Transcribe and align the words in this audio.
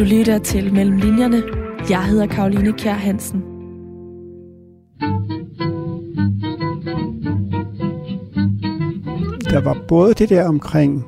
Du 0.00 0.04
lytter 0.04 0.38
til 0.38 0.72
Mellem 0.72 0.96
Linjerne. 0.96 1.42
Jeg 1.90 2.04
hedder 2.04 2.26
Karoline 2.26 2.72
Kjær 2.72 2.92
Hansen. 2.92 3.40
Der 9.50 9.60
var 9.60 9.76
både 9.88 10.14
det 10.14 10.28
der 10.28 10.48
omkring, 10.48 11.04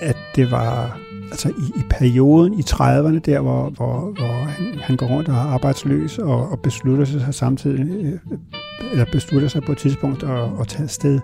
at 0.00 0.16
det 0.34 0.50
var 0.50 0.98
altså 1.30 1.48
i, 1.48 1.80
i 1.80 1.82
perioden 1.90 2.54
i 2.54 2.62
30'erne, 2.62 3.18
der 3.18 3.40
hvor, 3.40 3.70
hvor, 3.70 4.12
hvor 4.16 4.44
han, 4.44 4.78
han 4.78 4.96
går 4.96 5.06
rundt 5.06 5.28
og 5.28 5.34
er 5.34 5.38
arbejdsløs 5.38 6.18
og, 6.18 6.48
og 6.48 6.60
beslutter 6.60 7.04
sig 7.04 7.34
samtidig, 7.34 8.04
øh, 8.04 8.20
eller 8.92 9.04
beslutter 9.12 9.48
sig 9.48 9.62
på 9.62 9.72
et 9.72 9.78
tidspunkt 9.78 10.22
at, 10.22 10.48
at 10.60 10.68
tage 10.68 10.84
afsted. 10.84 11.20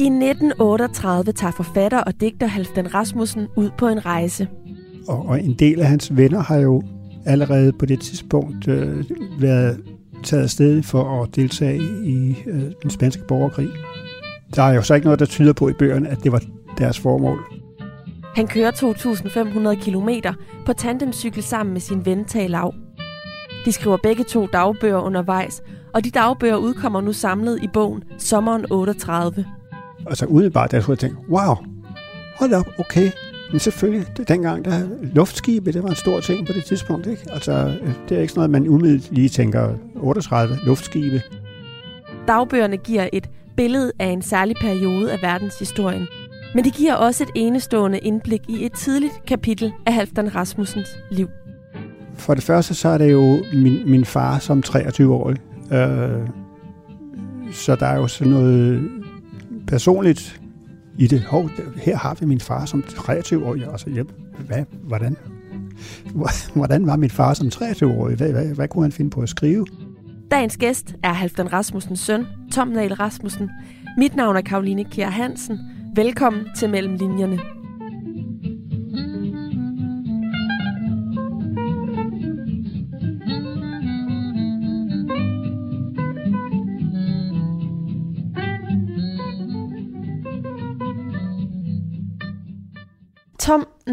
I 0.00 0.06
1938 0.06 1.32
tager 1.32 1.52
forfatter 1.52 1.98
og 1.98 2.20
digter 2.20 2.46
Halfdan 2.46 2.94
Rasmussen 2.94 3.46
ud 3.56 3.70
på 3.78 3.88
en 3.88 4.06
rejse. 4.06 4.48
Og, 5.08 5.26
og 5.26 5.44
en 5.44 5.54
del 5.54 5.80
af 5.80 5.86
hans 5.86 6.16
venner 6.16 6.40
har 6.40 6.56
jo 6.56 6.82
allerede 7.26 7.72
på 7.72 7.86
det 7.86 8.00
tidspunkt 8.00 8.68
øh, 8.68 9.04
været 9.40 9.80
taget 10.24 10.42
afsted 10.42 10.82
for 10.82 11.22
at 11.22 11.36
deltage 11.36 11.82
i 12.04 12.36
øh, 12.46 12.62
den 12.82 12.90
spanske 12.90 13.22
borgerkrig. 13.28 13.68
Der 14.54 14.62
er 14.62 14.74
jo 14.74 14.82
så 14.82 14.94
ikke 14.94 15.04
noget, 15.04 15.20
der 15.20 15.26
tyder 15.26 15.52
på 15.52 15.68
i 15.68 15.72
bøgerne, 15.72 16.08
at 16.08 16.18
det 16.22 16.32
var 16.32 16.42
deres 16.78 16.98
formål. 16.98 17.38
Han 18.34 18.46
kører 18.46 18.70
2.500 18.70 19.84
km 19.84 20.08
på 20.66 20.72
tandemcykel 20.72 21.42
sammen 21.42 21.72
med 21.72 21.80
sin 21.80 22.06
ven 22.06 22.24
Tage 22.24 22.48
Lav. 22.48 22.74
De 23.64 23.72
skriver 23.72 23.96
begge 24.02 24.24
to 24.24 24.46
dagbøger 24.46 24.98
undervejs, 24.98 25.62
og 25.94 26.04
de 26.04 26.10
dagbøger 26.10 26.56
udkommer 26.56 27.00
nu 27.00 27.12
samlet 27.12 27.62
i 27.62 27.68
bogen 27.72 28.02
Sommeren 28.18 28.64
38. 28.70 29.46
Altså 30.06 30.26
udebart, 30.26 30.70
der 30.70 30.80
skulle 30.80 30.98
jeg 31.02 31.10
tænke, 31.10 31.30
wow, 31.30 31.54
hold 32.38 32.52
op, 32.52 32.66
okay. 32.78 33.10
Men 33.50 33.60
selvfølgelig, 33.60 34.06
det, 34.16 34.28
dengang 34.28 34.64
der 34.64 34.88
luftskibe, 35.02 35.72
det 35.72 35.82
var 35.82 35.88
en 35.88 35.96
stor 35.96 36.20
ting 36.20 36.46
på 36.46 36.52
det 36.52 36.64
tidspunkt. 36.64 37.06
Ikke? 37.06 37.22
Altså, 37.32 37.74
det 38.08 38.16
er 38.16 38.20
ikke 38.20 38.32
sådan 38.32 38.50
noget, 38.50 38.50
man 38.50 38.68
umiddelbart 38.68 39.12
lige 39.12 39.28
tænker, 39.28 39.74
38 39.96 40.58
luftskibe. 40.64 41.22
Dagbøgerne 42.28 42.76
giver 42.76 43.08
et 43.12 43.30
billede 43.56 43.92
af 43.98 44.06
en 44.06 44.22
særlig 44.22 44.56
periode 44.60 45.12
af 45.12 45.22
verdenshistorien, 45.22 46.06
men 46.54 46.64
det 46.64 46.74
giver 46.74 46.94
også 46.94 47.24
et 47.24 47.30
enestående 47.34 47.98
indblik 47.98 48.42
i 48.48 48.64
et 48.64 48.72
tidligt 48.72 49.24
kapitel 49.26 49.72
af 49.86 49.92
Halfdan 49.92 50.34
Rasmussens 50.34 50.88
liv. 51.10 51.28
For 52.14 52.34
det 52.34 52.42
første, 52.42 52.74
så 52.74 52.88
er 52.88 52.98
det 52.98 53.12
jo 53.12 53.44
min, 53.54 53.90
min 53.90 54.04
far 54.04 54.38
som 54.38 54.62
23-årig. 54.66 55.36
Øh, 55.72 56.28
så 57.52 57.76
der 57.76 57.86
er 57.86 57.96
jo 57.96 58.06
sådan 58.06 58.32
noget 58.32 58.90
personligt 59.66 60.40
i 60.98 61.06
det. 61.06 61.20
Hov, 61.20 61.50
her 61.76 61.96
har 61.96 62.14
vi 62.20 62.26
min 62.26 62.40
far 62.40 62.64
som 62.64 62.84
23-årig. 62.88 63.66
Altså, 63.70 63.90
ja, 63.90 64.02
hvad, 64.46 64.64
hvordan? 64.82 65.16
Hvordan 66.54 66.86
var 66.86 66.96
min 66.96 67.10
far 67.10 67.34
som 67.34 67.46
23-årig? 67.46 68.16
Hvad, 68.16 68.32
hvad, 68.32 68.46
hvad 68.54 68.68
kunne 68.68 68.84
han 68.84 68.92
finde 68.92 69.10
på 69.10 69.20
at 69.20 69.28
skrive? 69.28 69.66
Dagens 70.30 70.56
gæst 70.56 70.94
er 71.02 71.12
Halfdan 71.12 71.52
Rasmussens 71.52 72.00
søn, 72.00 72.26
Tom 72.52 72.68
Nahl 72.68 72.94
Rasmussen. 72.94 73.50
Mit 73.98 74.16
navn 74.16 74.36
er 74.36 74.40
Karoline 74.40 74.84
Kjær 74.84 75.10
Hansen. 75.10 75.58
Velkommen 75.94 76.46
til 76.56 76.70
Mellem 76.70 77.57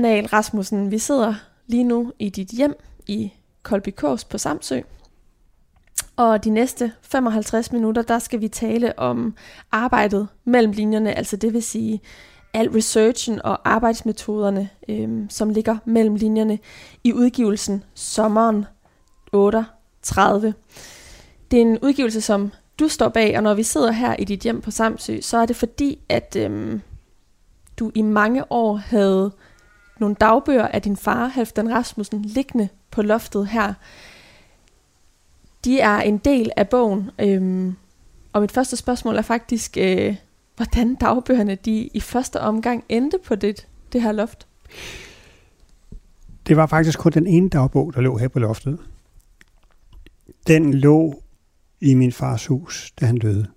Nahl 0.06 0.26
Rasmussen, 0.26 0.92
vi 0.92 1.00
sidder 1.00 1.34
lige 1.68 1.84
nu 1.84 2.12
i 2.20 2.30
dit 2.30 2.48
hjem 2.48 2.76
i 3.08 3.34
Kolby 3.64 3.90
Kås 3.90 4.24
på 4.24 4.38
Samsø. 4.38 4.80
Og 6.16 6.44
de 6.44 6.50
næste 6.50 6.92
55 7.02 7.72
minutter, 7.72 8.02
der 8.02 8.20
skal 8.20 8.42
vi 8.42 8.48
tale 8.48 9.00
om 9.00 9.36
arbejdet 9.72 10.28
mellem 10.44 10.72
linjerne, 10.72 11.18
altså 11.18 11.38
det 11.38 11.54
vil 11.54 11.64
sige 11.64 12.02
al 12.54 12.70
researchen 12.70 13.42
og 13.42 13.70
arbejdsmetoderne, 13.70 14.70
øhm, 14.90 15.30
som 15.30 15.50
ligger 15.50 15.78
mellem 15.86 16.16
linjerne 16.16 16.60
i 17.04 17.14
udgivelsen 17.14 17.84
Sommeren 17.94 18.66
38. 19.34 20.54
Det 21.52 21.58
er 21.58 21.62
en 21.62 21.80
udgivelse, 21.80 22.22
som 22.22 22.52
du 22.80 22.88
står 22.88 23.10
bag, 23.10 23.38
og 23.38 23.44
når 23.44 23.54
vi 23.54 23.64
sidder 23.64 23.92
her 23.92 24.16
i 24.20 24.24
dit 24.24 24.40
hjem 24.40 24.62
på 24.62 24.72
Samsø, 24.72 25.22
så 25.22 25.38
er 25.38 25.46
det 25.46 25.56
fordi, 25.56 26.00
at 26.10 26.36
øhm, 26.40 26.82
du 27.80 27.92
i 27.96 28.02
mange 28.02 28.52
år 28.52 28.76
havde 28.76 29.32
nogle 30.00 30.16
dagbøger 30.16 30.68
af 30.68 30.82
din 30.82 30.98
far, 30.98 31.28
Halfdan 31.28 31.72
Rasmussen, 31.72 32.22
liggende 32.22 32.70
på 32.92 33.02
loftet 33.02 33.48
her. 33.48 33.74
De 35.66 35.80
er 35.80 35.98
en 35.98 36.18
del 36.18 36.52
af 36.58 36.70
bogen, 36.70 37.10
øhm, 37.20 37.76
og 38.34 38.42
mit 38.42 38.52
første 38.52 38.76
spørgsmål 38.76 39.16
er 39.16 39.22
faktisk, 39.22 39.78
øh, 39.78 40.16
hvordan 40.56 40.96
dagbøgerne 40.96 41.56
de 41.56 41.90
i 41.94 42.00
første 42.00 42.42
omgang 42.42 42.84
endte 42.90 43.18
på 43.26 43.36
det, 43.36 43.68
det 43.94 44.02
her 44.02 44.12
loft? 44.12 44.48
Det 46.48 46.58
var 46.58 46.66
faktisk 46.66 47.00
kun 47.00 47.12
den 47.12 47.28
ene 47.28 47.50
dagbog, 47.50 47.94
der 47.94 48.02
lå 48.02 48.18
her 48.18 48.28
på 48.28 48.40
loftet. 48.40 48.80
Den 50.48 50.74
lå 50.74 51.22
i 51.82 51.94
min 51.94 52.12
fars 52.12 52.46
hus, 52.46 52.94
da 53.00 53.06
han 53.06 53.18
døde. 53.18 53.48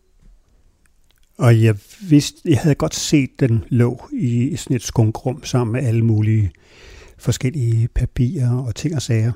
Og 1.38 1.62
jeg 1.62 1.76
vidste, 2.00 2.40
jeg 2.44 2.58
havde 2.58 2.74
godt 2.74 2.94
set, 2.94 3.40
den 3.40 3.64
lå 3.68 4.08
i 4.12 4.56
sådan 4.56 4.76
et 4.76 4.82
skunkrum 4.82 5.44
sammen 5.44 5.72
med 5.72 5.88
alle 5.88 6.04
mulige 6.04 6.52
forskellige 7.18 7.88
papirer 7.88 8.56
og 8.56 8.74
ting 8.74 8.94
og 8.94 9.02
sager. 9.02 9.32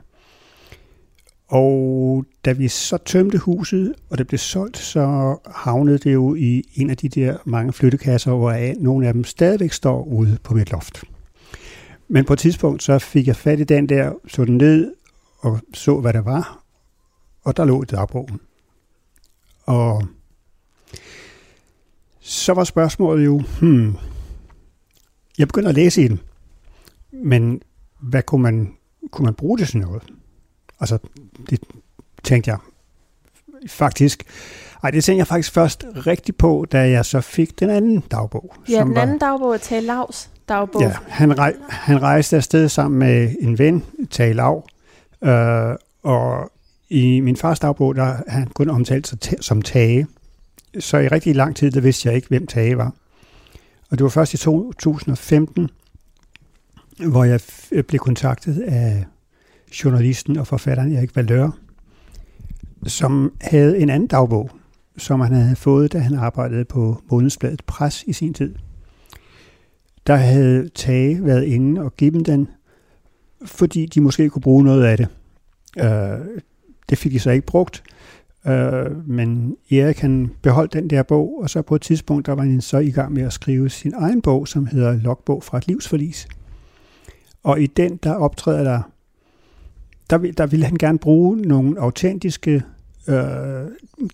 Og 1.49 2.25
da 2.45 2.53
vi 2.53 2.69
så 2.69 2.97
tømte 2.97 3.39
huset, 3.39 3.95
og 4.11 4.19
det 4.19 4.27
blev 4.27 4.39
solgt, 4.39 4.79
så 4.79 5.37
havnede 5.55 5.99
det 5.99 6.13
jo 6.13 6.35
i 6.35 6.65
en 6.75 6.91
af 6.91 6.97
de 6.97 7.09
der 7.09 7.37
mange 7.45 7.73
flyttekasser, 7.73 8.35
hvor 8.35 8.83
nogle 8.83 9.07
af 9.07 9.13
dem 9.13 9.25
stadigvæk 9.25 9.73
står 9.73 10.05
ude 10.05 10.39
på 10.43 10.55
mit 10.55 10.71
loft. 10.71 11.05
Men 12.09 12.25
på 12.25 12.33
et 12.33 12.39
tidspunkt, 12.39 12.83
så 12.83 12.99
fik 12.99 13.27
jeg 13.27 13.37
fat 13.37 13.61
i 13.61 13.65
den 13.65 13.89
der, 13.89 14.13
så 14.29 14.45
den 14.45 14.57
ned 14.57 14.95
og 15.39 15.61
så, 15.75 16.01
hvad 16.01 16.13
der 16.13 16.23
var, 16.23 16.63
og 17.45 17.57
der 17.57 17.65
lå 17.65 17.85
dagbogen. 17.85 18.41
Og 19.67 20.03
så 22.23 22.53
var 22.53 22.65
spørgsmålet 22.65 23.25
jo, 23.25 23.43
hmm, 23.61 23.97
jeg 25.39 25.49
begynder 25.49 25.69
at 25.69 25.75
læse 25.75 26.03
i 26.03 26.09
den, 26.09 26.21
men 27.13 27.63
hvad 28.01 28.23
kunne 28.23 28.43
man, 28.43 28.73
kunne 29.11 29.25
man 29.25 29.35
bruge 29.35 29.59
det 29.59 29.69
til 29.69 29.79
noget? 29.79 30.03
Altså, 30.81 30.99
det 31.51 31.61
tænkte 32.23 32.51
jeg 32.51 32.59
faktisk, 33.69 34.25
ej, 34.83 34.91
det 34.91 35.05
tænkte 35.05 35.19
jeg 35.19 35.27
faktisk 35.27 35.53
først 35.53 35.85
rigtig 36.07 36.37
på, 36.37 36.67
da 36.73 36.91
jeg 36.91 37.05
så 37.05 37.21
fik 37.21 37.61
den 37.61 37.71
anden 37.71 38.01
dagbog. 38.11 38.55
Ja, 38.69 38.85
den 38.85 38.97
anden 38.97 39.21
var, 39.21 39.27
dagbog 39.29 39.55
er 39.55 39.59
Tage 39.59 39.81
Lavs 39.81 40.31
dagbog. 40.49 40.83
Ja, 40.83 40.93
han, 41.09 41.39
rej, 41.39 41.55
han 41.69 42.03
rejste 42.03 42.37
afsted 42.37 42.69
sammen 42.69 42.99
med 42.99 43.35
en 43.41 43.59
ven, 43.59 43.85
Tage 44.11 44.33
Lav, 44.33 44.67
øh, 45.25 45.75
og 46.03 46.53
i 46.91 47.21
min 47.21 47.37
fars 47.37 47.61
dagbog, 47.61 47.95
der 47.95 48.17
han 48.29 48.47
kun 48.47 48.71
omtalt 48.71 49.07
sig 49.07 49.19
som 49.41 49.63
Tage 49.63 50.07
så 50.81 50.99
i 50.99 51.09
rigtig 51.09 51.37
lang 51.37 51.57
tid, 51.57 51.71
der 51.71 51.81
vidste 51.81 52.09
jeg 52.09 52.17
ikke, 52.17 52.29
hvem 52.29 52.47
Tage 52.47 52.79
var. 52.79 52.95
Og 53.91 53.99
det 53.99 54.03
var 54.03 54.11
først 54.11 54.35
i 54.35 54.37
2015, 54.37 55.71
hvor 56.99 57.25
jeg 57.25 57.41
blev 57.89 57.99
kontaktet 57.99 58.61
af 58.61 59.05
journalisten 59.85 60.37
og 60.39 60.47
forfatteren 60.47 60.93
Erik 60.93 61.17
Valør, 61.17 61.51
som 62.87 63.33
havde 63.41 63.79
en 63.79 63.91
anden 63.91 64.07
dagbog, 64.07 64.51
som 64.97 65.21
han 65.21 65.33
havde 65.33 65.57
fået, 65.57 65.93
da 65.93 65.99
han 65.99 66.15
arbejdede 66.15 66.65
på 66.65 67.03
månedsbladet 67.11 67.63
Pres 67.67 68.05
i 68.07 68.13
sin 68.13 68.35
tid. 68.35 68.55
Der 70.07 70.17
havde 70.17 70.69
Tage 70.69 71.25
været 71.25 71.45
inde 71.45 71.81
og 71.81 71.97
givet 71.97 72.15
dem 72.15 72.25
den, 72.25 72.49
fordi 73.45 73.87
de 73.87 74.01
måske 74.01 74.31
kunne 74.31 74.43
bruge 74.43 74.65
noget 74.65 74.85
af 74.85 74.97
det. 74.97 75.09
Øh, 75.79 76.41
det 76.89 76.99
fik 76.99 77.13
de 77.13 77.19
så 77.19 77.31
ikke 77.31 77.47
brugt, 77.47 77.83
Øh, 78.47 79.09
men 79.09 79.57
Erik 79.71 79.99
han 79.99 80.31
beholdt 80.43 80.73
den 80.73 80.91
der 80.91 81.03
bog, 81.03 81.43
og 81.43 81.51
så 81.51 81.63
på 81.63 81.75
et 81.75 81.83
tidspunkt, 81.83 82.27
der 82.27 82.33
var 82.33 82.43
han 82.43 82.61
så 82.61 82.79
i 82.79 82.91
gang 82.91 83.13
med 83.13 83.23
at 83.23 83.33
skrive 83.33 83.71
sin 83.71 83.95
egen 83.95 84.23
bog, 84.23 84.49
som 84.49 84.67
hedder 84.67 84.93
Logbog 84.93 85.43
fra 85.43 85.59
et 85.59 85.67
livsforlis. 85.69 86.29
Og 87.43 87.61
i 87.61 87.67
den, 87.67 87.97
der 87.97 88.15
optræder 88.15 88.65
der, 88.65 88.83
der, 90.11 90.33
der 90.33 90.47
ville 90.47 90.67
han 90.67 90.77
gerne 90.77 90.99
bruge 90.99 91.37
nogle 91.37 91.81
autentiske 91.81 92.63
øh, 93.09 93.67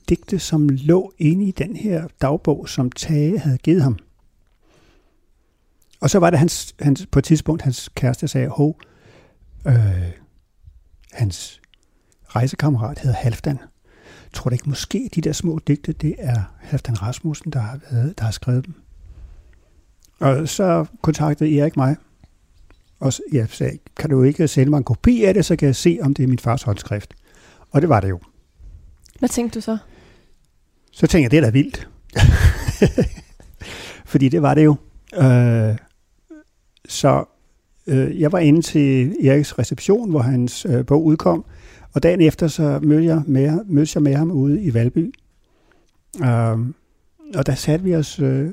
digte, 0.09 0.39
som 0.39 0.69
lå 0.69 1.13
inde 1.19 1.45
i 1.45 1.51
den 1.51 1.77
her 1.77 2.09
dagbog, 2.23 2.69
som 2.69 2.93
Tage 2.93 3.39
havde 3.39 3.59
givet 3.59 3.83
ham. 3.83 3.99
Og 6.01 6.11
så 6.11 6.19
var 6.19 6.31
det 6.31 6.39
hans, 6.39 6.75
hans, 6.81 7.07
på 7.07 7.19
et 7.19 7.25
tidspunkt, 7.25 7.63
hans 7.63 7.91
kæreste 7.95 8.29
sagde, 8.29 8.49
hov, 8.49 8.81
øh, 9.67 10.13
hans 11.13 11.61
rejsekammerat 12.27 12.99
hedder 12.99 13.17
Halfdan 13.17 13.59
tror 14.39 14.49
du 14.49 14.55
ikke 14.55 14.69
måske, 14.69 15.11
de 15.15 15.21
der 15.21 15.33
små 15.33 15.61
digte, 15.67 15.93
det 15.93 16.15
er 16.19 16.43
Halfdan 16.59 17.03
Rasmussen, 17.03 17.53
der 17.53 17.59
har, 17.61 17.81
været, 17.91 18.19
der 18.19 18.25
har 18.25 18.31
skrevet 18.31 18.67
dem? 18.67 18.75
Og 20.21 20.49
så 20.49 20.85
kontaktede 21.03 21.59
Erik 21.59 21.77
mig, 21.77 21.97
Og 23.01 23.13
jeg 23.33 23.49
sagde, 23.49 23.79
kan 23.97 24.11
du 24.11 24.23
ikke 24.23 24.49
sende 24.49 24.71
mig 24.71 24.79
en 24.79 24.85
kopi 24.85 25.25
af 25.25 25.35
det, 25.35 25.45
så 25.45 25.57
kan 25.57 25.67
jeg 25.67 25.77
se, 25.77 25.99
om 26.03 26.15
det 26.15 26.23
er 26.23 26.27
min 26.29 26.39
fars 26.39 26.63
håndskrift. 26.63 27.15
Og 27.71 27.81
det 27.81 27.89
var 27.89 28.01
det 28.01 28.09
jo. 28.09 28.21
Hvad 29.19 29.29
tænkte 29.29 29.55
du 29.59 29.61
så? 29.61 29.79
Så 30.93 31.07
tænkte 31.07 31.23
jeg, 31.23 31.31
det 31.31 31.37
er 31.37 31.41
da 31.41 31.51
vildt. 31.51 31.89
Fordi 34.13 34.29
det 34.29 34.43
var 34.43 34.55
det 34.55 34.65
jo. 34.65 34.77
Øh, 35.15 35.77
så 36.89 37.25
øh, 37.87 38.21
jeg 38.21 38.33
var 38.33 38.39
inde 38.39 38.63
til 38.63 39.17
Eriks 39.27 39.59
reception, 39.59 40.11
hvor 40.11 40.21
hans 40.21 40.67
øh, 40.69 40.87
bog 40.87 41.05
udkom, 41.05 41.45
og 41.93 42.03
dagen 42.03 42.21
efter 42.21 42.49
så 42.49 42.81
mødte 42.83 43.07
jeg 43.07 43.23
med, 43.27 43.65
mødte 43.65 43.93
jeg 43.95 44.03
med 44.03 44.15
ham 44.15 44.31
ude 44.31 44.63
i 44.63 44.75
Valby. 44.75 45.15
Uh, 46.21 46.67
og 47.35 47.47
der 47.47 47.55
satte 47.55 47.85
vi 47.85 47.95
os 47.95 48.19
øh, 48.19 48.51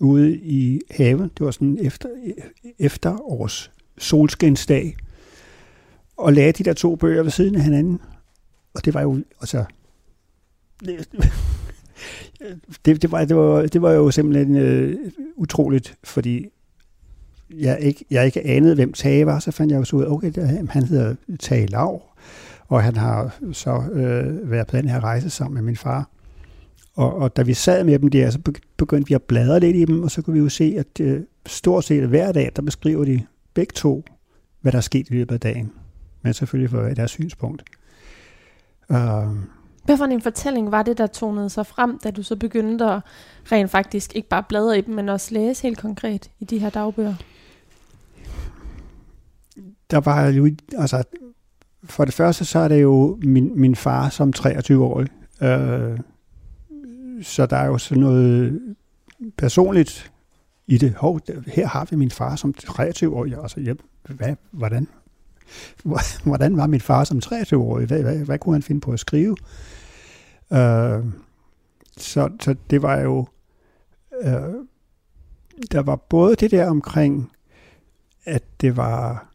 ude 0.00 0.36
i 0.36 0.80
haven. 0.90 1.30
Det 1.38 1.46
var 1.46 1.50
sådan 1.50 1.68
en 1.68 1.86
efter, 1.86 2.08
efterårs 2.78 3.70
solskinsdag. 3.98 4.96
Og 6.16 6.32
lagde 6.32 6.52
de 6.52 6.64
der 6.64 6.72
to 6.72 6.96
bøger 6.96 7.22
ved 7.22 7.30
siden 7.30 7.54
af 7.54 7.62
hinanden. 7.62 8.00
Og 8.74 8.84
det 8.84 8.94
var 8.94 9.02
jo, 9.02 9.22
altså... 9.40 9.64
Det, 10.80 11.08
det, 12.84 13.02
det, 13.02 13.12
var, 13.12 13.24
det, 13.24 13.36
var, 13.36 13.62
det 13.66 13.82
var 13.82 13.92
jo 13.92 14.10
simpelthen 14.10 14.56
øh, 14.56 14.96
utroligt, 15.36 15.98
fordi 16.04 16.46
jeg 17.50 17.80
ikke, 17.80 18.04
jeg 18.10 18.26
ikke 18.26 18.46
anede, 18.46 18.74
hvem 18.74 18.92
Tage 18.92 19.26
var, 19.26 19.38
så 19.38 19.50
fandt 19.50 19.72
jeg 19.72 19.78
jo 19.78 19.84
så 19.84 19.96
ud 19.96 20.02
af, 20.02 20.10
okay, 20.10 20.32
det, 20.34 20.68
han 20.70 20.84
hedder 20.84 21.14
Tage 21.40 21.66
Lav, 21.66 22.02
og 22.70 22.82
han 22.82 22.96
har 22.96 23.34
så 23.52 23.82
øh, 23.92 24.50
været 24.50 24.66
på 24.66 24.76
den 24.76 24.88
her 24.88 25.04
rejse 25.04 25.30
sammen 25.30 25.54
med 25.54 25.62
min 25.62 25.76
far. 25.76 26.10
Og, 26.94 27.14
og 27.14 27.36
da 27.36 27.42
vi 27.42 27.54
sad 27.54 27.84
med 27.84 27.98
dem 27.98 28.10
der, 28.10 28.30
så 28.30 28.38
begyndte 28.76 29.08
vi 29.08 29.14
at 29.14 29.22
bladre 29.22 29.60
lidt 29.60 29.76
i 29.76 29.84
dem, 29.84 30.02
og 30.02 30.10
så 30.10 30.22
kunne 30.22 30.34
vi 30.34 30.40
jo 30.40 30.48
se, 30.48 30.74
at 30.78 31.00
øh, 31.00 31.20
stort 31.46 31.84
set 31.84 32.08
hver 32.08 32.32
dag, 32.32 32.52
der 32.56 32.62
beskriver 32.62 33.04
de 33.04 33.26
begge 33.54 33.72
to, 33.72 34.04
hvad 34.60 34.72
der 34.72 34.78
er 34.78 34.82
sket 34.82 35.08
i 35.08 35.12
løbet 35.12 35.34
af 35.34 35.40
dagen. 35.40 35.72
Men 36.22 36.34
selvfølgelig 36.34 36.70
for 36.70 36.80
deres 36.80 37.10
synspunkt. 37.10 37.62
Uh, 38.88 38.96
Hvad 39.84 39.96
for 39.96 40.04
en 40.04 40.20
fortælling 40.20 40.70
var 40.70 40.82
det, 40.82 40.98
der 40.98 41.06
tonede 41.06 41.50
sig 41.50 41.66
frem, 41.66 41.98
da 41.98 42.10
du 42.10 42.22
så 42.22 42.36
begyndte 42.36 42.84
at 42.84 43.00
rent 43.52 43.70
faktisk 43.70 44.16
ikke 44.16 44.28
bare 44.28 44.42
bladre 44.48 44.78
i 44.78 44.80
dem, 44.80 44.94
men 44.94 45.08
også 45.08 45.34
læse 45.34 45.62
helt 45.62 45.78
konkret 45.78 46.30
i 46.40 46.44
de 46.44 46.58
her 46.58 46.70
dagbøger? 46.70 47.14
Der 49.90 50.00
var 50.00 50.28
jo, 50.28 50.50
altså, 50.78 51.02
for 51.84 52.04
det 52.04 52.14
første 52.14 52.44
så 52.44 52.58
er 52.58 52.68
det 52.68 52.82
jo 52.82 53.18
min, 53.22 53.60
min 53.60 53.76
far 53.76 54.08
som 54.08 54.32
23-årig. 54.38 55.08
Øh, 55.42 55.98
så 57.22 57.46
der 57.46 57.56
er 57.56 57.66
jo 57.66 57.78
sådan 57.78 58.00
noget 58.00 58.60
personligt 59.38 60.12
i 60.66 60.78
det. 60.78 60.94
Hov, 60.94 61.20
her 61.46 61.66
har 61.66 61.86
vi 61.90 61.96
min 61.96 62.10
far 62.10 62.36
som 62.36 62.54
23-årig. 62.58 63.36
Altså, 63.42 63.60
ja, 63.60 63.72
hvad, 64.08 64.36
hvordan, 64.50 64.88
hvordan 66.24 66.56
var 66.56 66.66
min 66.66 66.80
far 66.80 67.04
som 67.04 67.20
23-årig? 67.24 67.86
Hvad, 67.86 68.02
hvad, 68.02 68.18
hvad 68.18 68.38
kunne 68.38 68.54
han 68.54 68.62
finde 68.62 68.80
på 68.80 68.92
at 68.92 69.00
skrive? 69.00 69.36
Øh, 70.52 71.04
så, 71.96 72.30
så 72.40 72.54
det 72.70 72.82
var 72.82 73.00
jo... 73.00 73.26
Øh, 74.22 74.54
der 75.72 75.82
var 75.82 75.96
både 75.96 76.36
det 76.36 76.50
der 76.50 76.70
omkring, 76.70 77.32
at 78.24 78.42
det 78.60 78.76
var 78.76 79.29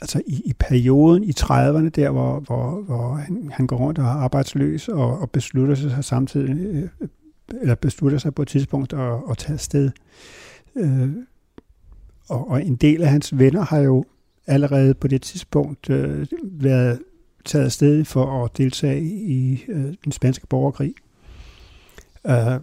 altså 0.00 0.22
i, 0.26 0.42
i 0.44 0.52
perioden 0.52 1.24
i 1.24 1.32
30'erne 1.40 1.88
der, 1.88 2.10
hvor, 2.10 2.40
hvor, 2.40 2.82
hvor 2.82 3.14
han, 3.14 3.50
han 3.52 3.66
går 3.66 3.76
rundt 3.76 3.98
og 3.98 4.04
er 4.04 4.08
arbejdsløs 4.08 4.88
og, 4.88 5.18
og 5.18 5.30
beslutter 5.30 5.74
sig 5.74 6.04
samtidig, 6.04 6.50
øh, 6.74 7.08
eller 7.60 7.74
beslutter 7.74 8.18
sig 8.18 8.34
på 8.34 8.42
et 8.42 8.48
tidspunkt 8.48 8.92
at, 8.92 9.18
at 9.30 9.38
tage 9.38 9.54
afsted. 9.54 9.90
Øh, 10.76 11.10
og, 12.28 12.48
og 12.50 12.66
en 12.66 12.76
del 12.76 13.02
af 13.02 13.08
hans 13.08 13.38
venner 13.38 13.62
har 13.62 13.78
jo 13.78 14.04
allerede 14.46 14.94
på 14.94 15.08
det 15.08 15.22
tidspunkt 15.22 15.90
øh, 15.90 16.26
været 16.42 16.98
taget 17.44 17.64
afsted 17.64 18.04
for 18.04 18.44
at 18.44 18.58
deltage 18.58 19.02
i 19.10 19.64
øh, 19.68 19.94
den 20.04 20.12
spanske 20.12 20.46
borgerkrig. 20.46 20.94
Øh, 22.26 22.60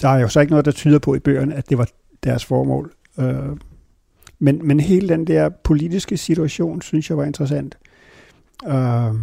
der 0.00 0.08
er 0.08 0.18
jo 0.18 0.28
så 0.28 0.40
ikke 0.40 0.50
noget, 0.50 0.64
der 0.64 0.72
tyder 0.72 0.98
på 0.98 1.14
i 1.14 1.18
bøgerne, 1.18 1.54
at 1.54 1.70
det 1.70 1.78
var 1.78 1.88
deres 2.24 2.44
formål. 2.44 2.92
Øh, 3.18 3.56
men, 4.42 4.66
men 4.66 4.80
hele 4.80 5.08
den 5.08 5.26
der 5.26 5.48
politiske 5.48 6.16
situation, 6.16 6.82
synes 6.82 7.10
jeg 7.10 7.18
var 7.18 7.24
interessant. 7.24 7.78
Øh, 8.66 9.14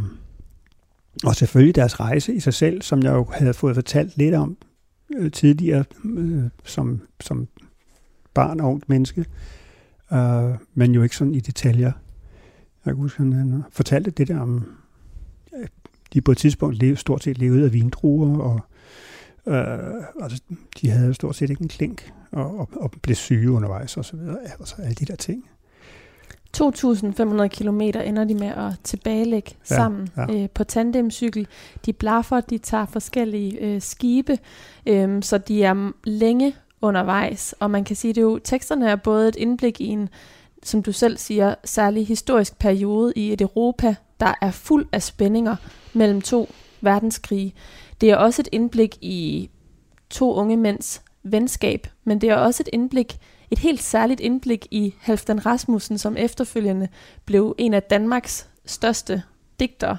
og 1.23 1.35
selvfølgelig 1.35 1.75
deres 1.75 1.99
rejse 1.99 2.33
i 2.33 2.39
sig 2.39 2.53
selv, 2.53 2.81
som 2.81 3.03
jeg 3.03 3.11
jo 3.11 3.25
havde 3.33 3.53
fået 3.53 3.75
fortalt 3.75 4.17
lidt 4.17 4.35
om 4.35 4.57
øh, 5.15 5.31
tidligere, 5.31 5.83
øh, 6.05 6.43
som, 6.63 7.01
som 7.19 7.47
barn 8.33 8.59
og 8.59 8.69
ungt 8.69 8.89
menneske. 8.89 9.25
Øh, 10.13 10.55
men 10.73 10.91
jo 10.91 11.03
ikke 11.03 11.15
sådan 11.15 11.35
i 11.35 11.39
detaljer. 11.39 11.91
Jeg 12.85 12.93
kan 12.93 12.95
huske, 12.95 13.23
han 13.23 13.63
fortalte 13.71 14.11
det 14.11 14.27
der 14.27 14.39
om, 14.39 14.65
at 15.51 15.71
de 16.13 16.21
på 16.21 16.31
et 16.31 16.37
tidspunkt 16.37 16.77
levede, 16.77 16.97
stort 16.97 17.23
set 17.23 17.37
levede 17.37 17.65
af 17.65 17.73
vindruer, 17.73 18.39
og 18.39 18.61
øh, 19.47 20.03
altså, 20.21 20.41
de 20.81 20.89
havde 20.89 21.13
stort 21.13 21.35
set 21.35 21.49
ikke 21.49 21.61
en 21.61 21.67
klink, 21.67 22.11
og, 22.31 22.59
og, 22.59 22.69
og 22.75 22.91
blev 23.01 23.15
syge 23.15 23.51
undervejs, 23.51 23.97
og 23.97 24.05
så 24.05 24.17
videre. 24.17 24.37
Altså 24.59 24.75
alle 24.81 24.95
de 24.95 25.05
der 25.05 25.15
ting. 25.15 25.45
2.500 26.57 27.47
km 27.47 27.81
ender 27.81 28.23
de 28.23 28.33
med 28.33 28.47
at 28.47 28.73
tilbagelægge 28.83 29.51
Ja, 29.69 29.75
sammen 29.75 30.09
ja. 30.17 30.33
Øh, 30.33 30.49
på 30.49 30.63
tandemcykel. 30.63 31.47
De 31.85 31.93
blaffer, 31.93 32.41
de 32.41 32.57
tager 32.57 32.85
forskellige 32.85 33.59
øh, 33.59 33.81
skibe, 33.81 34.37
øh, 34.85 35.23
så 35.23 35.37
de 35.37 35.63
er 35.63 35.91
længe 36.03 36.55
undervejs. 36.81 37.55
Og 37.59 37.71
man 37.71 37.83
kan 37.83 37.95
sige, 37.95 38.09
at 38.09 38.15
det 38.15 38.21
er 38.21 38.25
jo, 38.25 38.39
teksterne 38.43 38.89
er 38.89 38.95
både 38.95 39.27
et 39.27 39.35
indblik 39.35 39.81
i 39.81 39.85
en, 39.85 40.09
som 40.63 40.83
du 40.83 40.91
selv 40.91 41.17
siger, 41.17 41.55
særlig 41.65 42.07
historisk 42.07 42.59
periode 42.59 43.13
i 43.15 43.33
et 43.33 43.41
Europa, 43.41 43.95
der 44.19 44.33
er 44.41 44.51
fuld 44.51 44.87
af 44.91 45.03
spændinger 45.03 45.55
mellem 45.93 46.21
to 46.21 46.49
verdenskrige. 46.81 47.53
Det 48.01 48.09
er 48.11 48.15
også 48.15 48.41
et 48.41 48.49
indblik 48.51 48.97
i 49.01 49.49
to 50.09 50.33
unge 50.33 50.57
mænds 50.57 51.01
venskab, 51.23 51.87
men 52.03 52.21
det 52.21 52.29
er 52.29 52.35
også 52.35 52.63
et 52.63 52.69
indblik, 52.73 53.17
et 53.51 53.59
helt 53.59 53.81
særligt 53.81 54.19
indblik 54.19 54.67
i 54.71 54.93
Halfdan 54.99 55.45
Rasmussen, 55.45 55.97
som 55.97 56.17
efterfølgende 56.17 56.87
blev 57.25 57.55
en 57.57 57.73
af 57.73 57.83
Danmarks 57.83 58.49
største 58.65 59.23
digtere. 59.59 59.97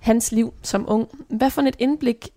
Hans 0.00 0.32
liv 0.32 0.54
som 0.62 0.84
ung. 0.88 1.08
Hvad 1.28 1.50
for 1.50 1.62
et 1.62 1.76
indblik 1.78 2.28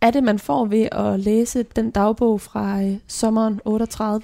er 0.00 0.10
det, 0.10 0.22
man 0.24 0.38
får 0.38 0.64
ved 0.64 0.88
at 0.92 1.20
læse 1.20 1.62
den 1.62 1.90
dagbog 1.90 2.40
fra 2.40 2.82
øh, 2.82 2.96
sommeren 3.06 3.60
38? 3.64 4.22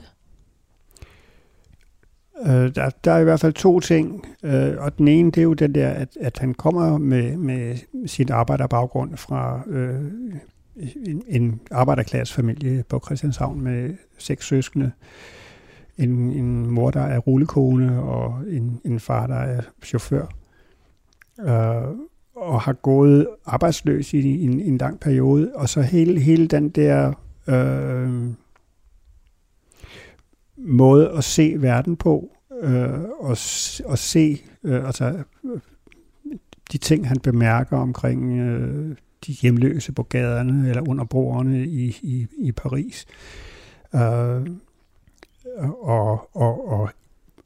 Øh, 2.47 2.75
der, 2.75 2.91
der 3.05 3.13
er 3.13 3.19
i 3.19 3.25
hvert 3.25 3.41
fald 3.41 3.53
to 3.53 3.81
ting, 3.81 4.27
øh, 4.43 4.73
og 4.79 4.99
den 4.99 5.09
ene 5.09 5.31
det 5.31 5.39
er 5.39 5.43
jo 5.43 5.55
den 5.55 5.75
der, 5.75 5.89
at, 5.89 6.09
at 6.21 6.39
han 6.39 6.55
kommer 6.55 6.99
med, 6.99 7.37
med 7.37 7.77
sin 8.07 8.33
arbejderbaggrund 8.33 9.17
fra 9.17 9.63
øh, 9.67 10.05
en, 11.07 11.23
en 11.27 11.61
arbejderklassefamilie 11.71 12.85
på 12.89 13.01
Christianshavn 13.05 13.61
med 13.61 13.97
seks 14.19 14.47
søskende, 14.47 14.93
en, 15.99 16.11
en 16.11 16.71
mor, 16.71 16.91
der 16.91 17.01
er 17.01 17.19
rullekone, 17.19 18.03
og 18.03 18.43
en, 18.49 18.81
en 18.85 19.01
far, 19.01 19.27
der 19.27 19.35
er 19.35 19.63
chauffør, 19.83 20.27
øh, 21.41 21.97
og 22.37 22.61
har 22.61 22.73
gået 22.73 23.29
arbejdsløs 23.45 24.15
i 24.15 24.45
en, 24.45 24.61
en 24.61 24.79
lang 24.79 25.01
periode, 25.01 25.53
og 25.55 25.69
så 25.69 25.83
hele, 25.83 26.21
hele 26.21 26.47
den 26.47 26.69
der... 26.69 27.13
Øh, 27.49 28.35
måde 30.61 31.11
at 31.11 31.25
se 31.25 31.55
verden 31.59 31.97
på, 31.97 32.37
øh, 32.63 33.01
og, 33.01 33.37
og 33.85 33.99
se 33.99 34.43
øh, 34.65 34.87
altså, 34.87 35.23
øh, 35.45 35.61
de 36.73 36.79
ting, 36.79 37.09
han 37.09 37.21
bemærker 37.21 37.77
omkring 37.77 38.41
øh, 38.41 38.97
de 39.31 39.37
hjemløse 39.43 39.93
på 39.93 40.03
gaderne 40.03 40.69
eller 40.69 40.89
under 40.89 41.05
broerne 41.05 41.65
i, 41.67 41.97
i, 42.03 42.27
i 42.39 42.53
Paris. 42.53 43.07
Øh, 43.95 44.47
og, 45.81 46.37
og, 46.37 46.69
og 46.69 46.91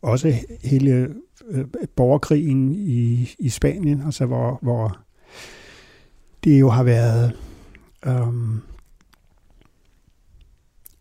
også 0.03 0.35
hele 0.65 1.15
øh, 1.49 1.65
borgerkrigen 1.97 2.73
i, 2.73 3.31
i 3.39 3.49
Spanien, 3.49 4.03
altså 4.03 4.27
hvor, 4.27 4.59
hvor 4.63 4.99
det 6.45 6.61
jo 6.61 6.71
har 6.71 6.83
været 6.83 7.33
øh, 8.07 8.29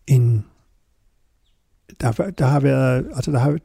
en 0.08 0.46
der, 2.02 2.32
der 2.38 2.46
har 2.46 2.60
været, 2.60 3.08
altså 3.16 3.32
der 3.32 3.40
har, 3.40 3.60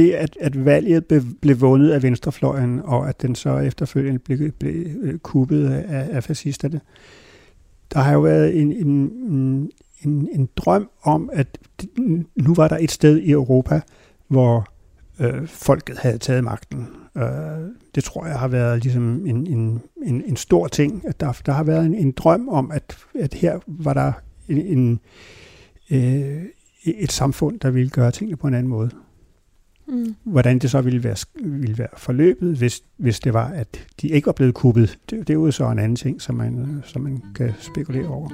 det, 0.00 0.12
at, 0.12 0.36
at 0.40 0.64
valget 0.64 1.06
blev, 1.06 1.22
blev 1.40 1.60
vundet 1.60 1.90
af 1.90 2.02
venstrefløjen, 2.02 2.80
og 2.84 3.08
at 3.08 3.22
den 3.22 3.34
så 3.34 3.58
efterfølgende 3.58 4.18
blev, 4.18 4.52
blev 4.52 4.86
øh, 5.00 5.18
kuppet 5.18 5.70
af, 5.70 6.08
af 6.10 6.24
fascisterne, 6.24 6.80
der 7.92 8.00
har 8.00 8.12
jo 8.12 8.20
været 8.20 8.60
en, 8.60 8.72
en, 8.72 8.88
en, 8.88 9.70
en, 10.04 10.28
en 10.32 10.48
drøm 10.56 10.90
om, 11.02 11.30
at 11.32 11.58
nu 12.36 12.54
var 12.54 12.68
der 12.68 12.78
et 12.80 12.90
sted 12.90 13.18
i 13.18 13.30
Europa, 13.30 13.80
hvor 14.28 14.66
øh, 15.20 15.46
folket 15.46 15.98
havde 15.98 16.18
taget 16.18 16.44
magten. 16.44 16.86
Øh, 17.16 17.24
det 17.94 18.04
tror 18.04 18.26
jeg 18.26 18.38
har 18.38 18.48
været 18.48 18.82
ligesom 18.82 19.26
en, 19.26 19.46
en, 19.46 19.82
en, 20.02 20.22
en 20.26 20.36
stor 20.36 20.66
ting, 20.66 21.04
at 21.06 21.20
der, 21.20 21.40
der 21.46 21.52
har 21.52 21.64
været 21.64 21.86
en, 21.86 21.94
en 21.94 22.12
drøm 22.12 22.48
om, 22.48 22.70
at, 22.70 22.96
at 23.14 23.34
her 23.34 23.58
var 23.66 23.94
der 23.94 24.12
en, 24.48 24.58
en 24.58 25.00
øh, 25.90 26.44
et 26.84 27.12
samfund, 27.12 27.60
der 27.60 27.70
ville 27.70 27.90
gøre 27.90 28.10
tingene 28.10 28.36
på 28.36 28.46
en 28.46 28.54
anden 28.54 28.70
måde. 28.70 28.90
Mm. 29.90 30.14
Hvordan 30.24 30.58
det 30.58 30.70
så 30.70 30.80
ville 30.80 31.04
være, 31.04 31.16
ville 31.34 31.78
være 31.78 31.88
forløbet, 31.96 32.56
hvis, 32.56 32.82
hvis 32.96 33.20
det 33.20 33.34
var, 33.34 33.48
at 33.48 33.86
de 34.00 34.08
ikke 34.08 34.26
var 34.26 34.32
blevet 34.32 34.54
kuppet, 34.54 34.98
det, 35.10 35.18
det 35.18 35.30
er 35.30 35.34
jo 35.34 35.50
så 35.50 35.70
en 35.70 35.78
anden 35.78 35.96
ting, 35.96 36.22
som 36.22 36.34
man, 36.34 36.82
som 36.84 37.02
man 37.02 37.22
kan 37.34 37.52
spekulere 37.60 38.08
over. 38.08 38.30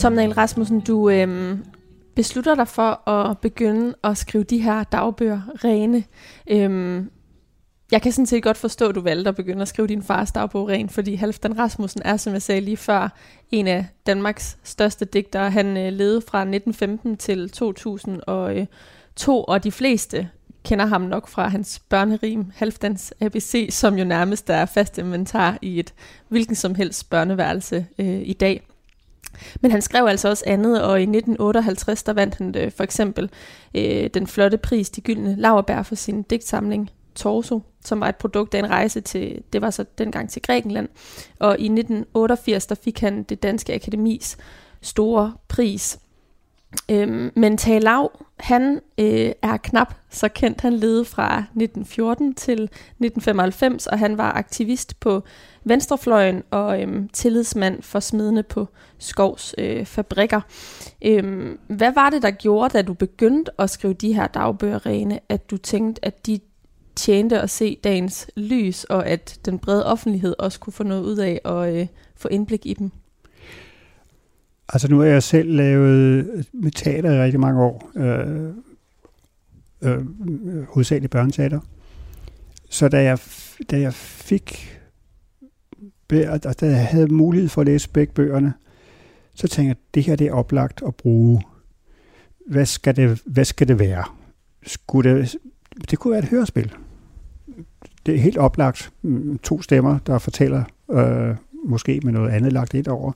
Tom 0.00 0.12
Nahl 0.12 0.32
Rasmussen, 0.32 0.80
du 0.80 1.10
øhm, 1.10 1.59
beslutter 2.20 2.54
dig 2.54 2.68
for 2.68 3.08
at 3.08 3.38
begynde 3.38 3.94
at 4.04 4.18
skrive 4.18 4.44
de 4.44 4.58
her 4.58 4.84
dagbøger 4.84 5.40
rene. 5.64 6.04
Øhm, 6.50 7.10
jeg 7.90 8.02
kan 8.02 8.12
sådan 8.12 8.26
set 8.26 8.42
godt 8.42 8.56
forstå, 8.56 8.88
at 8.88 8.94
du 8.94 9.00
valgte 9.00 9.28
at 9.28 9.36
begynde 9.36 9.62
at 9.62 9.68
skrive 9.68 9.88
din 9.88 10.02
fars 10.02 10.32
dagbog 10.32 10.68
ren, 10.68 10.88
fordi 10.88 11.14
Halfdan 11.14 11.58
Rasmussen 11.58 12.02
er, 12.04 12.16
som 12.16 12.32
jeg 12.32 12.42
sagde 12.42 12.60
lige 12.60 12.76
før, 12.76 13.08
en 13.50 13.66
af 13.66 13.86
Danmarks 14.06 14.58
største 14.64 15.04
digtere. 15.04 15.50
Han 15.50 15.76
øh, 15.76 15.92
levede 15.92 16.20
fra 16.20 16.40
1915 16.40 17.16
til 17.16 17.50
2002, 17.50 19.44
og 19.44 19.64
de 19.64 19.72
fleste 19.72 20.28
kender 20.64 20.86
ham 20.86 21.00
nok 21.00 21.28
fra 21.28 21.48
hans 21.48 21.82
børnerim, 21.88 22.46
Halfdans 22.54 23.14
ABC, 23.20 23.68
som 23.70 23.98
jo 23.98 24.04
nærmest 24.04 24.50
er 24.50 24.66
fast 24.66 24.98
inventar 24.98 25.58
i 25.62 25.78
et 25.78 25.94
hvilken 26.28 26.54
som 26.54 26.74
helst 26.74 27.10
børneværelse 27.10 27.86
øh, 27.98 28.20
i 28.24 28.32
dag. 28.32 28.69
Men 29.60 29.70
han 29.70 29.82
skrev 29.82 30.06
altså 30.06 30.28
også 30.28 30.44
andet, 30.46 30.82
og 30.82 31.00
i 31.00 31.02
1958 31.02 32.02
der 32.02 32.12
vandt 32.12 32.34
han 32.34 32.54
øh, 32.56 32.72
for 32.72 32.84
eksempel 32.84 33.30
øh, 33.74 34.10
den 34.14 34.26
flotte 34.26 34.58
pris, 34.58 34.90
De 34.90 35.00
Gyldne 35.00 35.34
Lauerbær, 35.38 35.82
for 35.82 35.94
sin 35.94 36.22
digtsamling 36.22 36.90
Torso, 37.14 37.62
som 37.84 38.00
var 38.00 38.08
et 38.08 38.16
produkt 38.16 38.54
af 38.54 38.58
en 38.58 38.70
rejse 38.70 39.00
til, 39.00 39.42
det 39.52 39.62
var 39.62 39.70
så 39.70 39.84
dengang 39.98 40.30
til 40.30 40.42
Grækenland. 40.42 40.88
Og 41.38 41.58
i 41.58 41.64
1988 41.64 42.66
der 42.66 42.74
fik 42.74 43.00
han 43.00 43.22
det 43.22 43.42
Danske 43.42 43.74
Akademis 43.74 44.36
store 44.82 45.32
pris 45.48 45.98
Øhm, 46.90 47.32
men 47.36 47.56
Tage 47.56 47.80
Lav, 47.80 48.10
han 48.36 48.80
øh, 48.98 49.32
er 49.42 49.56
knap 49.56 49.94
så 50.10 50.28
kendt. 50.28 50.60
Han 50.60 50.72
levede 50.72 51.04
fra 51.04 51.38
1914 51.38 52.34
til 52.34 52.62
1995, 52.62 53.86
og 53.86 53.98
han 53.98 54.18
var 54.18 54.32
aktivist 54.32 55.00
på 55.00 55.22
venstrefløjen 55.64 56.42
og 56.50 56.82
øhm, 56.82 57.08
tillidsmand 57.08 57.82
for 57.82 58.00
smidende 58.00 58.42
på 58.42 58.68
Skovs 58.98 59.54
øh, 59.58 59.86
fabrikker. 59.86 60.40
Øhm, 61.02 61.58
hvad 61.66 61.92
var 61.94 62.10
det, 62.10 62.22
der 62.22 62.30
gjorde, 62.30 62.78
da 62.78 62.82
du 62.82 62.94
begyndte 62.94 63.52
at 63.60 63.70
skrive 63.70 63.94
de 63.94 64.12
her 64.12 64.26
dagbøger 64.26 64.86
rene, 64.86 65.20
at 65.28 65.50
du 65.50 65.56
tænkte, 65.56 66.04
at 66.04 66.26
de 66.26 66.40
tjente 66.96 67.40
at 67.40 67.50
se 67.50 67.78
dagens 67.84 68.30
lys, 68.36 68.84
og 68.84 69.06
at 69.06 69.38
den 69.44 69.58
brede 69.58 69.86
offentlighed 69.86 70.34
også 70.38 70.60
kunne 70.60 70.72
få 70.72 70.82
noget 70.82 71.02
ud 71.02 71.16
af 71.16 71.40
at 71.44 71.74
øh, 71.74 71.86
få 72.16 72.28
indblik 72.28 72.66
i 72.66 72.74
dem? 72.74 72.90
Altså 74.72 74.88
nu 74.88 74.98
har 74.98 75.06
jeg 75.06 75.22
selv 75.22 75.50
lavet 75.56 76.46
med 76.52 76.70
teater 76.70 77.12
i 77.12 77.22
rigtig 77.22 77.40
mange 77.40 77.62
år, 77.62 77.90
øh, 77.96 78.50
øh, 79.82 80.06
hovedsageligt 80.68 81.10
børneteater. 81.10 81.60
Så 82.70 82.88
da 82.88 83.02
jeg, 83.02 83.18
da 83.70 83.80
jeg 83.80 83.94
fik, 83.94 84.78
og 86.10 86.60
da 86.60 86.66
jeg 86.66 86.86
havde 86.86 87.14
mulighed 87.14 87.48
for 87.48 87.60
at 87.60 87.66
læse 87.66 87.90
begge 87.90 88.12
bøgerne, 88.12 88.54
så 89.34 89.48
tænkte 89.48 89.62
jeg, 89.62 89.70
at 89.70 89.94
det 89.94 90.02
her 90.02 90.16
det 90.16 90.26
er 90.26 90.32
oplagt 90.32 90.82
at 90.86 90.94
bruge. 90.94 91.42
Hvad 92.46 92.66
skal 92.66 92.96
det, 92.96 93.22
hvad 93.26 93.44
skal 93.44 93.68
det 93.68 93.78
være? 93.78 94.04
Skulle 94.66 95.10
det, 95.10 95.36
det 95.90 95.98
kunne 95.98 96.10
være 96.10 96.22
et 96.22 96.28
hørespil. 96.28 96.74
Det 98.06 98.14
er 98.14 98.18
helt 98.18 98.38
oplagt. 98.38 98.92
Mm, 99.02 99.38
to 99.38 99.62
stemmer, 99.62 99.98
der 99.98 100.18
fortæller, 100.18 100.64
øh, 100.90 101.36
måske 101.64 102.00
med 102.04 102.12
noget 102.12 102.30
andet 102.30 102.52
lagt 102.52 102.74
ind 102.74 102.88
over. 102.88 103.12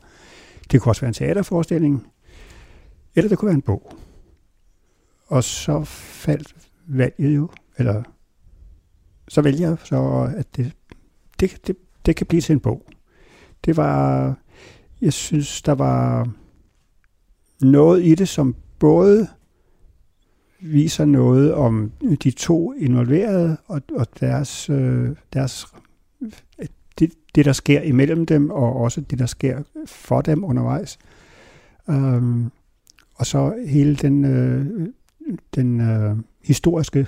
Det 0.71 0.81
kunne 0.81 0.91
også 0.91 1.01
være 1.01 1.09
en 1.09 1.15
teaterforestilling, 1.15 2.07
eller 3.15 3.29
det 3.29 3.39
kunne 3.39 3.47
være 3.47 3.55
en 3.55 3.63
bog. 3.63 3.93
Og 5.27 5.45
så 5.45 5.85
faldt 5.85 6.57
valget 6.87 7.37
jo, 7.37 7.51
eller 7.79 8.03
så 9.29 9.43
vælger 9.43 9.69
jeg 9.69 9.79
så, 9.85 10.31
at 10.37 10.57
det, 10.57 10.73
det, 11.41 11.67
det, 11.67 11.77
det 12.07 12.17
kan 12.17 12.27
blive 12.27 12.43
til 12.43 12.53
en 12.53 12.61
bog. 12.61 12.87
Det 13.65 13.77
var, 13.77 14.35
jeg 15.01 15.13
synes, 15.13 15.63
der 15.63 15.75
var 15.75 16.29
noget 17.61 18.05
i 18.05 18.15
det, 18.15 18.29
som 18.29 18.57
både 18.79 19.29
viser 20.61 21.05
noget 21.05 21.55
om 21.55 21.93
de 22.23 22.31
to 22.31 22.73
involverede 22.73 23.57
og, 23.67 23.83
og 23.93 24.07
deres, 24.21 24.71
øh, 24.71 25.17
deres 25.33 25.67
det, 26.99 27.13
det, 27.35 27.45
der 27.45 27.53
sker 27.53 27.81
imellem 27.81 28.27
dem, 28.27 28.51
og 28.51 28.77
også 28.77 29.01
det, 29.01 29.19
der 29.19 29.27
sker 29.27 29.63
for 29.87 30.21
dem 30.21 30.45
undervejs. 30.45 30.99
Øhm, 31.91 32.51
og 33.15 33.27
så 33.27 33.55
hele 33.67 33.97
den, 33.97 34.25
øh, 34.25 34.89
den 35.55 35.81
øh, 35.81 36.17
historiske 36.45 37.07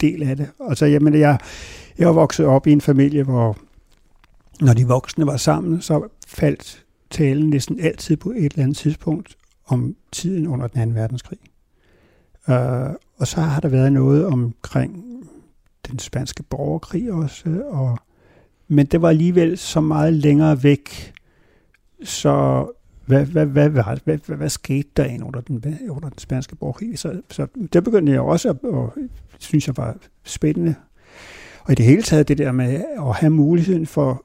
del 0.00 0.22
af 0.22 0.36
det. 0.36 0.50
Altså, 0.60 0.86
jamen, 0.86 1.14
jeg, 1.14 1.38
jeg 1.98 2.08
er 2.08 2.12
vokset 2.12 2.46
op 2.46 2.66
i 2.66 2.72
en 2.72 2.80
familie, 2.80 3.22
hvor 3.22 3.58
når 4.60 4.72
de 4.72 4.86
voksne 4.86 5.26
var 5.26 5.36
sammen, 5.36 5.80
så 5.80 6.08
faldt 6.26 6.84
talen 7.10 7.50
næsten 7.50 7.80
altid 7.80 8.16
på 8.16 8.30
et 8.30 8.44
eller 8.44 8.62
andet 8.62 8.76
tidspunkt 8.76 9.36
om 9.66 9.96
tiden 10.12 10.46
under 10.46 10.66
den 10.66 10.80
anden 10.80 10.96
verdenskrig. 10.96 11.38
Øh, 12.48 12.90
og 13.16 13.26
så 13.26 13.40
har 13.40 13.60
der 13.60 13.68
været 13.68 13.92
noget 13.92 14.26
omkring 14.26 15.04
den 15.88 15.98
spanske 15.98 16.42
borgerkrig 16.42 17.12
også, 17.12 17.62
og 17.66 17.98
men 18.68 18.86
det 18.86 19.02
var 19.02 19.08
alligevel 19.08 19.58
så 19.58 19.80
meget 19.80 20.12
længere 20.12 20.62
væk, 20.62 21.12
så 22.02 22.66
hvad, 23.06 23.26
hvad, 23.26 23.46
hvad, 23.46 23.68
hvad, 23.68 23.98
hvad, 24.04 24.18
hvad, 24.26 24.36
hvad 24.36 24.48
skete 24.48 24.88
der 24.96 25.04
ind 25.04 25.24
under 25.24 25.40
den, 25.40 25.64
under 25.88 26.08
den 26.08 26.18
spanske 26.18 26.56
borgerkrig? 26.56 26.98
Så, 26.98 27.20
så 27.30 27.46
det 27.72 27.84
begyndte 27.84 28.12
jeg 28.12 28.20
også 28.20 28.50
at, 28.50 28.56
og 28.64 28.92
synes 29.38 29.66
jeg 29.66 29.76
var 29.76 29.96
spændende. 30.24 30.74
Og 31.64 31.72
i 31.72 31.74
det 31.74 31.84
hele 31.84 32.02
taget 32.02 32.28
det 32.28 32.38
der 32.38 32.52
med 32.52 32.84
at 32.96 33.14
have 33.14 33.30
muligheden 33.30 33.86
for, 33.86 34.24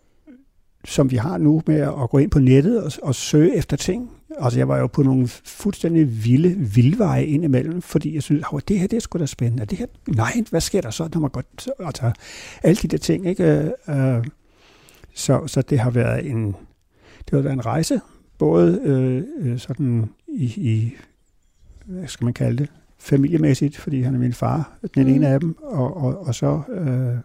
som 0.85 1.11
vi 1.11 1.15
har 1.15 1.37
nu, 1.37 1.61
med 1.67 1.75
at 1.75 2.09
gå 2.09 2.17
ind 2.17 2.31
på 2.31 2.39
nettet 2.39 2.83
og, 2.83 2.91
og 3.03 3.15
søge 3.15 3.55
efter 3.55 3.77
ting. 3.77 4.11
Altså 4.41 4.59
jeg 4.59 4.67
var 4.67 4.77
jo 4.77 4.87
på 4.87 5.03
nogle 5.03 5.27
fuldstændig 5.27 6.25
vilde 6.25 6.55
vildveje 6.55 7.25
indimellem, 7.25 7.81
fordi 7.81 8.15
jeg 8.15 8.23
synes, 8.23 8.43
at 8.55 8.67
det 8.67 8.79
her 8.79 8.87
det 8.87 8.97
er 8.97 9.01
sgu 9.01 9.19
da 9.19 9.25
spændende. 9.25 9.65
Det 9.65 9.77
her, 9.77 9.85
nej, 10.07 10.33
hvad 10.49 10.61
sker 10.61 10.81
der 10.81 10.89
så, 10.89 11.09
når 11.13 11.21
man 11.21 11.29
godt... 11.29 11.69
Altså, 11.79 12.11
alle 12.63 12.75
de 12.75 12.87
der 12.87 12.97
ting, 12.97 13.27
ikke? 13.27 13.71
Uh, 13.87 14.25
så, 15.13 15.47
så 15.47 15.61
det 15.61 15.79
har 15.79 15.89
været 15.89 16.29
en, 16.29 16.45
det 17.17 17.31
har 17.31 17.39
været 17.39 17.53
en 17.53 17.65
rejse, 17.65 18.01
både 18.37 18.79
øh, 18.83 19.59
sådan 19.59 20.09
i, 20.27 20.45
i, 20.45 20.95
hvad 21.85 22.07
skal 22.07 22.25
man 22.25 22.33
kalde 22.33 22.57
det, 22.57 22.69
familiemæssigt, 22.99 23.77
fordi 23.77 24.01
han 24.01 24.15
er 24.15 24.19
min 24.19 24.33
far, 24.33 24.77
den 24.95 25.07
mm. 25.07 25.13
ene 25.13 25.27
af 25.27 25.39
dem, 25.39 25.55
og, 25.63 25.97
og, 25.97 26.27
og 26.27 26.35
så 26.35 26.61
øh, 26.69 27.17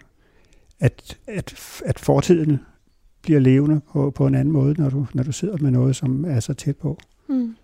at, 0.80 1.18
at, 1.26 1.54
at 1.84 1.98
fortiden 1.98 2.60
bliver 3.24 3.40
levende 3.40 3.80
på, 3.92 4.10
på 4.10 4.26
en 4.26 4.34
anden 4.34 4.52
måde, 4.52 4.74
når 4.78 4.90
du, 4.90 5.06
når 5.14 5.22
du 5.22 5.32
sidder 5.32 5.56
med 5.60 5.70
noget, 5.70 5.96
som 5.96 6.24
er 6.24 6.40
så 6.40 6.54
tæt 6.54 6.76
på. 6.76 6.98
Mm. 7.28 7.56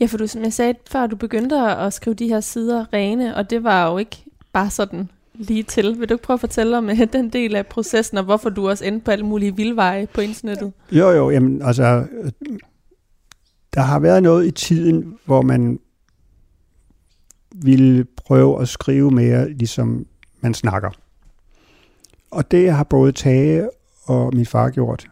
Ja, 0.00 0.06
for 0.06 0.18
du, 0.18 0.26
som 0.26 0.42
jeg 0.42 0.52
sagde 0.52 0.74
før, 0.90 1.06
du 1.06 1.16
begyndte 1.16 1.56
at 1.56 1.92
skrive 1.92 2.14
de 2.14 2.28
her 2.28 2.40
sider 2.40 2.92
rene, 2.92 3.36
og 3.36 3.50
det 3.50 3.64
var 3.64 3.90
jo 3.90 3.98
ikke 3.98 4.24
bare 4.52 4.70
sådan 4.70 5.10
lige 5.34 5.62
til. 5.62 6.00
Vil 6.00 6.08
du 6.08 6.14
ikke 6.14 6.24
prøve 6.24 6.34
at 6.34 6.40
fortælle 6.40 6.78
om 6.78 6.90
øh, 6.90 7.12
den 7.12 7.28
del 7.28 7.56
af 7.56 7.66
processen, 7.66 8.18
og 8.18 8.24
hvorfor 8.24 8.50
du 8.50 8.68
også 8.68 8.84
endte 8.84 9.04
på 9.04 9.10
alle 9.10 9.26
mulige 9.26 9.56
vildveje 9.56 10.06
på 10.06 10.20
internettet? 10.20 10.72
Jo, 10.92 11.10
jo, 11.10 11.30
jamen 11.30 11.62
altså, 11.62 12.06
der 13.74 13.80
har 13.80 13.98
været 13.98 14.22
noget 14.22 14.46
i 14.46 14.50
tiden, 14.50 15.18
hvor 15.24 15.42
man 15.42 15.78
ville 17.54 18.06
prøve 18.16 18.62
at 18.62 18.68
skrive 18.68 19.10
mere, 19.10 19.50
ligesom 19.50 20.06
man 20.40 20.54
snakker. 20.54 20.90
Og 22.30 22.50
det 22.50 22.72
har 22.72 22.84
både 22.84 23.12
Tage 23.12 23.68
og 24.04 24.30
min 24.34 24.46
far 24.46 24.70
gjort. 24.70 25.06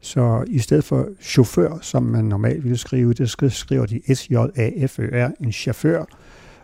Så 0.00 0.44
i 0.46 0.58
stedet 0.58 0.84
for 0.84 1.08
chauffør, 1.20 1.78
som 1.80 2.02
man 2.02 2.24
normalt 2.24 2.64
ville 2.64 2.78
skrive, 2.78 3.12
det 3.12 3.52
skriver 3.52 3.86
de 3.86 4.14
S-J-A-F-Ø-R, 4.14 5.30
en 5.40 5.52
chauffør. 5.52 6.04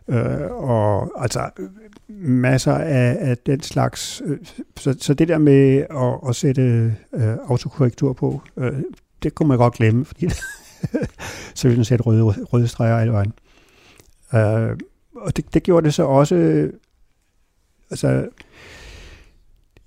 Øh, 0.09 0.51
og 0.51 1.13
altså 1.23 1.51
masser 2.19 2.75
af, 2.75 3.17
af 3.21 3.39
den 3.39 3.61
slags. 3.61 4.23
Øh, 4.25 4.39
så, 4.77 4.97
så 5.01 5.15
det 5.15 5.29
der 5.29 5.39
med 5.39 5.87
at, 5.91 6.29
at 6.29 6.37
sætte 6.37 6.63
øh, 7.15 7.37
autokorrektur 7.49 8.13
på, 8.13 8.43
øh, 8.57 8.83
det 9.23 9.35
kunne 9.35 9.49
man 9.49 9.59
godt 9.59 9.75
glemme, 9.75 10.05
fordi 10.05 10.29
så 11.55 11.69
ville 11.69 11.79
man 11.79 11.85
sætte 11.85 12.03
røde, 12.03 12.23
røde 12.23 12.69
streger 12.69 12.97
alle 12.97 13.13
vejen. 13.13 13.33
Øh, 14.35 14.77
og 15.17 15.37
det, 15.37 15.55
det 15.55 15.63
gjorde 15.63 15.85
det 15.85 15.95
så 15.95 16.03
også, 16.03 16.69
altså 17.91 18.29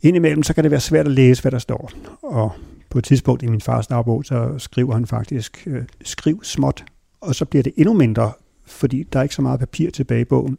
indimellem 0.01 0.43
så 0.43 0.53
kan 0.53 0.63
det 0.63 0.71
være 0.71 0.79
svært 0.79 1.05
at 1.05 1.11
læse, 1.11 1.41
hvad 1.41 1.51
der 1.51 1.59
står. 1.59 1.91
Og 2.21 2.51
på 2.89 2.97
et 2.97 3.03
tidspunkt 3.03 3.43
i 3.43 3.47
min 3.47 3.61
fars 3.61 3.87
dagbog, 3.87 4.25
så 4.25 4.57
skriver 4.57 4.93
han 4.93 5.05
faktisk, 5.05 5.63
øh, 5.67 5.83
skriv 6.03 6.43
småt, 6.43 6.85
og 7.21 7.35
så 7.35 7.45
bliver 7.45 7.63
det 7.63 7.73
endnu 7.77 7.93
mindre, 7.93 8.31
fordi 8.65 9.03
der 9.13 9.19
er 9.19 9.23
ikke 9.23 9.35
så 9.35 9.41
meget 9.41 9.59
papir 9.59 9.89
tilbage 9.89 10.21
i 10.21 10.25
bogen. 10.25 10.57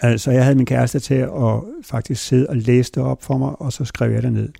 Altså, 0.00 0.30
jeg 0.30 0.44
havde 0.44 0.56
min 0.56 0.66
kæreste 0.66 0.98
til 0.98 1.14
at 1.14 1.62
faktisk 1.82 2.24
sidde 2.24 2.46
og 2.46 2.56
læse 2.56 2.92
det 2.92 3.02
op 3.02 3.22
for 3.22 3.38
mig, 3.38 3.60
og 3.60 3.72
så 3.72 3.84
skrev 3.84 4.12
jeg 4.12 4.22
det 4.22 4.32
ned. 4.32 4.52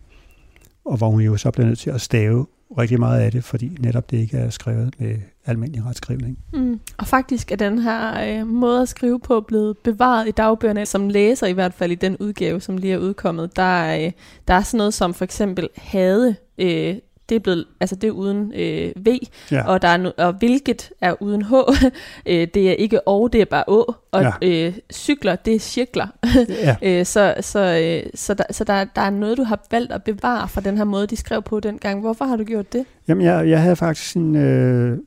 Og 0.84 0.96
hvor 0.96 1.10
hun 1.10 1.20
jo 1.20 1.36
så 1.36 1.50
blev 1.50 1.66
nødt 1.66 1.78
til 1.78 1.90
at 1.90 2.00
stave 2.00 2.46
rigtig 2.78 3.00
meget 3.00 3.20
af 3.20 3.32
det, 3.32 3.44
fordi 3.44 3.76
netop 3.80 4.10
det 4.10 4.16
ikke 4.16 4.36
er 4.36 4.50
skrevet 4.50 4.94
med 4.98 5.16
almindelig 5.46 5.86
retskrivning. 5.86 6.38
Mm. 6.52 6.80
Og 6.98 7.06
faktisk 7.06 7.52
er 7.52 7.56
den 7.56 7.78
her 7.78 8.40
øh, 8.40 8.46
måde 8.46 8.82
at 8.82 8.88
skrive 8.88 9.20
på 9.20 9.40
blevet 9.40 9.78
bevaret 9.78 10.28
i 10.28 10.30
dagbøgerne, 10.30 10.86
som 10.86 11.08
læser 11.08 11.46
i 11.46 11.52
hvert 11.52 11.74
fald 11.74 11.92
i 11.92 11.94
den 11.94 12.16
udgave, 12.16 12.60
som 12.60 12.76
lige 12.76 12.92
er 12.92 12.98
udkommet. 12.98 13.56
Der 13.56 13.62
er, 13.62 14.06
øh, 14.06 14.12
der 14.48 14.54
er 14.54 14.62
sådan 14.62 14.78
noget 14.78 14.94
som 14.94 15.14
for 15.14 15.24
eksempel 15.24 15.68
hade, 15.76 16.36
øh, 16.58 16.96
det 17.28 17.34
er 17.34 17.38
blevet, 17.38 17.66
altså 17.80 17.96
det 17.96 18.08
er 18.08 18.10
uden 18.10 18.52
øh, 18.56 19.06
V, 19.06 19.08
ja. 19.50 19.66
og, 19.66 19.82
der 19.82 19.88
er 19.88 19.96
no, 19.96 20.10
og 20.18 20.32
hvilket 20.32 20.90
er 21.00 21.22
uden 21.22 21.42
H, 21.42 21.52
øh, 22.26 22.48
det 22.54 22.70
er 22.70 22.72
ikke 22.72 23.08
og, 23.08 23.32
det 23.32 23.40
er 23.40 23.44
bare 23.44 23.64
Å, 23.68 23.94
og 24.12 24.22
ja. 24.22 24.32
øh, 24.42 24.74
cykler, 24.92 25.36
det 25.36 25.54
er 25.54 25.58
cirkler. 25.58 26.06
ja. 26.48 26.76
øh, 27.00 27.06
så 27.06 27.34
så, 27.40 27.58
øh, 27.58 28.10
så, 28.14 28.34
der, 28.34 28.44
så 28.50 28.64
der, 28.64 28.84
der 28.84 29.02
er 29.02 29.10
noget, 29.10 29.38
du 29.38 29.42
har 29.42 29.66
valgt 29.70 29.92
at 29.92 30.02
bevare 30.02 30.48
fra 30.48 30.60
den 30.60 30.76
her 30.76 30.84
måde, 30.84 31.06
de 31.06 31.16
skrev 31.16 31.42
på 31.42 31.60
dengang. 31.60 32.00
Hvorfor 32.00 32.24
har 32.24 32.36
du 32.36 32.44
gjort 32.44 32.72
det? 32.72 32.84
Jamen, 33.08 33.24
jeg, 33.24 33.48
jeg 33.48 33.62
havde 33.62 33.76
faktisk 33.76 34.16
en, 34.16 34.36
øh, 34.36 34.98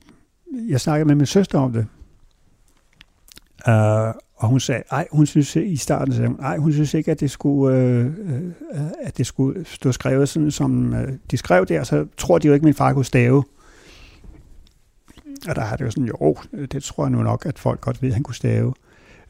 jeg 0.68 0.80
snakkede 0.80 1.06
med 1.06 1.14
min 1.14 1.26
søster 1.26 1.58
om 1.58 1.72
det, 1.72 1.86
uh, 3.68 4.14
og 4.38 4.48
hun 4.48 4.60
sagde, 4.60 4.82
ej, 4.90 5.06
hun 5.12 5.26
synes 5.26 5.56
i 5.56 5.76
starten, 5.76 6.14
sagde 6.14 6.28
hun, 6.28 6.40
ej, 6.40 6.56
hun 6.56 6.72
synes 6.72 6.94
ikke, 6.94 7.10
at 7.10 7.20
det 7.20 7.30
skulle, 7.30 7.76
øh, 7.76 8.06
øh, 8.06 8.42
at 9.02 9.18
det 9.18 9.26
skulle 9.26 9.64
stå 9.64 9.92
skrevet 9.92 10.28
sådan, 10.28 10.50
som 10.50 10.94
øh, 10.94 11.12
de 11.30 11.36
skrev 11.36 11.66
der, 11.66 11.84
så 11.84 12.06
tror 12.16 12.38
de 12.38 12.46
jo 12.46 12.54
ikke, 12.54 12.62
at 12.62 12.64
min 12.64 12.74
far 12.74 12.92
kunne 12.92 13.04
stave. 13.04 13.44
Og 15.48 15.56
der 15.56 15.60
har 15.62 15.76
det 15.76 15.84
jo 15.84 15.90
sådan, 15.90 16.04
jo, 16.04 16.36
det 16.52 16.82
tror 16.82 17.04
jeg 17.04 17.10
nu 17.10 17.22
nok, 17.22 17.46
at 17.46 17.58
folk 17.58 17.80
godt 17.80 18.02
ved, 18.02 18.08
at 18.08 18.14
han 18.14 18.22
kunne 18.22 18.34
stave. 18.34 18.74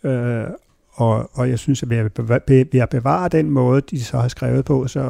Øh, 0.05 0.45
og, 0.93 1.31
og 1.33 1.51
jeg 1.51 1.59
synes, 1.59 1.83
at 1.83 1.91
ved 1.91 2.81
at 2.81 2.89
bevare 2.89 3.29
den 3.29 3.51
måde, 3.51 3.81
de 3.81 4.05
så 4.05 4.19
har 4.19 4.29
skrevet 4.29 4.65
på, 4.65 4.87
så 4.87 5.01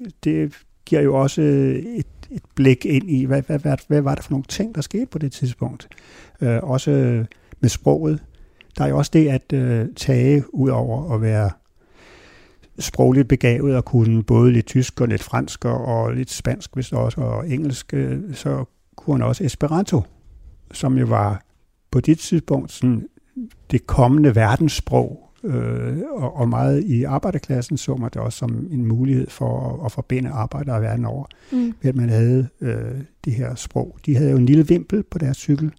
øh, 0.00 0.08
det 0.24 0.54
giver 0.84 1.02
jo 1.02 1.14
også 1.14 1.42
et, 1.42 2.06
et 2.30 2.42
blik 2.54 2.86
ind 2.86 3.10
i, 3.10 3.24
hvad, 3.24 3.42
hvad, 3.42 3.58
hvad, 3.58 3.76
hvad 3.88 4.00
var 4.00 4.14
der 4.14 4.22
for 4.22 4.30
nogle 4.30 4.44
ting, 4.48 4.74
der 4.74 4.80
skete 4.80 5.06
på 5.06 5.18
det 5.18 5.32
tidspunkt. 5.32 5.88
Øh, 6.40 6.58
også 6.62 6.90
med 7.60 7.68
sproget. 7.68 8.20
Der 8.78 8.84
er 8.84 8.88
jo 8.88 8.98
også 8.98 9.10
det 9.14 9.28
at 9.28 9.52
øh, 9.52 9.86
tage 9.96 10.54
ud 10.54 10.70
over 10.70 11.14
at 11.14 11.22
være 11.22 11.50
sprogligt 12.78 13.28
begavet 13.28 13.76
og 13.76 13.84
kunne 13.84 14.22
både 14.22 14.52
lidt 14.52 14.66
tysk 14.66 15.00
og 15.00 15.08
lidt 15.08 15.22
fransk 15.22 15.64
og 15.64 16.12
lidt 16.12 16.30
spansk, 16.30 16.74
hvis 16.74 16.92
også, 16.92 17.20
og 17.20 17.48
engelsk, 17.48 17.94
øh, 17.94 18.34
så 18.34 18.64
kunne 18.96 19.16
han 19.16 19.28
også 19.28 19.44
Esperanto, 19.44 20.02
som 20.72 20.98
jo 20.98 21.06
var 21.06 21.42
på 21.90 22.00
dit 22.00 22.18
tidspunkt 22.18 22.72
sådan 22.72 23.08
det 23.70 23.86
kommende 23.86 24.34
verdenssprog, 24.34 25.30
øh, 25.44 25.98
og, 26.10 26.36
og 26.36 26.48
meget 26.48 26.84
i 26.84 27.04
arbejderklassen 27.04 27.76
så 27.76 27.96
man 27.96 28.10
det 28.10 28.22
også 28.22 28.38
som 28.38 28.66
en 28.70 28.86
mulighed 28.86 29.26
for 29.30 29.74
at, 29.74 29.84
at 29.84 29.92
forbinde 29.92 30.30
arbejdere 30.30 30.82
verden 30.82 31.04
over, 31.04 31.24
mm. 31.52 31.74
ved 31.82 31.88
at 31.88 31.96
man 31.96 32.08
havde 32.08 32.48
øh, 32.60 33.00
det 33.24 33.32
her 33.32 33.54
sprog. 33.54 33.98
De 34.06 34.16
havde 34.16 34.30
jo 34.30 34.36
en 34.36 34.46
lille 34.46 34.66
vimpel 34.66 35.02
på 35.02 35.18
deres 35.18 35.36
cykel 35.36 35.72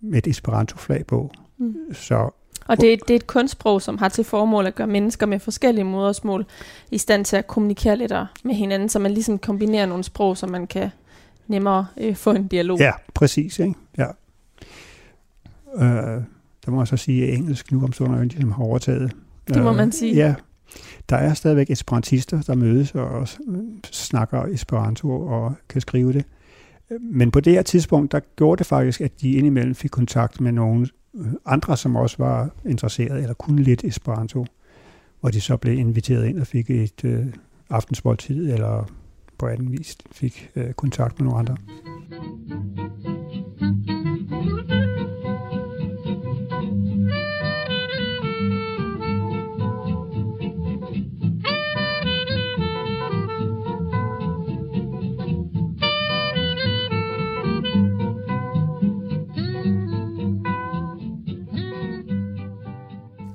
med 0.00 0.18
et 0.18 0.26
Esperanto-flag 0.26 1.06
på, 1.06 1.32
Mm. 1.58 1.74
Så 1.92 2.30
og 2.68 2.80
det, 2.80 3.00
det 3.08 3.10
er 3.10 3.16
et 3.16 3.26
kunstsprog, 3.26 3.82
som 3.82 3.98
har 3.98 4.08
til 4.08 4.24
formål 4.24 4.66
at 4.66 4.74
gøre 4.74 4.86
mennesker 4.86 5.26
med 5.26 5.38
forskellige 5.38 5.84
modersmål 5.84 6.46
i 6.90 6.98
stand 6.98 7.24
til 7.24 7.36
at 7.36 7.46
kommunikere 7.46 7.96
lidt 7.96 8.12
med 8.44 8.54
hinanden, 8.54 8.88
så 8.88 8.98
man 8.98 9.10
ligesom 9.10 9.38
kombinerer 9.38 9.86
nogle 9.86 10.04
sprog, 10.04 10.36
så 10.36 10.46
man 10.46 10.66
kan 10.66 10.90
nemmere 11.46 11.86
øh, 11.96 12.16
få 12.16 12.30
en 12.30 12.46
dialog. 12.46 12.78
Ja, 12.78 12.92
præcis. 13.14 13.58
Ikke? 13.58 13.74
Ja. 13.98 14.06
Øh, 15.74 16.22
der 16.66 16.70
må 16.70 16.80
jeg 16.80 16.88
så 16.88 16.96
sige, 16.96 17.28
at 17.28 17.34
engelsk 17.34 17.72
nu 17.72 17.84
om 17.84 17.92
stunder 17.92 18.24
ligesom 18.24 18.52
har 18.52 18.64
overtaget. 18.64 19.12
Det 19.48 19.62
må 19.62 19.70
øh, 19.70 19.76
man 19.76 19.92
sige. 19.92 20.14
Ja, 20.14 20.34
der 21.08 21.16
er 21.16 21.34
stadigvæk 21.34 21.70
esperantister, 21.70 22.42
der 22.42 22.54
mødes 22.54 22.94
og 22.94 23.28
snakker 23.84 24.42
esperanto 24.44 25.10
og 25.10 25.54
kan 25.68 25.80
skrive 25.80 26.12
det. 26.12 26.24
Men 27.00 27.30
på 27.30 27.40
det 27.40 27.52
her 27.52 27.62
tidspunkt, 27.62 28.12
der 28.12 28.20
gjorde 28.36 28.58
det 28.58 28.66
faktisk, 28.66 29.00
at 29.00 29.20
de 29.20 29.32
indimellem 29.32 29.74
fik 29.74 29.90
kontakt 29.90 30.40
med 30.40 30.52
nogen, 30.52 30.88
andre, 31.46 31.76
som 31.76 31.96
også 31.96 32.16
var 32.18 32.50
interesseret 32.64 33.22
eller 33.22 33.34
kunne 33.34 33.62
lidt 33.62 33.84
Esperanto, 33.84 34.46
hvor 35.20 35.30
de 35.30 35.40
så 35.40 35.56
blev 35.56 35.78
inviteret 35.78 36.26
ind 36.26 36.40
og 36.40 36.46
fik 36.46 36.70
et 36.70 37.04
øh, 37.04 37.26
aftensmåltid 37.70 38.52
eller 38.52 38.84
på 39.38 39.46
anden 39.46 39.72
vis 39.72 39.96
fik 40.12 40.50
øh, 40.56 40.72
kontakt 40.72 41.20
med 41.20 41.24
nogle 41.24 41.38
andre. 41.38 41.56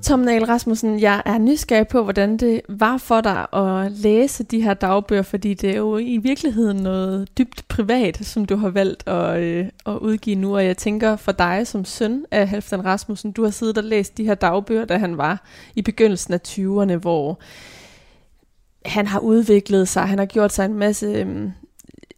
Tom 0.04 0.20
Nahl 0.20 0.44
Rasmussen, 0.44 1.00
jeg 1.00 1.22
er 1.24 1.38
nysgerrig 1.38 1.88
på, 1.88 2.02
hvordan 2.02 2.36
det 2.36 2.60
var 2.68 2.96
for 2.96 3.20
dig 3.20 3.46
at 3.52 3.92
læse 3.92 4.44
de 4.44 4.62
her 4.62 4.74
dagbøger, 4.74 5.22
fordi 5.22 5.54
det 5.54 5.70
er 5.70 5.76
jo 5.76 5.98
i 5.98 6.16
virkeligheden 6.16 6.76
noget 6.76 7.38
dybt 7.38 7.64
privat, 7.68 8.18
som 8.22 8.44
du 8.44 8.56
har 8.56 8.68
valgt 8.68 9.08
at, 9.08 9.42
øh, 9.42 9.66
at 9.86 9.96
udgive 9.96 10.36
nu, 10.36 10.56
og 10.56 10.64
jeg 10.64 10.76
tænker 10.76 11.16
for 11.16 11.32
dig 11.32 11.66
som 11.66 11.84
søn 11.84 12.24
af 12.30 12.48
Halfdan 12.48 12.84
Rasmussen, 12.84 13.32
du 13.32 13.42
har 13.44 13.50
siddet 13.50 13.78
og 13.78 13.84
læst 13.84 14.18
de 14.18 14.24
her 14.24 14.34
dagbøger, 14.34 14.84
da 14.84 14.96
han 14.98 15.18
var 15.18 15.44
i 15.74 15.82
begyndelsen 15.82 16.34
af 16.34 16.40
20'erne, 16.48 16.94
hvor 16.94 17.38
han 18.84 19.06
har 19.06 19.18
udviklet 19.18 19.88
sig, 19.88 20.02
han 20.02 20.18
har 20.18 20.26
gjort 20.26 20.52
sig 20.52 20.64
en 20.64 20.74
masse 20.74 21.06
øh, 21.06 21.50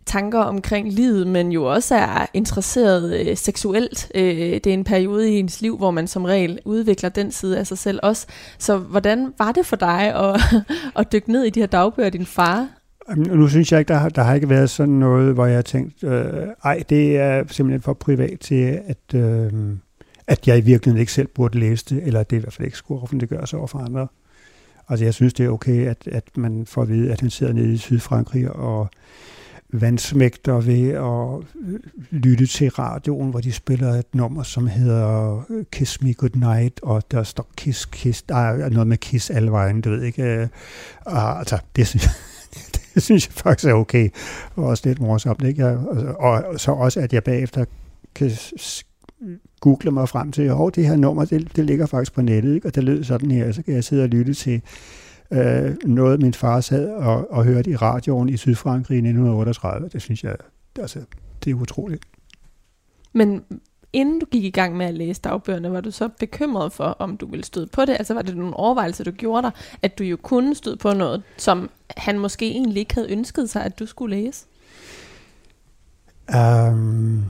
tanker 0.06 0.38
omkring 0.38 0.92
livet, 0.92 1.26
men 1.26 1.52
jo 1.52 1.64
også 1.64 1.94
er 1.94 2.26
interesseret 2.34 3.20
øh, 3.20 3.36
seksuelt. 3.36 4.10
Øh, 4.14 4.22
det 4.36 4.66
er 4.66 4.74
en 4.74 4.84
periode 4.84 5.30
i 5.30 5.38
ens 5.38 5.60
liv, 5.60 5.76
hvor 5.76 5.90
man 5.90 6.06
som 6.06 6.24
regel 6.24 6.58
udvikler 6.64 7.08
den 7.08 7.32
side 7.32 7.58
af 7.58 7.66
sig 7.66 7.78
selv 7.78 8.00
også. 8.02 8.26
Så 8.58 8.78
hvordan 8.78 9.32
var 9.38 9.52
det 9.52 9.66
for 9.66 9.76
dig 9.76 10.14
at, 10.14 10.40
at 10.98 11.12
dykke 11.12 11.32
ned 11.32 11.44
i 11.44 11.50
de 11.50 11.60
her 11.60 11.66
dagbøger 11.66 12.10
din 12.10 12.26
far? 12.26 12.68
Nu 13.16 13.48
synes 13.48 13.72
jeg 13.72 13.78
ikke, 13.78 13.88
der 13.88 13.98
har, 13.98 14.08
der 14.08 14.22
har 14.22 14.34
ikke 14.34 14.50
været 14.50 14.70
sådan 14.70 14.94
noget, 14.94 15.34
hvor 15.34 15.46
jeg 15.46 15.54
har 15.54 15.62
tænkt, 15.62 16.04
øh, 16.04 16.22
ej, 16.64 16.82
det 16.88 17.16
er 17.16 17.44
simpelthen 17.50 17.82
for 17.82 17.92
privat 17.92 18.40
til, 18.40 18.80
at, 18.86 19.14
øh, 19.14 19.52
at 20.26 20.48
jeg 20.48 20.58
i 20.58 20.60
virkeligheden 20.60 21.00
ikke 21.00 21.12
selv 21.12 21.28
burde 21.34 21.58
læse 21.58 21.84
det, 21.90 22.02
eller 22.02 22.20
at 22.20 22.30
det 22.30 22.36
i 22.36 22.40
hvert 22.40 22.52
fald 22.52 22.66
ikke 22.66 22.78
skulle 22.78 23.02
offentliggøres 23.02 23.54
over 23.54 23.66
for 23.66 23.78
andre. 23.78 24.06
Altså 24.88 25.04
jeg 25.04 25.14
synes, 25.14 25.34
det 25.34 25.46
er 25.46 25.50
okay, 25.50 25.86
at, 25.86 26.08
at 26.12 26.24
man 26.36 26.66
får 26.66 26.82
at 26.82 26.88
vide, 26.88 27.12
at 27.12 27.20
han 27.20 27.30
sidder 27.30 27.52
nede 27.52 27.72
i 27.72 27.76
Sydfrankrig 27.76 28.50
og 28.50 28.90
vandsmægter 29.72 30.60
ved 30.60 30.88
at 30.90 31.60
øh, 31.68 31.80
lytte 32.10 32.46
til 32.46 32.70
radioen, 32.70 33.30
hvor 33.30 33.40
de 33.40 33.52
spiller 33.52 33.92
et 33.92 34.14
nummer, 34.14 34.42
som 34.42 34.66
hedder 34.66 35.44
øh, 35.50 35.64
Kiss 35.72 36.02
Me 36.02 36.14
Goodnight, 36.14 36.80
og 36.82 37.02
der 37.10 37.22
står 37.22 37.50
Kiss, 37.56 37.84
Kiss, 37.84 38.22
der 38.22 38.36
er 38.36 38.68
noget 38.68 38.86
med 38.86 38.96
Kiss 38.96 39.30
alle 39.30 39.50
vejen, 39.50 39.80
du 39.80 39.90
ved 39.90 40.02
ikke. 40.02 40.48
Og, 41.04 41.38
altså, 41.38 41.58
det 41.76 41.86
synes 41.86 42.04
jeg, 42.06 42.12
det 42.94 43.02
synes 43.02 43.26
jeg 43.26 43.32
faktisk 43.32 43.68
er 43.68 43.74
okay, 43.74 44.08
og 44.54 44.64
også 44.64 44.82
lidt 44.86 45.00
morsomt, 45.00 45.42
ikke? 45.42 45.66
Jeg, 45.66 45.76
og, 46.18 46.30
og 46.30 46.60
så 46.60 46.72
også, 46.72 47.00
at 47.00 47.12
jeg 47.12 47.24
bagefter 47.24 47.64
kan 48.14 48.30
google 49.60 49.90
mig 49.90 50.08
frem 50.08 50.32
til, 50.32 50.42
at 50.42 50.74
det 50.74 50.86
her 50.86 50.96
nummer, 50.96 51.24
det, 51.24 51.56
det 51.56 51.64
ligger 51.64 51.86
faktisk 51.86 52.14
på 52.14 52.22
nettet, 52.22 52.54
ikke? 52.54 52.68
og 52.68 52.74
det 52.74 52.84
lød 52.84 53.04
sådan 53.04 53.30
her, 53.30 53.52
så 53.52 53.62
kan 53.62 53.74
jeg 53.74 53.84
sidde 53.84 54.02
og 54.02 54.08
lytte 54.08 54.34
til 54.34 54.62
øh, 55.30 55.76
noget, 55.84 56.20
min 56.20 56.34
far 56.34 56.60
sad 56.60 56.90
og, 56.90 57.32
og 57.32 57.44
hørte 57.44 57.70
i 57.70 57.76
radioen 57.76 58.28
i 58.28 58.36
Sydfrankrig 58.36 58.94
i 58.94 58.98
1938. 58.98 59.88
Det 59.88 60.02
synes 60.02 60.24
jeg, 60.24 60.36
altså, 60.78 61.00
det 61.44 61.50
er 61.50 61.54
utroligt. 61.54 62.04
Men 63.12 63.44
inden 63.92 64.20
du 64.20 64.26
gik 64.26 64.44
i 64.44 64.50
gang 64.50 64.76
med 64.76 64.86
at 64.86 64.94
læse 64.94 65.20
dagbøgerne, 65.20 65.72
var 65.72 65.80
du 65.80 65.90
så 65.90 66.08
bekymret 66.08 66.72
for, 66.72 66.84
om 66.84 67.16
du 67.16 67.26
ville 67.26 67.44
støde 67.44 67.66
på 67.66 67.84
det? 67.84 67.92
Altså 67.92 68.14
var 68.14 68.22
det 68.22 68.36
nogle 68.36 68.54
overvejelser, 68.54 69.04
du 69.04 69.10
gjorde 69.10 69.42
dig, 69.42 69.50
at 69.82 69.98
du 69.98 70.04
jo 70.04 70.16
kunne 70.16 70.54
støde 70.54 70.76
på 70.76 70.92
noget, 70.92 71.22
som 71.36 71.70
han 71.96 72.18
måske 72.18 72.50
egentlig 72.50 72.80
ikke 72.80 72.94
havde 72.94 73.12
ønsket 73.12 73.50
sig, 73.50 73.64
at 73.64 73.78
du 73.78 73.86
skulle 73.86 74.16
læse? 74.16 74.46
Um, 76.34 77.24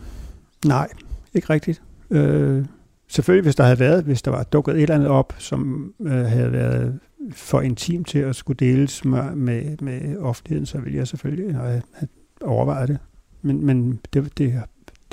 nej, 0.65 0.89
ikke 1.35 1.51
rigtigt. 1.51 1.83
Uh, 2.11 2.65
selvfølgelig, 3.09 3.43
hvis 3.43 3.57
der 3.57 3.65
havde 3.65 3.79
været, 3.79 4.05
hvis 4.05 4.23
der 4.23 4.31
var 4.31 4.43
dukket 4.43 4.75
et 4.75 4.83
eller 4.83 4.95
andet 4.95 5.09
op, 5.09 5.35
som 5.39 5.93
uh, 5.99 6.11
havde 6.11 6.53
været 6.53 7.01
for 7.33 7.61
intim 7.61 8.05
til 8.05 8.19
at 8.19 8.37
skulle 8.37 8.57
deles 8.57 9.05
med, 9.05 9.35
med, 9.35 9.77
med 9.81 10.17
offentligheden, 10.19 10.67
så 10.67 10.79
vil 10.79 10.95
jeg 10.95 11.09
selvfølgelig 11.09 11.57
have, 11.57 11.83
have 11.93 12.09
overvejet 12.43 12.89
det. 12.89 12.99
Men, 13.43 13.67
men 13.67 14.01
det, 14.13 14.39
det, 14.39 14.63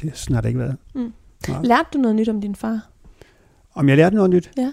det 0.02 0.10
har 0.10 0.16
snart 0.16 0.46
ikke 0.46 0.60
været. 0.60 0.78
Mm. 0.96 1.14
Lærte 1.64 1.90
du 1.94 1.98
noget 1.98 2.16
nyt 2.16 2.30
om 2.30 2.42
din 2.42 2.56
far? 2.56 2.90
Om 3.74 3.90
jeg 3.90 3.98
lærte 3.98 4.16
noget 4.16 4.30
nyt? 4.30 4.52
Ja. 4.58 4.72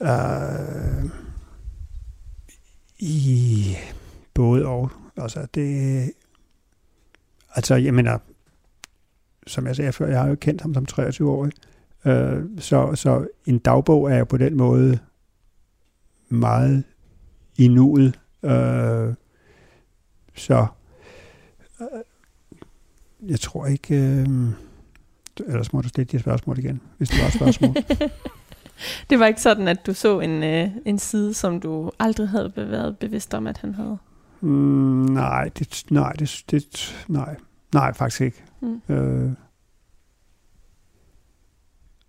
Uh, 0.00 1.10
I 2.98 3.76
både 4.34 4.66
og. 4.66 4.90
Altså, 5.16 5.46
det... 5.54 6.12
Altså, 7.54 7.74
jeg 7.74 7.94
mener, 7.94 8.18
som 9.46 9.66
jeg 9.66 9.76
sagde 9.76 9.92
før, 9.92 10.06
jeg 10.06 10.20
har 10.20 10.28
jo 10.28 10.34
kendt 10.34 10.60
ham 10.60 10.74
som 10.74 10.86
23-årig, 10.92 11.52
øh, 12.08 12.44
så, 12.58 12.94
så 12.94 13.26
en 13.46 13.58
dagbog 13.58 14.12
er 14.12 14.18
jo 14.18 14.24
på 14.24 14.36
den 14.36 14.56
måde 14.56 14.98
meget 16.28 16.84
i 17.58 17.68
nuet. 17.68 18.18
Øh, 18.42 19.14
så 20.34 20.66
øh, 21.80 21.86
jeg 23.30 23.40
tror 23.40 23.66
ikke... 23.66 23.94
Øh, 23.94 24.28
ellers 25.46 25.72
må 25.72 25.80
du 25.80 25.88
stille 25.88 26.08
de 26.12 26.18
spørgsmål 26.18 26.58
igen, 26.58 26.80
hvis 26.98 27.08
det 27.08 27.20
var 27.20 27.26
et 27.26 27.32
spørgsmål. 27.32 27.74
det 29.10 29.18
var 29.18 29.26
ikke 29.26 29.40
sådan, 29.40 29.68
at 29.68 29.86
du 29.86 29.94
så 29.94 30.20
en, 30.20 30.42
øh, 30.42 30.68
en 30.84 30.98
side, 30.98 31.34
som 31.34 31.60
du 31.60 31.90
aldrig 31.98 32.28
havde 32.28 32.52
været 32.56 32.98
bevidst 32.98 33.34
om, 33.34 33.46
at 33.46 33.58
han 33.58 33.74
havde? 33.74 33.98
Mm, 34.40 34.48
nej, 35.04 35.50
det, 35.58 35.84
nej, 35.90 36.12
det, 36.12 36.44
det, 36.50 36.94
nej, 37.08 37.36
nej, 37.74 37.92
faktisk 37.92 38.20
ikke. 38.20 38.44
Mm. 38.60 38.80
Øh, 38.88 39.30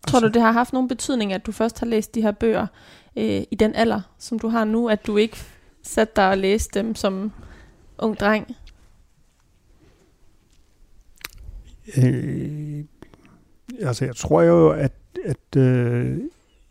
Tror 0.08 0.18
altså, 0.18 0.28
du, 0.28 0.34
det 0.34 0.42
har 0.42 0.52
haft 0.52 0.74
nogen 0.74 0.88
betydning, 0.88 1.34
at 1.34 1.46
du 1.46 1.52
først 1.52 1.80
har 1.80 1.86
læst 1.86 2.16
de 2.16 2.22
her 2.22 2.32
bøger 2.32 2.68
øh, 3.16 3.44
i 3.52 3.56
den 3.60 3.76
alder, 3.76 4.02
som 4.18 4.40
du 4.40 4.48
har 4.48 4.64
nu, 4.64 4.90
at 4.90 5.08
du 5.08 5.18
ikke 5.18 5.38
satte 5.84 6.14
dig 6.16 6.30
og 6.30 6.38
læste 6.38 6.80
dem 6.80 6.96
som 6.96 7.32
ung 7.98 8.20
dreng? 8.20 8.56
Øh, 11.98 12.84
altså, 13.80 14.06
jeg 14.06 14.16
tror 14.16 14.42
jo, 14.42 14.70
at, 14.70 14.94
at 15.26 15.58
øh, 15.58 16.18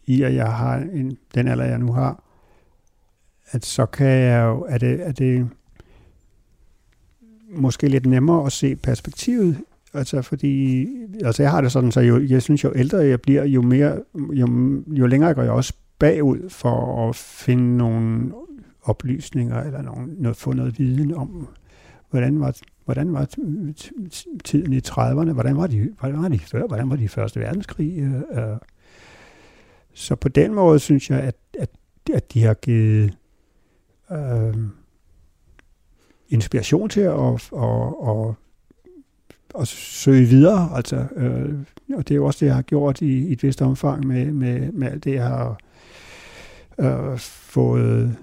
i 0.07 0.23
at 0.23 0.35
jeg 0.35 0.53
har 0.53 0.77
en, 0.77 1.19
den 1.35 1.49
alder, 1.49 1.65
jeg 1.65 1.79
nu 1.79 1.93
har, 1.93 2.23
at 3.51 3.67
så 3.67 3.87
kan 3.87 4.07
jeg 4.07 4.45
jo, 4.45 4.67
er 4.69 4.79
det, 4.79 5.07
er 5.07 5.13
det 5.13 5.51
måske 7.51 7.89
lidt 7.89 8.07
nemmere 8.07 8.47
at 8.47 8.53
se 8.53 8.77
perspektivet 8.77 9.59
Altså, 9.99 10.23
fordi, 10.23 10.87
altså 11.25 11.43
jeg 11.43 11.51
har 11.51 11.61
det 11.61 11.73
sådan, 11.73 11.93
så 11.93 12.01
jo, 12.01 12.21
jeg 12.29 12.43
synes, 12.43 12.65
jo 12.65 12.73
ældre 12.75 12.99
jeg 12.99 13.21
bliver, 13.21 13.45
jo 13.45 13.63
mere, 13.63 13.99
jo, 14.15 14.49
jo 14.87 15.07
længere 15.07 15.35
går 15.35 15.43
jeg 15.43 15.51
også 15.51 15.73
bagud 15.99 16.51
for 16.51 17.09
at 17.09 17.17
finde 17.17 17.77
nogle 17.77 18.33
oplysninger, 18.83 19.63
eller 19.63 19.83
nogle, 19.83 20.15
noget, 20.19 20.37
få 20.37 20.53
noget 20.53 20.79
viden 20.79 21.15
om, 21.15 21.49
hvordan 22.11 22.41
var, 22.41 22.57
hvordan 22.85 23.13
var 23.13 23.25
tiden 24.45 24.73
i 24.73 24.81
30'erne, 24.89 25.33
hvordan 25.33 25.57
var 25.57 25.67
de, 25.67 25.91
hvordan 26.01 26.23
var 26.23 26.29
de 26.29 26.39
før, 26.39 26.67
hvordan 26.67 26.91
var 26.91 26.97
de 26.97 27.09
første 27.09 27.41
verdenskrig. 27.41 27.99
Øh, 27.99 28.13
øh. 28.13 28.57
Så 29.93 30.15
på 30.15 30.29
den 30.29 30.55
måde 30.55 30.79
synes 30.79 31.11
jeg, 31.11 31.21
at, 31.21 31.37
at, 31.59 31.71
at 32.15 32.33
de 32.35 32.43
har 32.43 32.55
givet 32.55 33.17
øh, 34.13 34.55
inspiration 36.29 36.89
til 36.89 37.01
at, 37.01 37.19
at, 37.19 37.53
at, 37.53 38.09
at 38.09 38.35
søge 39.65 40.27
videre. 40.27 40.71
Altså, 40.75 40.97
øh, 41.17 41.55
og 41.95 42.09
det 42.09 42.11
er 42.11 42.17
jo 42.17 42.27
også 42.27 42.39
det, 42.41 42.47
jeg 42.47 42.55
har 42.55 42.63
gjort 42.63 43.01
i, 43.01 43.29
i 43.29 43.33
et 43.33 43.43
vist 43.43 43.63
omfang 43.63 44.07
med, 44.07 44.27
med, 44.27 44.73
med 44.73 44.89
alt 44.89 45.05
det, 45.05 45.15
jeg 45.15 45.25
har 45.25 45.59
øh, 46.79 47.19
fået, 47.19 48.17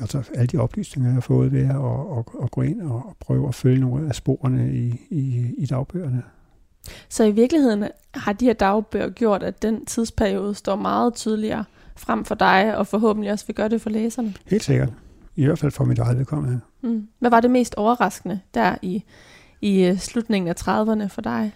altså 0.00 0.22
alle 0.34 0.46
de 0.46 0.58
oplysninger, 0.58 1.10
jeg 1.10 1.14
har 1.14 1.20
fået 1.20 1.52
ved 1.52 1.62
at, 1.62 1.70
at, 1.70 2.18
at, 2.18 2.24
at 2.42 2.50
gå 2.50 2.62
ind 2.62 2.82
og 2.82 3.16
prøve 3.20 3.48
at 3.48 3.54
følge 3.54 3.80
nogle 3.80 4.08
af 4.08 4.14
sporene 4.14 4.74
i, 4.74 5.06
i, 5.10 5.54
i 5.58 5.66
dagbøgerne. 5.66 6.22
Så 7.08 7.24
i 7.24 7.30
virkeligheden 7.30 7.84
har 8.14 8.32
de 8.32 8.44
her 8.44 8.52
dagbøger 8.52 9.10
gjort, 9.10 9.42
at 9.42 9.62
den 9.62 9.86
tidsperiode 9.86 10.54
står 10.54 10.76
meget 10.76 11.14
tydeligere 11.14 11.64
frem 11.96 12.24
for 12.24 12.34
dig, 12.34 12.76
og 12.76 12.86
forhåbentlig 12.86 13.32
også 13.32 13.46
vil 13.46 13.56
gøre 13.56 13.68
det 13.68 13.80
for 13.80 13.90
læserne? 13.90 14.34
Helt 14.46 14.64
sikkert. 14.64 14.92
I 15.36 15.44
hvert 15.44 15.58
fald 15.58 15.72
for 15.72 15.84
mit 15.84 15.98
eget 15.98 16.18
vedkommende. 16.18 16.60
Mm. 16.82 17.08
Hvad 17.18 17.30
var 17.30 17.40
det 17.40 17.50
mest 17.50 17.74
overraskende 17.74 18.40
der 18.54 18.76
i 18.82 19.04
i 19.60 19.84
øh, 19.84 19.98
slutningen 19.98 20.48
af 20.48 20.68
30'erne 20.68 21.06
for 21.06 21.20
dig? 21.20 21.52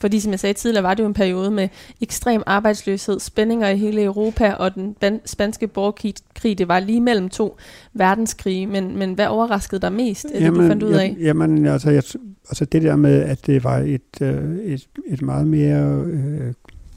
Fordi 0.00 0.20
som 0.20 0.32
jeg 0.32 0.40
sagde 0.40 0.54
tidligere, 0.54 0.82
var 0.82 0.94
det 0.94 1.02
jo 1.02 1.08
en 1.08 1.14
periode 1.14 1.50
med 1.50 1.68
ekstrem 2.00 2.42
arbejdsløshed, 2.46 3.20
spændinger 3.20 3.68
i 3.68 3.76
hele 3.76 4.02
Europa, 4.02 4.52
og 4.52 4.74
den 4.74 5.20
spanske 5.24 5.68
borgerkrig, 5.68 6.58
det 6.58 6.68
var 6.68 6.80
lige 6.80 7.00
mellem 7.00 7.28
to 7.28 7.56
verdenskrige. 7.94 8.66
Men, 8.66 8.98
men 8.98 9.14
hvad 9.14 9.26
overraskede 9.26 9.80
dig 9.80 9.92
mest, 9.92 10.26
jamen, 10.34 10.52
det 10.52 10.62
du 10.62 10.68
fandt 10.68 10.82
ud 10.82 10.92
af? 10.92 11.16
Jamen, 11.20 11.66
altså, 11.66 11.90
jeg, 11.90 12.02
altså 12.48 12.64
det 12.64 12.82
der 12.82 12.96
med, 12.96 13.22
at 13.22 13.46
det 13.46 13.64
var 13.64 13.78
et, 13.78 14.20
øh, 14.22 14.56
et, 14.58 14.88
et 15.06 15.22
meget 15.22 15.46
mere 15.46 16.04
øh, 16.06 16.54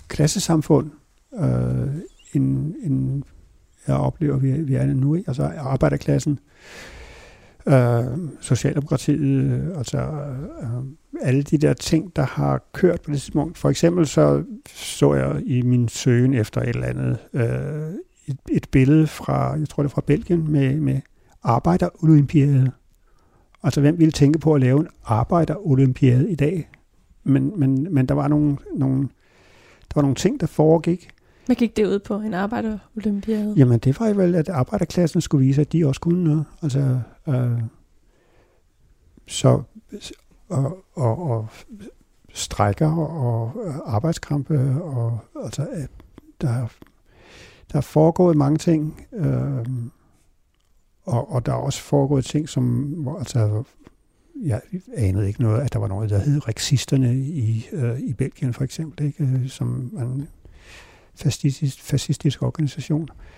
klassesamfund, 0.08 0.92
øh, 1.40 1.88
end, 2.34 2.74
end 2.84 3.24
jeg 3.88 3.96
oplever, 3.96 4.38
vi, 4.38 4.52
vi 4.52 4.76
er 4.76 4.86
nu 4.86 5.16
i, 5.16 5.24
altså 5.28 5.44
arbejderklassen 5.58 6.32
øh, 6.32 6.99
Socialdemokratiet, 8.42 9.74
altså 9.78 9.98
øh, 9.98 10.68
alle 11.22 11.44
de 11.44 11.58
der 11.58 11.74
ting, 11.74 12.16
der 12.16 12.22
har 12.22 12.62
kørt 12.74 13.02
på 13.02 13.12
det 13.12 13.22
tidspunkt. 13.22 13.58
For 13.58 13.70
eksempel 13.70 14.08
så 14.08 14.44
så 14.76 15.14
jeg 15.14 15.42
i 15.46 15.62
min 15.62 15.88
søgen 15.88 16.34
efter 16.34 16.62
et 16.62 16.70
eller 16.70 16.88
andet 16.88 17.18
øh, 17.34 17.94
et, 18.28 18.38
et 18.52 18.68
billede 18.72 19.08
fra, 19.08 19.54
jeg 19.54 19.70
tror 19.70 19.84
det 19.84 19.90
er 19.90 19.94
fra 19.94 20.04
Belgien, 20.08 20.52
med, 20.52 20.76
med 20.76 21.02
arbejderolympiade. 21.44 22.72
Altså 23.64 23.82
hvem 23.82 24.00
ville 24.00 24.12
tænke 24.12 24.40
på 24.40 24.54
at 24.54 24.62
lave 24.62 24.80
en 24.80 24.88
arbejderolympiade 25.06 26.32
i 26.32 26.36
dag? 26.36 26.70
Men, 27.24 27.60
men, 27.60 27.88
men 27.94 28.06
der 28.06 28.16
var 28.16 28.28
nogle, 28.28 28.58
nogle, 28.76 29.02
der 29.82 29.94
var 29.96 30.02
nogle 30.02 30.16
ting, 30.16 30.40
der 30.40 30.48
foregik, 30.48 31.10
hvad 31.50 31.56
gik 31.56 31.78
det 31.78 31.86
ud 31.86 32.00
på, 32.00 32.16
en 32.16 32.34
arbejderolympiade? 32.34 33.54
Jamen, 33.58 33.80
det 33.80 34.00
var 34.00 34.08
jo 34.08 34.16
vel, 34.16 34.36
at 34.36 34.50
arbejderklassen 34.50 35.22
skulle 35.22 35.46
vise, 35.46 35.62
at 35.62 35.74
de 35.74 35.88
også 35.88 36.02
kunne 36.02 36.24
noget. 36.24 36.46
Altså, 36.62 37.00
øh, 37.30 37.62
så, 39.28 39.64
og, 40.50 40.86
og, 40.96 41.30
og 41.32 41.48
strækker 42.34 42.92
og 42.96 43.54
arbejdskrampe, 43.86 44.84
og 44.84 45.20
altså, 45.44 45.62
øh, 45.62 45.88
der, 46.42 46.68
der 47.72 47.78
er 47.78 47.82
foregået 47.82 48.38
mange 48.38 48.58
ting, 48.58 49.08
øh, 49.14 49.66
og, 51.04 51.32
og 51.32 51.46
der 51.46 51.52
er 51.52 51.58
også 51.58 51.82
foregået 51.82 52.26
ting, 52.26 52.50
som, 52.50 53.08
altså, 53.20 53.64
jeg 54.36 54.62
anede 54.96 55.28
ikke 55.28 55.42
noget, 55.42 55.62
at 55.62 55.74
der 55.74 55.80
var 55.80 55.88
noget, 55.88 56.10
der 56.10 56.20
hed 56.20 56.48
rexisterne 56.48 57.16
i, 57.18 57.68
øh, 57.72 58.00
i 58.00 58.14
Belgien 58.14 58.54
for 58.54 58.64
eksempel, 58.64 59.06
ikke? 59.06 59.50
som 59.50 59.70
en 59.98 60.28
fascistisk, 61.16 61.82
fascistisk 61.82 62.44
organisation, 62.44 63.10
øh, 63.12 63.29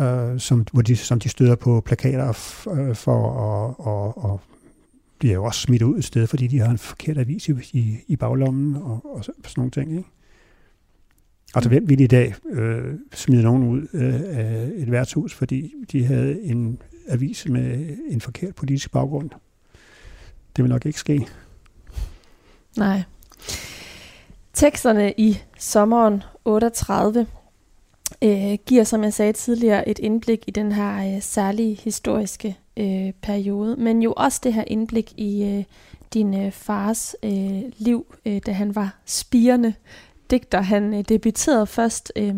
øh, 0.00 0.40
som, 0.40 0.66
hvor 0.72 0.82
de, 0.82 0.96
som 0.96 1.20
de 1.20 1.28
støder 1.28 1.54
på 1.54 1.80
plakater 1.80 2.32
f, 2.32 2.66
øh, 2.66 2.94
for 2.94 3.30
at 3.30 3.74
og, 3.86 4.24
og 4.24 4.40
bliver 5.18 5.34
jo 5.34 5.44
også 5.44 5.60
smidt 5.60 5.82
ud 5.82 5.98
et 5.98 6.04
sted, 6.04 6.26
fordi 6.26 6.46
de 6.46 6.58
har 6.58 6.70
en 6.70 6.78
forkert 6.78 7.18
avis 7.18 7.48
i, 7.48 7.98
i 8.06 8.16
baglommen 8.16 8.76
og, 8.76 9.14
og 9.16 9.24
sådan 9.24 9.42
nogle 9.56 9.70
ting. 9.70 9.90
Ikke? 9.90 10.08
Altså, 11.54 11.68
hvem 11.68 11.88
ville 11.88 12.04
i 12.04 12.06
dag 12.06 12.34
øh, 12.50 12.94
smide 13.14 13.42
nogen 13.42 13.68
ud 13.68 13.86
øh, 13.92 14.14
af 14.14 14.70
et 14.74 14.90
værtshus, 14.90 15.34
fordi 15.34 15.74
de 15.92 16.04
havde 16.04 16.42
en 16.42 16.82
avis 17.08 17.48
med 17.48 17.96
en 18.08 18.20
forkert 18.20 18.54
politisk 18.54 18.92
baggrund? 18.92 19.30
Det 20.56 20.64
vil 20.64 20.70
nok 20.70 20.86
ikke 20.86 20.98
ske. 20.98 21.26
Nej. 22.76 23.02
Teksterne 24.52 25.14
i 25.16 25.38
sommeren 25.58 26.22
38 26.44 27.26
øh, 28.22 28.58
giver, 28.66 28.84
som 28.84 29.04
jeg 29.04 29.12
sagde 29.12 29.32
tidligere, 29.32 29.88
et 29.88 29.98
indblik 29.98 30.44
i 30.46 30.50
den 30.50 30.72
her 30.72 31.14
øh, 31.14 31.22
særlige 31.22 31.74
historiske 31.74 32.58
øh, 32.76 33.12
periode, 33.22 33.76
men 33.76 34.02
jo 34.02 34.14
også 34.16 34.40
det 34.44 34.54
her 34.54 34.64
indblik 34.66 35.12
i 35.16 35.44
øh, 35.44 35.64
din 36.14 36.46
øh, 36.46 36.52
fars 36.52 37.16
øh, 37.22 37.62
liv, 37.78 38.14
øh, 38.26 38.40
da 38.46 38.52
han 38.52 38.74
var 38.74 38.98
spirende 39.04 39.74
digter. 40.30 40.60
Han 40.60 40.94
øh, 40.94 41.04
debuterede 41.08 41.66
først 41.66 42.12
øh, 42.16 42.34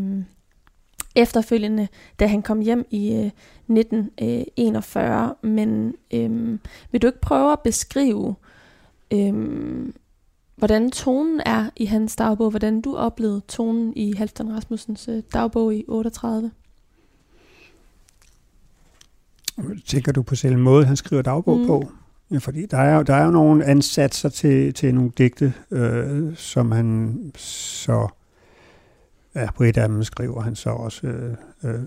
efterfølgende, 1.14 1.88
da 2.20 2.26
han 2.26 2.42
kom 2.42 2.60
hjem 2.60 2.86
i 2.90 3.12
øh, 3.12 3.30
1941, 3.68 5.34
øh, 5.42 5.50
men 5.50 5.94
øh, 6.14 6.58
vil 6.90 7.02
du 7.02 7.06
ikke 7.06 7.20
prøve 7.20 7.52
at 7.52 7.60
beskrive 7.60 8.34
øh, 9.10 9.34
hvordan 10.58 10.90
tonen 10.90 11.40
er 11.46 11.70
i 11.76 11.84
hans 11.84 12.16
dagbog, 12.16 12.50
hvordan 12.50 12.80
du 12.80 12.96
oplevede 12.96 13.40
tonen 13.48 13.92
i 13.96 14.12
Halvdan 14.16 14.52
Rasmussens 14.52 15.08
øh, 15.08 15.22
dagbog 15.32 15.74
i 15.74 15.84
38. 15.88 16.50
Tænker 19.86 20.12
du 20.12 20.22
på 20.22 20.34
selv 20.34 20.58
måde, 20.58 20.84
han 20.84 20.96
skriver 20.96 21.22
dagbog 21.22 21.58
mm. 21.58 21.66
på? 21.66 21.90
Ja, 22.30 22.38
fordi 22.38 22.66
der 22.66 22.78
er, 22.78 22.96
jo, 22.96 23.02
der 23.02 23.14
er 23.14 23.24
jo 23.24 23.30
nogle 23.30 23.64
ansatser 23.64 24.28
til, 24.28 24.74
til 24.74 24.94
nogle 24.94 25.10
digte, 25.18 25.54
øh, 25.70 26.36
som 26.36 26.72
han 26.72 27.18
så, 27.36 28.08
ja, 29.34 29.50
på 29.50 29.64
et 29.64 29.76
af 29.76 29.88
dem 29.88 30.04
skriver 30.04 30.40
han 30.40 30.56
så 30.56 30.70
også, 30.70 31.06
øh, 31.06 31.34
øh, 31.64 31.80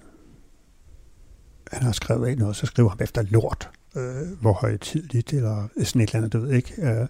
han 1.71 1.83
har 1.83 1.91
skrevet 1.91 2.39
noget, 2.39 2.55
så 2.55 2.65
skriver 2.65 2.89
han 2.89 3.01
efter 3.01 3.21
lort, 3.21 3.69
øh, 3.95 4.41
hvor 4.41 4.53
højtidligt, 4.53 5.33
eller 5.33 5.67
sådan 5.83 6.01
et 6.01 6.09
eller 6.09 6.17
andet, 6.17 6.33
du 6.33 6.39
ved 6.39 6.51
ikke. 6.51 6.73
Øh, 6.77 7.07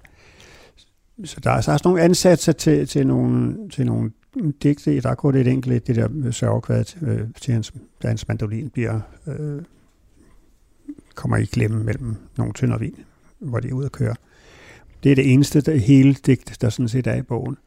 så 1.24 1.40
der 1.40 1.52
er, 1.52 1.62
så 1.62 1.72
også 1.72 1.88
nogle 1.88 2.02
ansatser 2.02 2.52
til, 2.52 2.88
til, 2.88 3.08
nogle, 3.08 3.70
til 3.70 3.86
nogle 3.86 4.12
digte. 4.64 5.02
Der 5.02 5.10
er 5.10 5.16
kun 5.16 5.36
et 5.36 5.48
enkelt, 5.48 5.88
det 5.88 5.96
der 5.96 6.08
øh, 6.16 6.34
sørgekvad, 6.34 6.86
øh, 7.02 7.28
til 7.42 7.54
hans, 7.54 7.74
da 8.04 8.08
hans 8.08 8.28
mandolin 8.28 8.70
bliver, 8.70 9.00
øh, 9.28 9.62
kommer 11.16 11.38
i 11.38 11.46
klemme 11.46 11.84
mellem 11.84 12.16
nogle 12.38 12.54
tynder 12.54 12.78
vin, 12.78 12.96
hvor 13.40 13.60
de 13.60 13.70
er 13.70 13.74
ude 13.74 13.86
at 13.86 13.92
køre. 13.92 14.16
Det 15.04 15.12
er 15.12 15.16
det 15.16 15.34
eneste 15.34 15.62
der, 15.62 15.76
hele 15.76 16.14
digt, 16.14 16.58
der 16.62 16.70
sådan 16.70 16.90
set 16.90 17.08
er 17.08 17.16
i 17.16 17.22
bogen. 17.22 17.58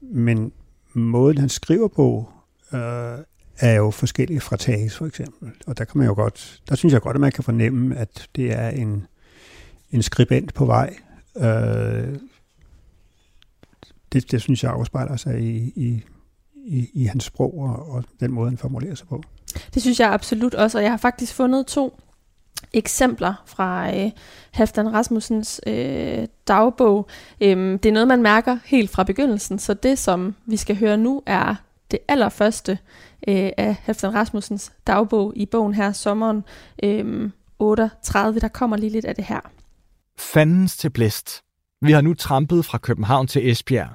Men 0.00 0.52
måden, 0.92 1.38
han 1.38 1.48
skriver 1.48 1.88
på, 1.88 2.28
øh, 2.72 3.18
er 3.58 3.74
jo 3.74 3.90
forskellige 3.90 4.40
fra 4.40 4.56
Tages 4.56 4.96
for 4.96 5.06
eksempel. 5.06 5.52
Og 5.66 5.78
der 5.78 5.84
kan 5.84 5.98
man 5.98 6.06
jo 6.06 6.14
godt, 6.14 6.62
der 6.68 6.74
synes 6.74 6.92
jeg 6.92 7.00
godt, 7.00 7.14
at 7.14 7.20
man 7.20 7.32
kan 7.32 7.44
fornemme, 7.44 7.96
at 7.96 8.28
det 8.36 8.52
er 8.52 8.68
en, 8.68 9.06
en 9.90 10.02
skribent 10.02 10.54
på 10.54 10.64
vej. 10.64 10.96
Øh, 11.36 12.16
det, 14.16 14.30
det 14.30 14.42
synes 14.42 14.62
jeg 14.62 14.72
afspejler 14.72 15.16
sig 15.16 15.40
i, 15.40 15.72
i, 15.76 16.02
i, 16.54 16.90
i 16.94 17.04
hans 17.04 17.24
sprog 17.24 17.58
og, 17.58 17.90
og 17.90 18.04
den 18.20 18.32
måde, 18.32 18.48
han 18.48 18.58
formulerer 18.58 18.94
sig 18.94 19.08
på. 19.08 19.22
Det 19.74 19.82
synes 19.82 20.00
jeg 20.00 20.12
absolut 20.12 20.54
også, 20.54 20.78
og 20.78 20.84
jeg 20.84 20.92
har 20.92 20.96
faktisk 20.96 21.34
fundet 21.34 21.66
to 21.66 22.00
eksempler 22.72 23.34
fra 23.46 23.96
øh, 23.96 24.10
Halfdan 24.50 24.92
Rasmussens 24.92 25.60
øh, 25.66 26.26
dagbog. 26.48 27.08
Øhm, 27.40 27.78
det 27.78 27.88
er 27.88 27.92
noget, 27.92 28.08
man 28.08 28.22
mærker 28.22 28.58
helt 28.64 28.90
fra 28.90 29.04
begyndelsen, 29.04 29.58
så 29.58 29.74
det, 29.74 29.98
som 29.98 30.34
vi 30.46 30.56
skal 30.56 30.76
høre 30.76 30.96
nu, 30.96 31.22
er 31.26 31.54
det 31.90 31.98
allerførste 32.08 32.78
øh, 33.28 33.50
af 33.56 33.76
Halfdan 33.82 34.14
Rasmussens 34.14 34.72
dagbog 34.86 35.32
i 35.36 35.46
bogen 35.46 35.74
her, 35.74 35.92
sommeren 35.92 36.44
øh, 36.82 37.30
38. 37.58 38.40
Der 38.40 38.48
kommer 38.48 38.76
lige 38.76 38.90
lidt 38.90 39.04
af 39.04 39.14
det 39.14 39.24
her. 39.24 39.40
Fandens 40.18 40.76
til 40.76 40.90
blæst. 40.90 41.40
Vi 41.82 41.92
har 41.92 42.00
nu 42.00 42.14
trampet 42.14 42.64
fra 42.64 42.78
København 42.78 43.26
til 43.26 43.50
Esbjerg. 43.50 43.88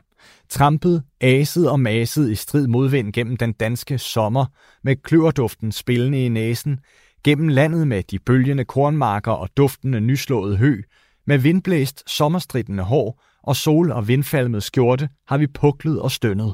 Trampet, 0.51 1.03
aset 1.21 1.69
og 1.69 1.79
maset 1.79 2.31
i 2.31 2.35
strid 2.35 2.67
modvind 2.67 3.13
gennem 3.13 3.37
den 3.37 3.53
danske 3.53 3.97
sommer, 3.97 4.45
med 4.83 4.95
kløverduften 4.95 5.71
spillende 5.71 6.25
i 6.25 6.29
næsen, 6.29 6.79
gennem 7.23 7.47
landet 7.47 7.87
med 7.87 8.03
de 8.03 8.19
bølgende 8.19 8.65
kornmarker 8.65 9.31
og 9.31 9.49
duftende 9.57 10.01
nyslået 10.01 10.57
hø, 10.57 10.81
med 11.27 11.37
vindblæst, 11.37 12.03
sommerstridende 12.09 12.83
hår 12.83 13.23
og 13.43 13.55
sol- 13.55 13.91
og 13.91 14.07
vindfalmet 14.07 14.63
skjorte 14.63 15.09
har 15.27 15.37
vi 15.37 15.47
puklet 15.47 16.01
og 16.01 16.11
stønnet. 16.11 16.53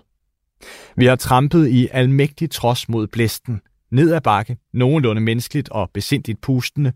Vi 0.96 1.06
har 1.06 1.16
trampet 1.16 1.68
i 1.68 1.88
almægtig 1.92 2.52
trods 2.52 2.90
mod 2.90 3.08
blæsten, 3.08 3.62
ned 3.92 4.14
ad 4.14 4.22
bakke, 4.22 4.58
nogenlunde 4.74 5.22
menneskeligt 5.22 5.70
og 5.70 5.90
besindigt 5.94 6.42
pustende, 6.42 6.94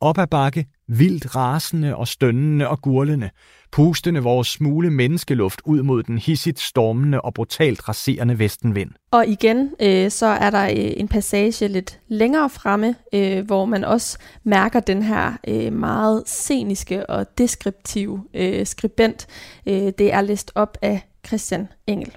op 0.00 0.18
ad 0.18 0.26
bakke, 0.26 0.66
vildt 0.88 1.36
rasende 1.36 1.96
og 1.96 2.08
stønnende 2.08 2.68
og 2.68 2.82
gurlende, 2.82 3.30
pustende 3.72 4.20
vores 4.20 4.48
smule 4.48 4.90
menneskeluft 4.90 5.60
ud 5.64 5.82
mod 5.82 6.02
den 6.02 6.18
hissigt 6.18 6.60
stormende 6.60 7.20
og 7.20 7.34
brutalt 7.34 7.88
raserende 7.88 8.38
vestenvind. 8.38 8.90
Og 9.10 9.26
igen, 9.26 9.70
øh, 9.80 10.10
så 10.10 10.26
er 10.26 10.50
der 10.50 10.64
øh, 10.64 10.92
en 10.96 11.08
passage 11.08 11.68
lidt 11.68 12.00
længere 12.08 12.50
fremme, 12.50 12.94
øh, 13.14 13.46
hvor 13.46 13.64
man 13.64 13.84
også 13.84 14.18
mærker 14.44 14.80
den 14.80 15.02
her 15.02 15.32
øh, 15.48 15.72
meget 15.72 16.22
sceniske 16.26 17.10
og 17.10 17.38
deskriptive 17.38 18.24
øh, 18.34 18.66
skribent. 18.66 19.26
Øh, 19.66 19.92
det 19.98 20.12
er 20.12 20.20
læst 20.20 20.52
op 20.54 20.78
af 20.82 21.08
Christian 21.26 21.68
Engel. 21.86 22.12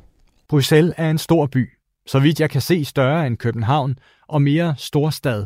Bruxelles 0.50 0.94
er 0.98 1.10
en 1.10 1.18
stor 1.18 1.46
by, 1.46 1.70
så 2.08 2.20
vidt 2.20 2.40
jeg 2.40 2.50
kan 2.50 2.62
se 2.62 2.86
større 2.86 3.28
end 3.28 3.38
København, 3.38 3.96
og 4.28 4.42
mere 4.42 4.76
storstad. 4.78 5.46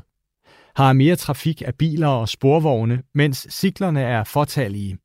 Har 0.76 0.94
mere 0.94 1.16
trafik 1.16 1.62
af 1.66 1.76
biler 1.76 2.08
og 2.08 2.30
sporvogne, 2.30 3.02
mens 3.14 3.48
cyklerne 3.52 4.02
er 4.02 4.24
fortalige. 4.24 4.98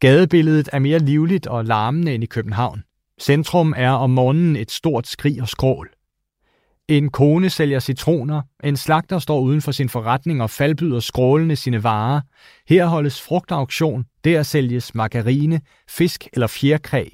Gadebilledet 0.00 0.68
er 0.72 0.78
mere 0.78 0.98
livligt 0.98 1.46
og 1.46 1.64
larmende 1.64 2.14
end 2.14 2.24
i 2.24 2.26
København. 2.26 2.82
Centrum 3.20 3.74
er 3.76 3.90
om 3.90 4.10
morgenen 4.10 4.56
et 4.56 4.70
stort 4.70 5.06
skrig 5.06 5.42
og 5.42 5.48
skrål. 5.48 5.90
En 6.88 7.10
kone 7.10 7.50
sælger 7.50 7.80
citroner, 7.80 8.42
en 8.64 8.76
slagter 8.76 9.18
står 9.18 9.40
uden 9.40 9.62
for 9.62 9.72
sin 9.72 9.88
forretning 9.88 10.42
og 10.42 10.50
faldbyder 10.50 11.00
skrålende 11.00 11.56
sine 11.56 11.82
varer. 11.82 12.20
Her 12.68 12.86
holdes 12.86 13.22
frugtauktion, 13.22 14.04
der 14.24 14.42
sælges 14.42 14.94
margarine, 14.94 15.60
fisk 15.88 16.28
eller 16.32 16.46
fjerkræ 16.46 17.08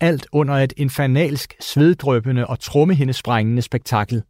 alt 0.00 0.26
under 0.32 0.54
et 0.54 0.72
infernalsk, 0.76 1.54
sveddrøbende 1.60 2.46
og 2.46 2.60
trummehindesprængende 2.60 3.62
spektakel. 3.62 4.22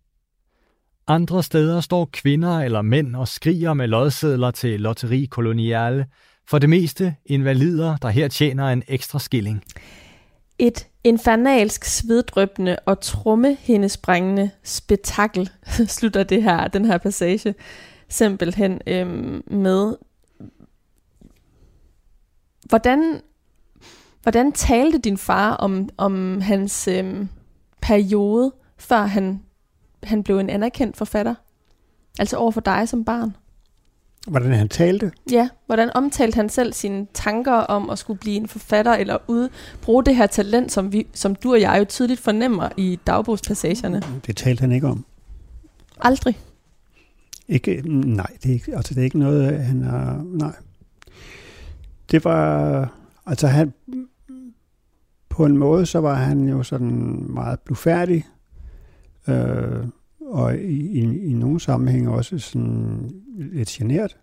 Andre 1.10 1.42
steder 1.42 1.80
står 1.80 2.08
kvinder 2.12 2.58
eller 2.58 2.82
mænd 2.82 3.16
og 3.16 3.28
skriger 3.28 3.74
med 3.74 3.86
lodsedler 3.86 4.50
til 4.50 4.80
Lotteri 4.80 5.24
Koloniale, 5.24 6.06
for 6.48 6.58
det 6.58 6.68
meste 6.68 7.14
invalider, 7.26 7.96
der 7.96 8.08
her 8.08 8.28
tjener 8.28 8.68
en 8.68 8.82
ekstra 8.88 9.18
skilling. 9.18 9.64
Et 10.58 10.86
infernalsk, 11.04 11.84
sveddrøbende 11.84 12.76
og 12.86 13.00
trummehindesprængende 13.00 14.50
spektakel, 14.62 15.50
slutter 15.96 16.22
det 16.22 16.42
her, 16.42 16.68
den 16.68 16.84
her 16.84 16.98
passage 16.98 17.54
simpelthen 18.08 18.80
øhm, 18.86 19.42
med. 19.46 19.96
Hvordan 22.68 23.20
Hvordan 24.22 24.52
talte 24.52 24.98
din 24.98 25.18
far 25.18 25.54
om, 25.54 25.88
om 25.96 26.40
hans 26.40 26.88
øhm, 26.88 27.28
periode, 27.82 28.52
før 28.78 29.02
han, 29.02 29.42
han 30.02 30.22
blev 30.22 30.38
en 30.38 30.50
anerkendt 30.50 30.96
forfatter? 30.96 31.34
Altså 32.18 32.36
over 32.36 32.50
for 32.50 32.60
dig 32.60 32.88
som 32.88 33.04
barn? 33.04 33.36
Hvordan 34.26 34.52
han 34.52 34.68
talte? 34.68 35.12
Ja, 35.30 35.48
hvordan 35.66 35.90
omtalte 35.94 36.36
han 36.36 36.48
selv 36.48 36.72
sine 36.72 37.06
tanker 37.14 37.52
om 37.52 37.90
at 37.90 37.98
skulle 37.98 38.18
blive 38.18 38.36
en 38.36 38.48
forfatter, 38.48 38.92
eller 38.92 39.18
ud, 39.26 39.48
bruge 39.82 40.04
det 40.04 40.16
her 40.16 40.26
talent, 40.26 40.72
som, 40.72 40.92
vi, 40.92 41.06
som 41.12 41.34
du 41.34 41.52
og 41.52 41.60
jeg 41.60 41.78
jo 41.78 41.84
tydeligt 41.84 42.20
fornemmer 42.20 42.68
i 42.76 42.98
dagbogspassagerne? 43.06 44.02
Det 44.26 44.36
talte 44.36 44.60
han 44.60 44.72
ikke 44.72 44.86
om. 44.86 45.04
Aldrig? 46.00 46.38
Ikke, 47.48 47.82
nej, 47.86 48.26
det 48.42 48.48
er 48.48 48.52
ikke, 48.52 48.76
altså 48.76 48.94
det 48.94 49.00
er 49.00 49.04
ikke 49.04 49.18
noget, 49.18 49.64
han 49.64 49.82
har, 49.82 50.22
nej. 50.24 50.56
Det 52.10 52.24
var, 52.24 52.92
altså 53.26 53.46
han, 53.46 53.74
på 55.28 55.44
en 55.44 55.56
måde, 55.56 55.86
så 55.86 55.98
var 55.98 56.14
han 56.14 56.48
jo 56.48 56.62
sådan 56.62 57.24
meget 57.28 57.60
blufærdig, 57.60 58.26
øh, 59.28 59.86
og 60.20 60.56
i, 60.56 61.00
i, 61.00 61.30
i 61.30 61.32
nogle 61.32 61.60
sammenhænge 61.60 62.10
også 62.10 62.38
sådan 62.38 63.10
lidt 63.36 63.68
genert, 63.68 64.16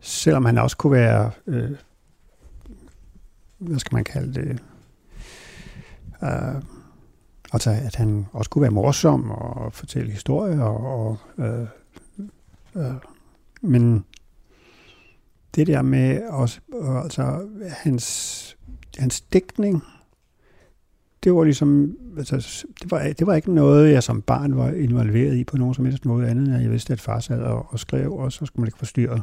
selvom 0.00 0.44
han 0.44 0.58
også 0.58 0.76
kunne 0.76 0.92
være, 0.92 1.30
øh, 1.46 1.70
hvad 3.58 3.78
skal 3.78 3.94
man 3.94 4.04
kalde 4.04 4.34
det, 4.34 4.62
øh, 6.22 6.62
altså 7.52 7.70
at 7.70 7.96
han 7.96 8.26
også 8.32 8.50
kunne 8.50 8.62
være 8.62 8.70
morsom 8.70 9.30
og 9.30 9.72
fortælle 9.72 10.12
historier, 10.12 10.62
og, 10.62 11.06
og 11.06 11.44
øh, 11.44 11.66
øh, 12.76 12.94
men 13.62 14.04
det 15.54 15.66
der 15.66 15.82
med 15.82 16.22
også, 16.28 16.60
altså 17.02 17.48
hans, 17.68 18.56
hans 18.98 19.20
dækning, 19.20 19.82
det 21.24 21.34
var 21.34 21.44
ligesom, 21.44 21.96
altså, 22.18 22.64
det 22.82 22.90
var, 22.90 23.12
det 23.18 23.26
var 23.26 23.34
ikke 23.34 23.54
noget, 23.54 23.92
jeg 23.92 24.02
som 24.02 24.22
barn 24.22 24.56
var 24.56 24.70
involveret 24.70 25.36
i 25.36 25.44
på 25.44 25.56
nogen 25.56 25.74
som 25.74 25.84
helst 25.84 26.04
måde 26.04 26.28
andet, 26.28 26.48
end 26.48 26.62
jeg 26.62 26.70
vidste, 26.70 26.92
at 26.92 27.00
far 27.00 27.20
sad 27.20 27.40
og, 27.40 27.66
og 27.68 27.78
skrev, 27.78 28.12
og 28.12 28.32
så 28.32 28.46
skulle 28.46 28.62
man 28.62 28.68
ikke 28.68 28.78
forstyrre. 28.78 29.20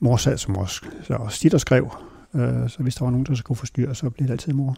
Mor 0.00 0.16
sad 0.16 0.38
som 0.38 0.56
også, 0.56 0.84
så 1.02 1.14
også 1.14 1.50
og 1.54 1.60
skrev, 1.60 1.90
øh, 2.34 2.68
så 2.68 2.76
hvis 2.78 2.94
der 2.94 3.04
var 3.04 3.10
nogen, 3.10 3.26
der 3.26 3.34
skulle 3.34 3.58
forstyrre, 3.58 3.94
så 3.94 4.10
blev 4.10 4.26
det 4.26 4.32
altid 4.32 4.52
mor. 4.52 4.76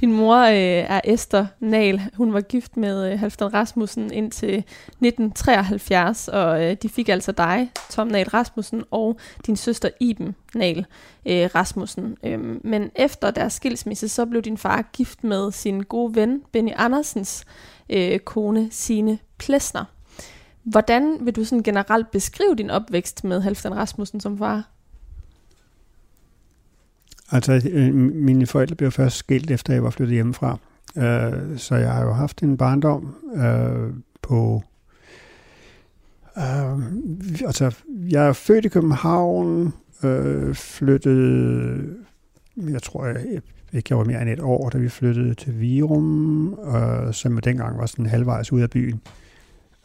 Din 0.00 0.12
mor 0.12 0.36
øh, 0.36 0.54
er 0.56 1.00
Esther 1.04 1.46
Nal. 1.60 2.00
Hun 2.14 2.32
var 2.32 2.40
gift 2.40 2.76
med 2.76 3.12
øh, 3.12 3.18
Halfdan 3.18 3.54
Rasmussen 3.54 4.12
indtil 4.12 4.56
1973, 4.58 6.28
og 6.28 6.64
øh, 6.64 6.76
de 6.82 6.88
fik 6.88 7.08
altså 7.08 7.32
dig, 7.32 7.70
Tom 7.90 8.06
Nal 8.06 8.28
Rasmussen, 8.28 8.84
og 8.90 9.16
din 9.46 9.56
søster 9.56 9.88
Iben 10.00 10.34
Nal 10.54 10.86
øh, 11.26 11.50
Rasmussen. 11.54 12.16
Øhm, 12.24 12.60
men 12.64 12.90
efter 12.96 13.30
deres 13.30 13.52
skilsmisse, 13.52 14.08
så 14.08 14.26
blev 14.26 14.42
din 14.42 14.58
far 14.58 14.82
gift 14.92 15.24
med 15.24 15.52
sin 15.52 15.80
gode 15.82 16.14
ven, 16.14 16.42
Benny 16.52 16.72
Andersens 16.76 17.44
øh, 17.90 18.18
kone, 18.18 18.68
Sine 18.70 19.18
Plesner. 19.38 19.84
Hvordan 20.62 21.16
vil 21.20 21.36
du 21.36 21.44
sådan 21.44 21.62
generelt 21.62 22.10
beskrive 22.10 22.54
din 22.54 22.70
opvækst 22.70 23.24
med 23.24 23.40
Halfdan 23.40 23.76
Rasmussen 23.76 24.20
som 24.20 24.38
far? 24.38 24.68
Altså, 27.32 27.62
øh, 27.72 27.94
mine 27.94 28.46
forældre 28.46 28.76
blev 28.76 28.90
først 28.90 29.16
skilt, 29.16 29.50
efter 29.50 29.72
jeg 29.72 29.84
var 29.84 29.90
flyttet 29.90 30.14
hjemmefra. 30.14 30.58
Øh, 30.96 31.58
så 31.58 31.74
jeg 31.74 31.92
har 31.92 32.04
jo 32.04 32.12
haft 32.12 32.42
en 32.42 32.56
barndom 32.56 33.14
øh, 33.34 33.92
på... 34.22 34.62
Øh, 36.36 36.78
altså, 37.46 37.76
jeg 38.10 38.26
er 38.26 38.32
født 38.32 38.64
i 38.64 38.68
København, 38.68 39.72
øh, 40.02 40.54
flyttede... 40.54 41.96
Jeg 42.56 42.82
tror, 42.82 43.06
jeg, 43.06 43.40
ikke 43.72 43.86
jeg 43.90 43.98
var 43.98 44.04
mere 44.04 44.22
end 44.22 44.30
et 44.30 44.40
år, 44.40 44.68
da 44.68 44.78
vi 44.78 44.88
flyttede 44.88 45.34
til 45.34 45.60
Virum, 45.60 46.54
øh, 46.54 47.14
som 47.14 47.38
dengang 47.38 47.78
var 47.78 47.86
sådan 47.86 48.06
halvvejs 48.06 48.52
ud 48.52 48.60
af 48.60 48.70
byen. 48.70 49.00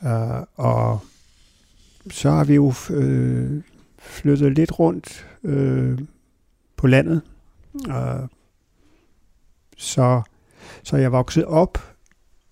Øh, 0.03 0.43
og 0.55 0.99
så 2.10 2.31
har 2.31 2.43
vi 2.43 2.55
jo 2.55 2.73
øh, 2.89 3.62
flyttet 3.99 4.53
lidt 4.53 4.79
rundt 4.79 5.27
øh, 5.43 5.99
på 6.77 6.88
landet, 6.88 7.21
Mm. 7.75 7.91
Øh, 7.91 8.27
så, 9.77 10.21
så 10.83 10.97
jeg 10.97 11.11
voksede 11.11 11.45
op, 11.47 11.77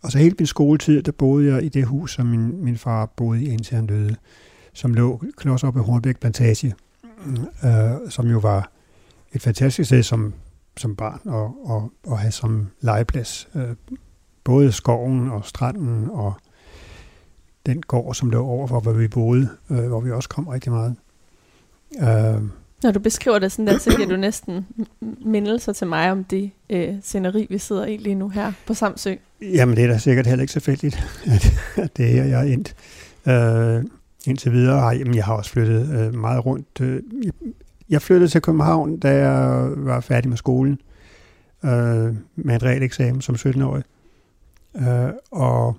og 0.01 0.11
så 0.11 0.17
hele 0.17 0.35
min 0.39 0.47
skoletid, 0.47 1.03
der 1.03 1.11
boede 1.11 1.53
jeg 1.53 1.63
i 1.63 1.69
det 1.69 1.85
hus, 1.85 2.13
som 2.13 2.25
min, 2.25 2.63
min 2.63 2.77
far 2.77 3.05
boede 3.05 3.43
i, 3.43 3.49
indtil 3.49 3.75
han 3.75 3.87
døde. 3.87 4.15
som 4.73 4.93
lå 4.93 5.23
klods 5.37 5.63
op 5.63 5.77
i 5.77 5.79
Hornbæk 5.79 6.19
Plantage, 6.19 6.75
mm, 7.25 7.69
øh, 7.69 8.09
som 8.09 8.27
jo 8.27 8.37
var 8.37 8.71
et 9.31 9.41
fantastisk 9.41 9.87
sted 9.87 10.03
som, 10.03 10.33
som 10.77 10.95
barn 10.95 11.21
og, 11.25 11.55
og, 11.63 11.91
og 12.07 12.19
have 12.19 12.31
som 12.31 12.67
legeplads. 12.81 13.47
Øh, 13.55 13.75
både 14.43 14.71
skoven 14.71 15.29
og 15.29 15.45
stranden 15.45 16.09
og 16.09 16.33
den 17.65 17.81
gård, 17.81 18.15
som 18.15 18.29
lå 18.29 18.45
overfor, 18.45 18.79
hvor 18.79 18.91
vi 18.91 19.07
boede, 19.07 19.49
øh, 19.69 19.87
hvor 19.87 19.99
vi 19.99 20.11
også 20.11 20.29
kom 20.29 20.47
rigtig 20.47 20.71
meget. 20.71 20.95
Øh, 22.01 22.41
når 22.83 22.91
du 22.91 22.99
beskriver 22.99 23.39
det 23.39 23.51
sådan 23.51 23.67
der, 23.67 23.77
så 23.77 23.95
giver 23.95 24.07
du 24.07 24.15
næsten 24.15 24.67
mindelser 25.25 25.73
til 25.73 25.87
mig 25.87 26.11
om 26.11 26.23
det 26.23 26.51
øh, 26.69 26.95
sceneri, 27.01 27.47
vi 27.49 27.57
sidder 27.57 27.85
i 27.85 27.97
lige 27.97 28.15
nu 28.15 28.29
her 28.29 28.51
på 28.67 28.73
Samsø. 28.73 29.15
Jamen, 29.41 29.75
det 29.75 29.83
er 29.83 29.87
da 29.87 29.97
sikkert 29.97 30.27
heller 30.27 30.41
ikke 30.41 30.53
så 30.53 30.59
at, 31.35 31.53
at 31.75 31.97
det 31.97 32.05
er 32.05 32.09
her, 32.09 32.23
jeg 32.23 32.47
er 32.47 32.53
endt. 32.53 32.75
Øh, 33.27 33.83
indtil 34.27 34.51
videre 34.51 34.79
ej, 34.79 34.97
jamen, 34.99 35.15
jeg 35.15 35.25
har 35.25 35.33
også 35.33 35.51
flyttet 35.51 35.99
øh, 35.99 36.15
meget 36.15 36.45
rundt. 36.45 36.81
Øh, 36.81 37.03
jeg 37.89 38.01
flyttede 38.01 38.31
til 38.31 38.41
København, 38.41 38.99
da 38.99 39.09
jeg 39.09 39.69
var 39.77 39.99
færdig 39.99 40.29
med 40.29 40.37
skolen, 40.37 40.81
øh, 41.63 42.15
med 42.35 42.55
et 42.55 42.63
reelt 42.63 42.83
eksamen 42.83 43.21
som 43.21 43.35
17-årig. 43.35 43.83
Øh, 44.75 45.13
og 45.31 45.77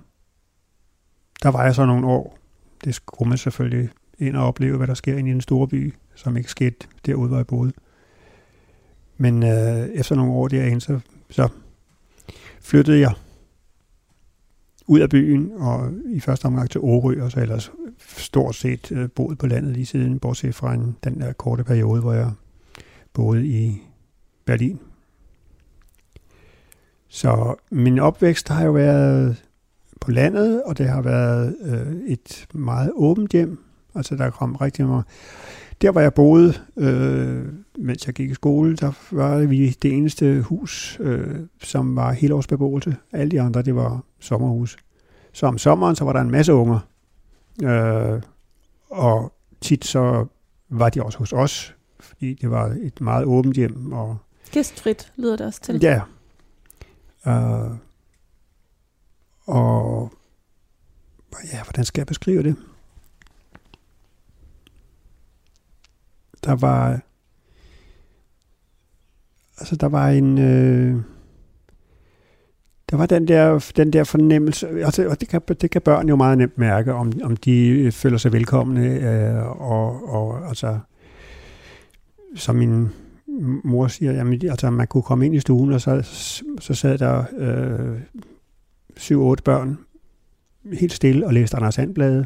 der 1.43 1.49
var 1.49 1.63
jeg 1.63 1.75
så 1.75 1.85
nogle 1.85 2.07
år. 2.07 2.37
Det 2.83 2.95
skulle 2.95 3.29
man 3.29 3.37
selvfølgelig 3.37 3.89
ind 4.19 4.35
og 4.35 4.47
opleve, 4.47 4.77
hvad 4.77 4.87
der 4.87 4.93
sker 4.93 5.17
inde 5.17 5.29
i 5.29 5.33
en 5.33 5.41
stor 5.41 5.65
by, 5.65 5.93
som 6.15 6.37
ikke 6.37 6.49
skete 6.49 6.87
derude, 7.05 7.27
hvor 7.27 7.37
jeg 7.37 7.47
boede. 7.47 7.73
Men 9.17 9.43
øh, 9.43 9.87
efter 9.87 10.15
nogle 10.15 10.33
år 10.33 10.47
derinde, 10.47 10.81
så, 10.81 10.99
så 11.29 11.49
flyttede 12.61 12.99
jeg 12.99 13.13
ud 14.87 14.99
af 14.99 15.09
byen, 15.09 15.51
og 15.55 15.91
i 16.05 16.19
første 16.19 16.45
omgang 16.45 16.69
til 16.69 16.81
Årø, 16.81 17.23
og 17.23 17.31
så 17.31 17.39
ellers 17.39 17.71
stort 18.07 18.55
set 18.55 18.91
øh, 18.91 19.09
boet 19.09 19.37
på 19.37 19.47
landet 19.47 19.73
lige 19.73 19.85
siden, 19.85 20.19
bortset 20.19 20.55
fra 20.55 20.73
en, 20.73 20.97
den 21.03 21.21
der 21.21 21.33
korte 21.33 21.63
periode, 21.63 22.01
hvor 22.01 22.13
jeg 22.13 22.31
boede 23.13 23.47
i 23.47 23.81
Berlin. 24.45 24.79
Så 27.07 27.55
min 27.71 27.99
opvækst 27.99 28.49
har 28.49 28.65
jo 28.65 28.71
været 28.71 29.45
på 30.01 30.11
landet, 30.11 30.63
og 30.63 30.77
det 30.77 30.89
har 30.89 31.01
været 31.01 31.55
øh, 31.61 31.95
et 32.07 32.47
meget 32.53 32.91
åbent 32.95 33.31
hjem. 33.31 33.64
Altså 33.95 34.15
der 34.15 34.29
kom 34.29 34.55
rigtig 34.55 34.85
meget. 34.85 35.05
Der 35.81 35.91
hvor 35.91 36.01
jeg 36.01 36.13
boede, 36.13 36.53
øh, 36.77 37.45
mens 37.77 38.07
jeg 38.07 38.15
gik 38.15 38.31
i 38.31 38.33
skole, 38.33 38.75
der 38.75 38.91
var 39.11 39.37
vi 39.37 39.69
det 39.69 39.93
eneste 39.93 40.41
hus, 40.41 40.97
øh, 40.99 41.39
som 41.63 41.95
var 41.95 42.11
helårsbeboelse. 42.11 42.95
Alle 43.11 43.31
de 43.31 43.41
andre, 43.41 43.61
det 43.61 43.75
var 43.75 44.03
sommerhus. 44.19 44.77
Så 45.33 45.47
om 45.47 45.57
sommeren, 45.57 45.95
så 45.95 46.05
var 46.05 46.13
der 46.13 46.21
en 46.21 46.31
masse 46.31 46.53
unger. 46.53 46.79
Øh, 47.63 48.21
og 48.89 49.33
tit 49.61 49.85
så 49.85 50.25
var 50.69 50.89
de 50.89 51.03
også 51.03 51.17
hos 51.17 51.33
os, 51.33 51.75
fordi 51.99 52.33
det 52.33 52.51
var 52.51 52.77
et 52.81 53.01
meget 53.01 53.25
åbent 53.25 53.55
hjem. 53.55 53.93
Og 53.93 54.17
Gæstfrit 54.51 55.13
lyder 55.15 55.35
det 55.35 55.45
også 55.45 55.61
til. 55.61 55.79
Ja. 55.81 56.01
Øh, 57.27 57.71
og 59.45 60.11
ja, 61.53 61.63
hvordan 61.63 61.85
skal 61.85 62.01
jeg 62.01 62.07
beskrive 62.07 62.43
det? 62.43 62.55
Der 66.45 66.55
var 66.55 66.99
altså 69.57 69.75
der 69.75 69.87
var 69.87 70.09
en 70.09 70.37
øh, 70.37 71.01
der 72.89 72.97
var 72.97 73.05
den 73.05 73.27
der, 73.27 73.71
den 73.75 73.93
der 73.93 74.03
fornemmelse, 74.03 74.67
altså, 74.67 75.09
og 75.09 75.21
det 75.21 75.29
kan, 75.29 75.41
det 75.61 75.71
kan 75.71 75.81
børn 75.81 76.09
jo 76.09 76.15
meget 76.15 76.37
nemt 76.37 76.57
mærke, 76.57 76.93
om, 76.93 77.11
om 77.23 77.37
de 77.37 77.67
øh, 77.67 77.91
føler 77.91 78.17
sig 78.17 78.33
velkomne, 78.33 78.85
øh, 78.87 79.61
og, 79.61 80.09
og 80.09 80.47
altså, 80.47 80.79
som 82.35 82.55
min 82.55 82.89
mor 83.63 83.87
siger, 83.87 84.11
jamen, 84.11 84.49
altså, 84.49 84.69
man 84.69 84.87
kunne 84.87 85.03
komme 85.03 85.25
ind 85.25 85.35
i 85.35 85.39
stuen, 85.39 85.71
og 85.71 85.81
så, 85.81 86.01
så 86.59 86.73
sad 86.73 86.97
der 86.97 87.23
øh, 87.37 87.99
syv-otte 88.97 89.43
børn 89.43 89.77
helt 90.73 90.93
stille 90.93 91.25
og 91.25 91.33
læste 91.33 91.57
Anders 91.57 91.75
Sandblade. 91.75 92.25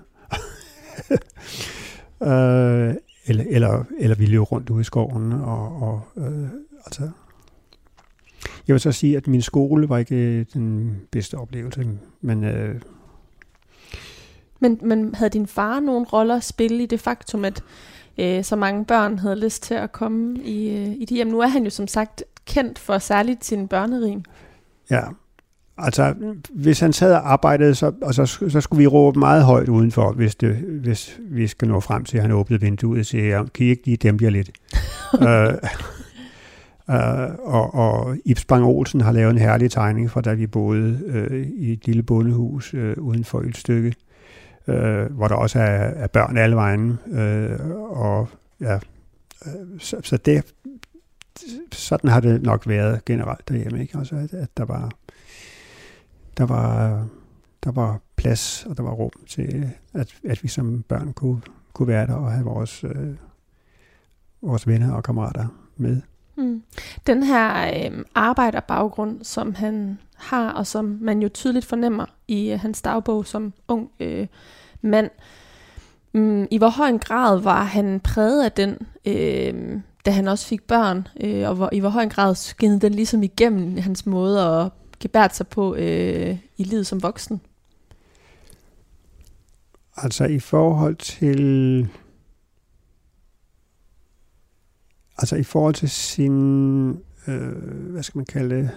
øh, 2.30 2.96
eller, 3.30 3.44
eller, 3.48 3.84
eller 4.00 4.16
vi 4.16 4.26
løb 4.26 4.42
rundt 4.42 4.70
ude 4.70 4.82
i 4.82 4.84
skoven. 4.84 5.34
Og, 5.34 5.82
og, 5.82 6.02
øh, 6.18 6.50
altså. 6.86 7.10
Jeg 8.68 8.74
vil 8.74 8.80
så 8.80 8.92
sige, 8.92 9.18
at 9.18 9.28
min 9.28 9.42
skole 9.42 9.90
var 9.90 9.98
ikke 9.98 10.44
den 10.44 10.98
bedste 11.12 11.36
oplevelse, 11.38 11.88
men... 12.22 12.44
Øh, 12.44 12.82
men, 14.62 14.80
men 14.82 15.16
havde 15.16 15.30
din 15.30 15.48
far 15.48 15.80
nogen 15.80 16.06
roller 16.06 16.36
at 16.36 16.44
spille 16.44 16.84
i 16.84 16.86
det 16.86 17.00
faktum, 17.00 17.46
at 17.46 17.64
øh, 18.18 18.44
så 18.44 18.56
mange 18.56 18.86
børn 18.86 19.20
havde 19.20 19.40
lyst 19.40 19.64
til 19.64 19.74
at 19.74 19.92
komme 19.92 20.40
i, 20.40 20.70
øh, 20.70 20.88
i 20.88 21.06
de 21.06 21.16
hjem? 21.16 21.28
Nu 21.28 21.40
er 21.40 21.48
han 21.48 21.64
jo 21.64 21.70
som 21.70 21.88
sagt 21.88 22.24
kendt 22.46 22.80
for 22.80 22.98
særligt 22.98 23.46
sin 23.46 23.68
børnerim. 23.68 24.24
Ja, 24.90 25.02
Altså, 25.82 26.16
hvis 26.50 26.80
han 26.80 26.94
sad 26.94 27.14
og 27.14 27.32
arbejdede, 27.32 27.76
så, 27.76 27.92
og 28.02 28.14
så, 28.14 28.26
så 28.26 28.62
skulle 28.62 28.80
vi 28.80 28.88
råbe 28.88 29.20
meget 29.20 29.44
højt 29.44 29.70
udenfor, 29.70 30.12
hvis, 30.12 30.36
det, 30.36 30.56
hvis 30.56 31.20
vi 31.20 31.48
skal 31.48 31.68
nå 31.68 31.80
frem 31.80 32.06
til, 32.06 32.18
at 32.18 32.24
han 32.24 32.32
åbnede 32.32 32.62
vinduet 32.62 33.00
og 33.00 33.06
siger, 33.06 33.46
kan 33.46 33.66
I 33.66 33.70
ikke 33.70 33.86
lige 33.86 33.98
dæmpe 33.98 34.24
jer 34.24 34.30
lidt? 34.30 34.52
uh, 35.14 35.30
uh, 36.96 37.56
og, 37.56 37.74
og 37.74 38.18
Ibs 38.26 38.46
Bang 38.46 38.66
Olsen 38.66 39.02
har 39.02 39.12
lavet 39.12 39.32
en 39.32 39.38
herlig 39.38 39.72
tegning 39.72 40.12
fra 40.12 40.22
da 40.22 40.34
vi 40.34 40.48
boede 40.48 41.00
uh, 41.08 41.38
i 41.38 41.74
et 41.74 41.86
lille 41.88 42.04
bondehus 42.04 42.74
uh, 42.74 42.80
uden 42.98 43.24
for 43.24 43.42
et 43.42 43.58
stykke, 43.58 43.96
uh, 44.68 44.74
hvor 45.16 45.28
der 45.28 45.36
også 45.36 45.60
er, 45.60 45.90
er 46.04 46.08
børn 46.08 46.38
alle 46.38 46.56
vejen. 46.56 47.00
Uh, 47.06 47.72
og 48.00 48.30
ja, 48.62 48.76
uh, 49.46 49.80
så, 49.80 49.98
så 50.04 50.18
det, 50.18 50.46
sådan 51.72 52.10
har 52.10 52.20
det 52.20 52.42
nok 52.42 52.68
været 52.68 53.06
generelt 53.06 53.50
derhjemme, 53.50 53.82
ikke? 53.82 53.98
Altså, 53.98 54.16
at, 54.16 54.34
at 54.34 54.50
der 54.58 54.66
var 54.66 54.92
der 56.40 56.46
var, 56.46 57.06
der 57.64 57.72
var 57.72 58.00
plads, 58.16 58.66
og 58.70 58.78
der 58.78 58.84
var 58.84 58.92
rum 58.92 59.12
til, 59.28 59.70
at, 59.94 60.16
at 60.24 60.44
vi 60.44 60.48
som 60.48 60.84
børn 60.88 61.14
kunne, 61.14 61.42
kunne 61.74 61.88
være 61.88 62.08
der 62.08 62.14
og 62.14 62.32
have 62.32 62.46
vores, 62.46 62.84
øh, 62.84 63.16
vores 64.42 64.68
venner 64.68 64.94
og 64.94 65.04
kammerater 65.04 65.48
med. 65.78 66.02
Mm. 66.38 66.64
Den 67.08 67.24
her 67.24 67.68
øh, 67.68 68.06
arbejderbaggrund, 68.16 69.24
som 69.24 69.56
han 69.56 70.00
har, 70.16 70.52
og 70.52 70.68
som 70.68 70.98
man 71.02 71.22
jo 71.22 71.30
tydeligt 71.30 71.66
fornemmer 71.66 72.06
i 72.28 72.52
øh, 72.52 72.60
hans 72.60 72.82
dagbog 72.82 73.26
som 73.26 73.54
ung 73.68 73.90
øh, 74.00 74.28
mand, 74.82 75.10
mm, 76.14 76.48
i 76.52 76.58
hvor 76.58 76.70
høj 76.70 76.88
en 76.88 77.00
grad 77.00 77.40
var 77.40 77.64
han 77.64 78.00
præget 78.00 78.44
af 78.44 78.52
den, 78.52 78.78
øh, 79.06 79.82
da 80.06 80.12
han 80.12 80.28
også 80.28 80.48
fik 80.48 80.64
børn, 80.64 81.08
øh, 81.20 81.50
og 81.50 81.56
hvor, 81.56 81.70
i 81.72 81.80
hvor 81.80 81.90
høj 81.90 82.04
en 82.04 82.10
grad 82.10 82.36
skinnede 82.36 82.80
den 82.80 82.94
ligesom 82.94 83.24
igennem 83.24 83.78
hans 83.78 84.06
måde 84.06 84.42
at 84.42 84.72
gebært 85.00 85.36
sig 85.36 85.48
på 85.48 85.76
øh, 85.76 86.38
i 86.58 86.64
livet 86.64 86.88
som 86.88 87.04
voksen? 87.04 87.42
Altså 89.98 90.26
i 90.26 90.40
forhold 90.40 90.96
til 90.96 91.90
altså 95.18 95.36
i 95.36 95.44
forhold 95.44 95.74
til 95.74 95.90
sin 95.90 96.90
øh, 97.28 97.92
hvad 97.92 98.04
skal 98.04 98.18
man 98.18 98.26
kalde 98.26 98.56
det 98.56 98.70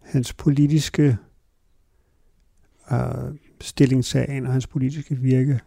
hans 0.00 0.32
politiske 0.32 1.18
øh, 2.92 3.34
stillingsagen 3.60 4.46
og 4.46 4.52
hans 4.52 4.66
politiske 4.66 5.14
virke 5.14 5.60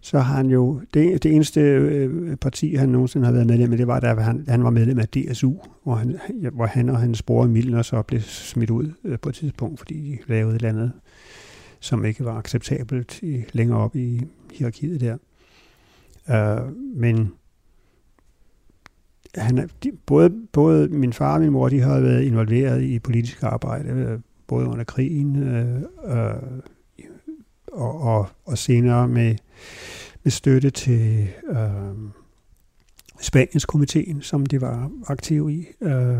så 0.00 0.18
har 0.18 0.36
han 0.36 0.50
jo, 0.50 0.80
det, 0.94 1.22
det 1.22 1.34
eneste 1.34 1.60
øh, 1.60 2.36
parti, 2.36 2.74
han 2.74 2.88
nogensinde 2.88 3.26
har 3.26 3.32
været 3.32 3.46
medlem 3.46 3.72
af, 3.72 3.78
det 3.78 3.86
var, 3.86 4.00
da 4.00 4.14
han, 4.14 4.44
han 4.48 4.64
var 4.64 4.70
medlem 4.70 4.98
af 4.98 5.08
DSU, 5.08 5.54
hvor 5.82 5.94
han, 5.94 6.18
hvor 6.52 6.66
han 6.66 6.88
og 6.88 6.98
hans 6.98 7.22
bror 7.22 7.46
Milner 7.46 7.82
så 7.82 8.02
blev 8.02 8.20
smidt 8.20 8.70
ud 8.70 8.92
øh, 9.04 9.18
på 9.18 9.28
et 9.28 9.34
tidspunkt, 9.34 9.78
fordi 9.78 9.94
de 9.94 10.18
lavede 10.26 10.50
et 10.50 10.54
eller 10.54 10.68
andet, 10.68 10.92
som 11.80 12.04
ikke 12.04 12.24
var 12.24 12.38
acceptabelt 12.38 13.22
i, 13.22 13.44
længere 13.52 13.78
op 13.78 13.96
i 13.96 14.22
hierarkiet 14.52 15.00
der. 15.00 15.16
Uh, 16.28 16.76
men 16.96 17.32
han, 19.34 19.70
de, 19.82 19.92
både, 20.06 20.32
både 20.52 20.88
min 20.88 21.12
far 21.12 21.34
og 21.34 21.40
min 21.40 21.50
mor, 21.50 21.68
de 21.68 21.80
har 21.80 22.00
været 22.00 22.22
involveret 22.22 22.82
i 22.82 22.98
politisk 22.98 23.42
arbejde, 23.42 23.88
øh, 23.88 24.18
både 24.46 24.66
under 24.66 24.84
krigen 24.84 25.42
øh, 25.42 25.82
øh, 26.04 26.34
og, 27.72 28.00
og, 28.00 28.28
og 28.44 28.58
senere 28.58 29.08
med 29.08 29.36
med 30.24 30.30
støtte 30.30 30.70
til 30.70 31.28
øh, 31.48 32.10
Spaniens 33.20 33.66
komiteen, 33.66 34.22
som 34.22 34.46
de 34.46 34.60
var 34.60 34.90
aktive 35.06 35.52
i, 35.52 35.66
øh, 35.80 36.18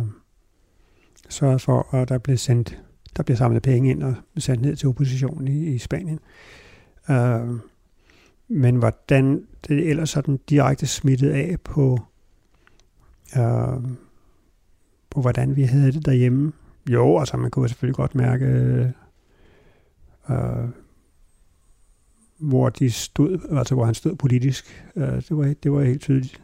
sørgede 1.29 1.59
for, 1.59 1.95
at 1.95 2.09
der 2.09 2.19
blev 2.19 2.37
sendt 2.37 2.83
der 3.17 3.23
blev 3.23 3.37
samlet 3.37 3.63
penge 3.63 3.91
ind 3.91 4.03
og 4.03 4.15
sendt 4.39 4.63
ned 4.63 4.77
til 4.77 4.89
oppositionen 4.89 5.49
i, 5.49 5.75
i 5.75 5.79
Spanien. 5.79 6.19
Øh, 7.11 7.59
men 8.49 8.77
hvordan 8.77 9.47
det 9.69 9.91
ellers 9.91 10.11
sådan 10.11 10.41
direkte 10.51 10.87
smittet 10.87 11.31
af 11.31 11.57
på, 11.65 11.99
øh, 13.37 13.83
på 15.11 15.21
hvordan 15.21 15.57
vi 15.57 15.63
havde 15.63 15.93
det 15.93 16.07
derhjemme. 16.07 16.53
Jo, 16.91 17.19
altså 17.19 17.37
man 17.37 17.51
kunne 17.51 17.69
selvfølgelig 17.69 17.97
godt 17.97 18.15
mærke 18.15 18.47
øh, 20.31 20.69
hvor 22.39 22.69
de 22.69 22.91
stod, 22.91 23.57
altså 23.59 23.75
hvor 23.75 23.85
han 23.85 23.95
stod 23.95 24.17
politisk. 24.17 24.87
Øh, 24.97 25.17
det, 25.17 25.37
var, 25.37 25.55
det 25.63 25.73
var 25.73 25.83
helt 25.83 26.03
tydeligt. 26.03 26.43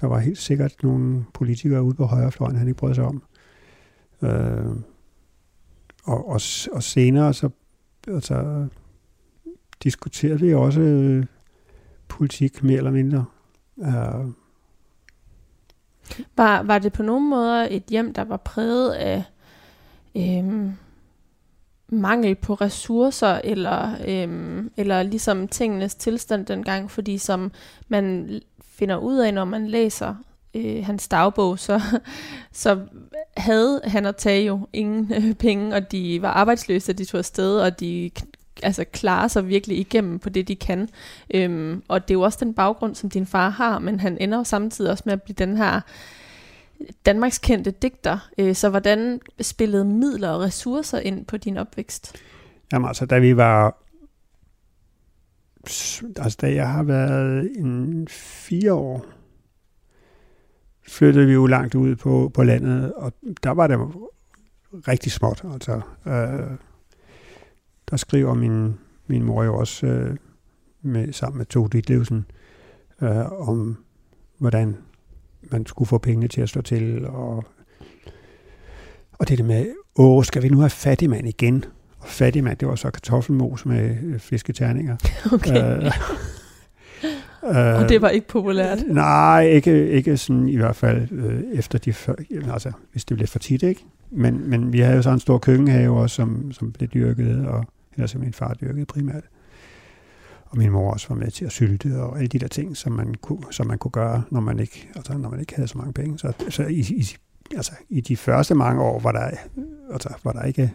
Der 0.00 0.06
var 0.06 0.18
helt 0.18 0.38
sikkert 0.38 0.82
nogle 0.82 1.24
politikere 1.34 1.82
ude 1.82 1.94
på 1.94 2.04
højrefløjen, 2.04 2.56
han 2.56 2.68
ikke 2.68 2.78
brød 2.78 2.94
sig 2.94 3.04
om. 3.04 3.22
Øh, 4.22 4.76
og, 6.04 6.28
og, 6.28 6.40
og 6.72 6.82
senere 6.82 7.34
så 7.34 7.50
altså, 8.08 8.66
diskuterede 9.82 10.40
vi 10.40 10.54
også 10.54 10.80
øh, 10.80 11.26
politik 12.08 12.62
mere 12.62 12.76
eller 12.76 12.90
mindre. 12.90 13.24
Øh, 13.78 14.26
var, 16.36 16.62
var 16.62 16.78
det 16.78 16.92
på 16.92 17.02
nogen 17.02 17.30
måder 17.30 17.68
et 17.70 17.84
hjem, 17.88 18.14
der 18.14 18.24
var 18.24 18.36
præget 18.36 18.92
af 18.92 19.22
øh, 20.16 20.70
mangel 21.88 22.34
på 22.34 22.54
ressourcer, 22.54 23.40
eller, 23.44 23.96
øhm, 24.06 24.70
eller 24.76 25.02
ligesom 25.02 25.48
tingenes 25.48 25.94
tilstand 25.94 26.46
dengang? 26.46 26.90
Fordi 26.90 27.18
som 27.18 27.52
man 27.88 28.40
finder 28.64 28.96
ud 28.96 29.16
af, 29.16 29.34
når 29.34 29.44
man 29.44 29.66
læser 29.66 30.14
øh, 30.54 30.84
hans 30.86 31.08
dagbog, 31.08 31.58
så, 31.58 31.80
så 32.52 32.80
havde 33.36 33.80
han 33.84 34.06
og 34.06 34.16
Tage 34.16 34.46
jo 34.46 34.68
ingen 34.72 35.12
øh, 35.14 35.34
penge, 35.34 35.76
og 35.76 35.92
de 35.92 36.22
var 36.22 36.30
arbejdsløse, 36.30 36.92
de 36.92 37.04
tog 37.04 37.18
afsted, 37.18 37.60
og 37.60 37.80
de 37.80 38.10
altså 38.62 38.84
klarer 38.84 39.28
sig 39.28 39.48
virkelig 39.48 39.78
igennem 39.78 40.18
på 40.18 40.28
det, 40.28 40.48
de 40.48 40.56
kan. 40.56 40.88
Øhm, 41.34 41.82
og 41.88 42.08
det 42.08 42.14
er 42.14 42.18
jo 42.18 42.20
også 42.20 42.38
den 42.40 42.54
baggrund, 42.54 42.94
som 42.94 43.10
din 43.10 43.26
far 43.26 43.48
har, 43.48 43.78
men 43.78 44.00
han 44.00 44.18
ender 44.20 44.38
jo 44.38 44.44
samtidig 44.44 44.90
også 44.90 45.02
med 45.06 45.12
at 45.12 45.22
blive 45.22 45.34
den 45.38 45.56
her 45.56 45.80
Danmarks 47.06 47.38
kendte 47.38 47.70
digter. 47.70 48.30
Øh, 48.38 48.54
så 48.54 48.70
hvordan 48.70 49.20
spillede 49.40 49.84
midler 49.84 50.28
og 50.28 50.40
ressourcer 50.40 50.98
ind 50.98 51.26
på 51.26 51.36
din 51.36 51.56
opvækst? 51.56 52.16
Jamen 52.72 52.88
altså, 52.88 53.06
da 53.06 53.18
vi 53.18 53.36
var... 53.36 53.80
Altså, 56.16 56.38
da 56.40 56.54
jeg 56.54 56.68
har 56.68 56.82
været 56.82 57.50
en 57.56 58.08
fire 58.08 58.72
år, 58.72 59.06
flyttede 60.88 61.26
vi 61.26 61.32
jo 61.32 61.46
langt 61.46 61.74
ud 61.74 61.96
på, 61.96 62.30
på 62.34 62.42
landet, 62.42 62.94
og 62.94 63.12
der 63.42 63.50
var 63.50 63.66
det 63.66 63.78
rigtig 64.88 65.12
småt. 65.12 65.44
Altså, 65.52 65.80
øh, 66.06 66.58
der 67.90 67.96
skriver 67.96 68.34
min, 68.34 68.78
min 69.06 69.22
mor 69.22 69.44
jo 69.44 69.56
også 69.56 69.86
øh, 69.86 70.16
med, 70.82 71.12
sammen 71.12 71.38
med 71.38 71.46
Tove 71.46 71.68
Ditlevsen 71.68 72.26
øh, 73.02 73.48
om, 73.48 73.84
hvordan 74.38 74.76
man 75.50 75.66
skulle 75.66 75.88
få 75.88 75.98
pengene 75.98 76.28
til 76.28 76.40
at 76.40 76.48
stå 76.48 76.62
til, 76.62 77.06
og, 77.06 77.44
og 79.12 79.28
det 79.28 79.38
der 79.38 79.44
med, 79.44 79.66
åh, 79.96 80.24
skal 80.24 80.42
vi 80.42 80.48
nu 80.48 80.58
have 80.58 80.70
fattigmand 80.70 81.28
igen? 81.28 81.64
Og 81.98 82.08
fattigmand, 82.08 82.58
det 82.58 82.68
var 82.68 82.74
så 82.74 82.90
kartoffelmos 82.90 83.66
med 83.66 83.96
øh, 84.02 84.18
fisketerninger. 84.18 84.96
Okay. 85.32 85.78
Øh, 85.78 85.86
øh, 87.44 87.74
og 87.82 87.88
det 87.88 88.02
var 88.02 88.08
ikke 88.08 88.28
populært? 88.28 88.78
Nej, 88.86 89.46
ikke, 89.46 89.90
ikke 89.90 90.16
sådan 90.16 90.48
i 90.48 90.56
hvert 90.56 90.76
fald 90.76 91.12
øh, 91.12 91.40
efter 91.52 91.78
de 91.78 91.92
før, 91.92 92.14
altså 92.52 92.72
hvis 92.92 93.04
det 93.04 93.16
blev 93.16 93.26
for 93.26 93.38
tit, 93.38 93.62
ikke? 93.62 93.84
Men, 94.10 94.50
men 94.50 94.72
vi 94.72 94.80
havde 94.80 94.96
jo 94.96 95.02
så 95.02 95.10
en 95.10 95.20
stor 95.20 95.38
køkkenhave 95.38 96.00
også, 96.00 96.16
som, 96.16 96.52
som 96.52 96.72
blev 96.72 96.88
dyrket, 96.88 97.46
og 97.46 97.64
eller 97.94 98.06
som 98.06 98.20
min 98.20 98.32
far 98.32 98.54
dyrkede 98.54 98.86
primært. 98.86 99.24
Og 100.54 100.58
min 100.58 100.70
mor 100.70 100.92
også 100.92 101.08
var 101.08 101.14
med 101.14 101.30
til 101.30 101.44
at 101.44 101.52
sylte 101.52 102.02
og 102.02 102.16
alle 102.16 102.28
de 102.28 102.38
der 102.38 102.48
ting, 102.48 102.76
som 102.76 102.92
man 102.92 103.14
kunne, 103.14 103.42
som 103.50 103.66
man 103.66 103.78
kunne 103.78 103.90
gøre, 103.90 104.22
når 104.30 104.40
man 104.40 104.58
ikke, 104.58 104.88
altså, 104.96 105.18
når 105.18 105.30
man 105.30 105.40
ikke 105.40 105.54
havde 105.54 105.68
så 105.68 105.78
mange 105.78 105.92
penge. 105.92 106.18
Så, 106.18 106.32
så 106.48 106.62
i, 106.62 106.78
i, 106.80 107.06
altså, 107.56 107.72
i 107.88 108.00
de 108.00 108.16
første 108.16 108.54
mange 108.54 108.82
år 108.82 109.00
var 109.00 109.12
der, 109.12 109.30
altså, 109.92 110.14
var 110.24 110.32
der 110.32 110.42
ikke 110.42 110.72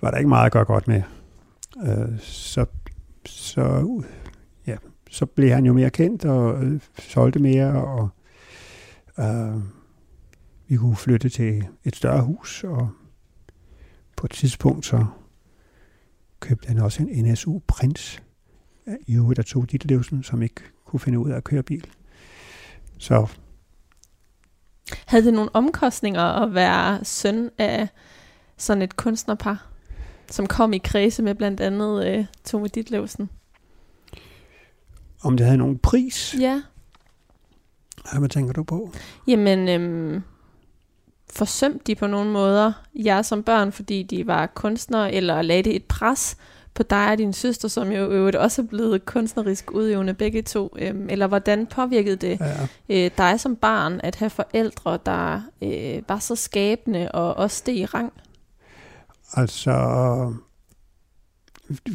var 0.00 0.10
der 0.10 0.18
ikke 0.18 0.28
meget 0.28 0.46
at 0.46 0.52
gøre 0.52 0.64
godt 0.64 0.88
med. 0.88 1.02
Øh, 1.82 2.18
så, 2.20 2.66
så, 3.24 4.02
ja, 4.66 4.76
så 5.10 5.26
blev 5.26 5.50
han 5.50 5.64
jo 5.64 5.72
mere 5.72 5.90
kendt 5.90 6.24
og 6.24 6.64
øh, 6.64 6.80
solgte 6.98 7.38
mere, 7.38 7.84
og 7.84 8.08
øh, 9.18 9.62
vi 10.68 10.76
kunne 10.76 10.96
flytte 10.96 11.28
til 11.28 11.66
et 11.84 11.96
større 11.96 12.22
hus, 12.22 12.64
og 12.64 12.88
på 14.16 14.26
et 14.26 14.30
tidspunkt 14.30 14.86
så 14.86 15.06
købte 16.40 16.68
han 16.68 16.78
også 16.78 17.02
en 17.02 17.24
NSU 17.24 17.58
Prins 17.66 18.22
i 19.06 19.14
øvrigt 19.14 19.36
der 19.36 19.42
tog 19.42 19.70
Ditlevsen, 19.70 20.22
som 20.22 20.42
ikke 20.42 20.60
kunne 20.84 21.00
finde 21.00 21.18
ud 21.18 21.30
af 21.30 21.36
at 21.36 21.44
køre 21.44 21.62
bil. 21.62 21.86
Så 22.98 23.26
havde 25.06 25.24
det 25.24 25.34
nogle 25.34 25.50
omkostninger 25.54 26.22
at 26.22 26.54
være 26.54 27.04
søn 27.04 27.50
af 27.58 27.88
sådan 28.56 28.82
et 28.82 28.96
kunstnerpar, 28.96 29.66
som 30.30 30.46
kom 30.46 30.72
i 30.72 30.78
kredse 30.78 31.22
med 31.22 31.34
blandt 31.34 31.60
andet 31.60 32.06
øh, 32.06 32.24
Tove 32.44 32.68
Ditlevsen? 32.68 33.30
Om 35.22 35.36
det 35.36 35.46
havde 35.46 35.58
nogen 35.58 35.78
pris? 35.78 36.36
Ja. 36.40 36.62
Hvad 38.18 38.28
tænker 38.28 38.52
du 38.52 38.62
på? 38.62 38.92
Jamen, 39.26 39.68
øhm, 39.68 40.22
forsømte 41.30 41.84
de 41.86 41.94
på 41.94 42.06
nogle 42.06 42.30
måder 42.30 42.72
jer 42.94 43.22
som 43.22 43.42
børn, 43.42 43.72
fordi 43.72 44.02
de 44.02 44.26
var 44.26 44.46
kunstnere, 44.46 45.12
eller 45.12 45.42
lagde 45.42 45.62
det 45.62 45.76
et 45.76 45.84
pres 45.84 46.36
på 46.78 46.82
dig 46.82 47.10
og 47.10 47.18
din 47.18 47.32
søster, 47.32 47.68
som 47.68 47.92
jo 47.92 48.10
øvrigt 48.10 48.36
også 48.36 48.62
er 48.62 48.66
blevet 48.66 49.04
kunstnerisk 49.04 49.70
udøvende 49.72 50.14
begge 50.14 50.42
to, 50.42 50.76
øhm, 50.78 51.06
eller 51.10 51.26
hvordan 51.26 51.66
påvirkede 51.66 52.16
det 52.16 52.40
ja. 52.40 52.68
øh, 52.88 53.10
dig 53.18 53.40
som 53.40 53.56
barn 53.56 54.00
at 54.02 54.16
have 54.16 54.30
forældre, 54.30 54.98
der 55.06 55.42
øh, 55.62 56.02
var 56.08 56.18
så 56.18 56.36
skabende 56.36 57.12
og 57.12 57.34
også 57.34 57.56
steg 57.56 57.76
i 57.76 57.84
rang? 57.84 58.12
Altså, 59.32 60.34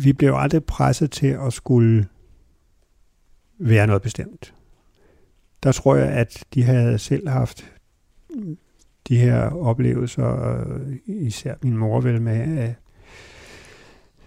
vi 0.03 0.13
blev 0.13 0.33
aldrig 0.35 0.63
presset 0.63 1.11
til 1.11 1.27
at 1.27 1.53
skulle 1.53 2.07
være 3.59 3.87
noget 3.87 4.01
bestemt. 4.01 4.53
Der 5.63 5.71
tror 5.71 5.95
jeg, 5.95 6.07
at 6.07 6.43
de 6.53 6.63
havde 6.63 6.99
selv 6.99 7.29
haft 7.29 7.71
de 9.07 9.17
her 9.17 9.49
oplevelser, 9.49 10.63
især 11.05 11.53
min 11.61 11.77
mor 11.77 12.01
vel 12.01 12.21
med, 12.21 12.73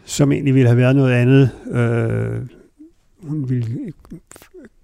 som 0.07 0.33
egentlig 0.33 0.55
ville 0.55 0.69
have 0.69 0.79
været 0.79 0.97
noget 0.97 1.13
andet. 1.13 1.51
Øh, 1.71 2.47
hun 3.29 3.49
ville 3.49 3.93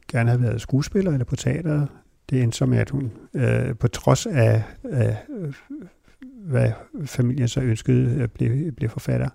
gerne 0.08 0.30
have 0.30 0.42
været 0.42 0.60
skuespiller 0.60 1.12
eller 1.12 1.24
på 1.24 1.36
teater. 1.36 1.86
Det 2.30 2.42
endte 2.42 2.58
som, 2.58 2.72
at 2.72 2.90
hun 2.90 3.12
øh, 3.34 3.76
på 3.76 3.88
trods 3.88 4.26
af, 4.26 4.62
af 4.84 5.16
øh, 5.38 5.52
hvad 6.46 6.70
familien 7.04 7.48
så 7.48 7.60
ønskede, 7.60 8.20
øh, 8.20 8.28
blev, 8.28 8.72
blev 8.72 8.90
forfatter. 8.90 9.28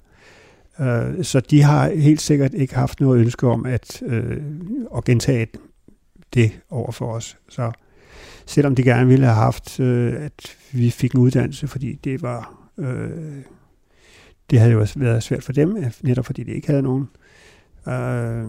Øh, 0.79 1.23
så 1.23 1.39
de 1.39 1.61
har 1.61 1.89
helt 1.89 2.21
sikkert 2.21 2.53
ikke 2.53 2.75
haft 2.75 2.99
noget 2.99 3.19
ønske 3.19 3.47
om 3.47 3.65
at, 3.65 4.01
øh, 4.05 4.41
at 4.97 5.03
gentage 5.03 5.47
det 6.33 6.59
over 6.69 6.91
for 6.91 7.13
os. 7.13 7.37
Så 7.49 7.71
selvom 8.45 8.75
de 8.75 8.83
gerne 8.83 9.07
ville 9.07 9.25
have 9.25 9.35
haft, 9.35 9.79
øh, 9.79 10.13
at 10.25 10.57
vi 10.71 10.89
fik 10.89 11.11
en 11.11 11.19
uddannelse, 11.19 11.67
fordi 11.67 11.99
det 12.03 12.21
var... 12.21 12.69
Øh, 12.77 13.41
det 14.49 14.59
havde 14.59 14.71
jo 14.71 14.85
været 14.95 15.23
svært 15.23 15.43
for 15.43 15.53
dem, 15.53 15.77
netop 16.01 16.25
fordi 16.25 16.43
de 16.43 16.51
ikke 16.51 16.67
havde 16.67 16.81
nogen. 16.81 17.07
Øh, 17.87 18.47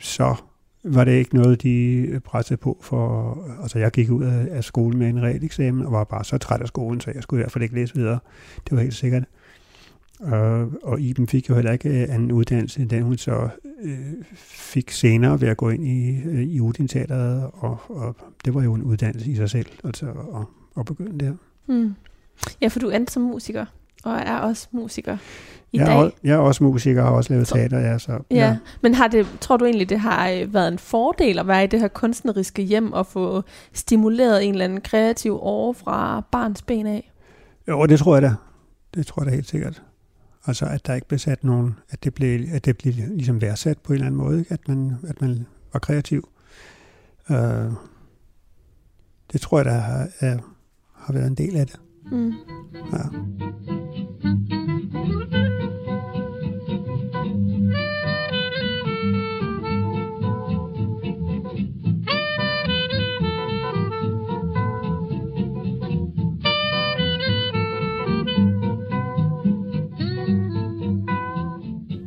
så 0.00 0.36
var 0.84 1.04
det 1.04 1.12
ikke 1.12 1.34
noget, 1.34 1.62
de 1.62 2.06
øh, 2.08 2.20
pressede 2.20 2.56
på 2.56 2.78
for... 2.82 3.38
Altså, 3.62 3.78
jeg 3.78 3.90
gik 3.90 4.10
ud 4.10 4.24
af 4.24 4.64
skolen 4.64 4.98
med 4.98 5.08
en 5.08 5.22
reelt 5.22 5.44
eksamen, 5.44 5.86
og 5.86 5.92
var 5.92 6.04
bare 6.04 6.24
så 6.24 6.38
træt 6.38 6.60
af 6.60 6.68
skolen, 6.68 7.00
så 7.00 7.10
jeg 7.14 7.22
skulle 7.22 7.40
i 7.40 7.42
hvert 7.42 7.52
fald 7.52 7.62
ikke 7.62 7.74
læse 7.74 7.94
videre. 7.94 8.18
Det 8.68 8.76
var 8.76 8.82
helt 8.82 8.94
sikkert. 8.94 9.24
Og, 10.20 10.72
og 10.82 11.00
Iben 11.00 11.28
fik 11.28 11.48
jo 11.48 11.54
heller 11.54 11.72
ikke 11.72 11.88
øh, 11.88 12.14
anden 12.14 12.32
uddannelse, 12.32 12.80
end 12.80 12.90
den 12.90 13.02
hun 13.02 13.16
så 13.16 13.48
øh, 13.82 13.98
fik 14.44 14.90
senere 14.90 15.40
ved 15.40 15.48
at 15.48 15.56
gå 15.56 15.70
ind 15.70 15.84
i, 15.84 16.20
øh, 16.24 16.42
i 16.42 16.60
Udin 16.60 16.88
Teateret, 16.88 17.50
og, 17.52 17.78
og 17.88 18.16
det 18.44 18.54
var 18.54 18.62
jo 18.62 18.74
en 18.74 18.82
uddannelse 18.82 19.30
i 19.30 19.36
sig 19.36 19.50
selv, 19.50 19.66
altså 19.84 20.06
at, 20.06 20.46
at 20.78 20.86
begynde 20.86 21.24
der. 21.24 21.34
Mm. 21.66 21.94
Ja, 22.60 22.68
for 22.68 22.78
du 22.78 22.90
endte 22.90 23.12
som 23.12 23.22
musiker, 23.22 23.66
og 24.06 24.16
er 24.16 24.38
også 24.38 24.68
musiker 24.72 25.16
i 25.72 25.78
jeg 25.78 25.86
dag. 25.86 25.96
Er, 25.96 26.10
jeg 26.24 26.32
er 26.32 26.38
også 26.38 26.64
musiker 26.64 27.02
og 27.02 27.08
har 27.08 27.14
også 27.14 27.32
lavet 27.32 27.46
teater, 27.46 27.78
ja. 27.78 27.98
Så, 27.98 28.12
ja. 28.12 28.36
ja. 28.36 28.56
Men 28.82 28.94
har 28.94 29.08
det, 29.08 29.26
tror 29.40 29.56
du 29.56 29.64
egentlig, 29.64 29.88
det 29.88 30.00
har 30.00 30.30
øh, 30.30 30.54
været 30.54 30.68
en 30.68 30.78
fordel 30.78 31.38
at 31.38 31.46
være 31.46 31.64
i 31.64 31.66
det 31.66 31.80
her 31.80 31.88
kunstneriske 31.88 32.62
hjem 32.62 32.92
og 32.92 33.06
få 33.06 33.42
stimuleret 33.72 34.44
en 34.44 34.52
eller 34.52 34.64
anden 34.64 34.80
kreativ 34.80 35.38
år 35.40 35.72
fra 35.72 36.22
barns 36.32 36.62
ben 36.62 36.86
af? 36.86 37.12
Jo, 37.68 37.86
det 37.86 37.98
tror 37.98 38.14
jeg 38.14 38.22
da. 38.22 38.34
Det 38.94 39.06
tror 39.06 39.22
jeg 39.22 39.30
da 39.30 39.34
helt 39.34 39.48
sikkert. 39.48 39.82
Altså, 40.46 40.66
at 40.66 40.86
der 40.86 40.94
ikke 40.94 41.08
blev 41.08 41.18
sat 41.18 41.44
nogen, 41.44 41.74
at 41.90 42.04
det 42.04 42.14
blev, 42.14 42.40
at 42.52 42.64
det 42.64 42.78
blev 42.78 42.94
ligesom 42.94 43.40
værdsat 43.40 43.78
på 43.78 43.92
en 43.92 43.94
eller 43.94 44.06
anden 44.06 44.20
måde, 44.20 44.38
ikke? 44.38 44.52
At, 44.52 44.68
man, 44.68 44.96
at 45.08 45.20
man 45.20 45.46
var 45.72 45.80
kreativ. 45.80 46.28
Uh, 47.30 47.36
det 49.32 49.40
tror 49.40 49.58
jeg, 49.58 49.64
der 49.64 49.72
har, 49.72 50.08
er, 50.20 50.38
har 50.94 51.12
været 51.12 51.26
en 51.26 51.34
del 51.34 51.56
af 51.56 51.66
det. 51.66 51.80
Mm. 52.12 52.32
Ja. 52.92 52.98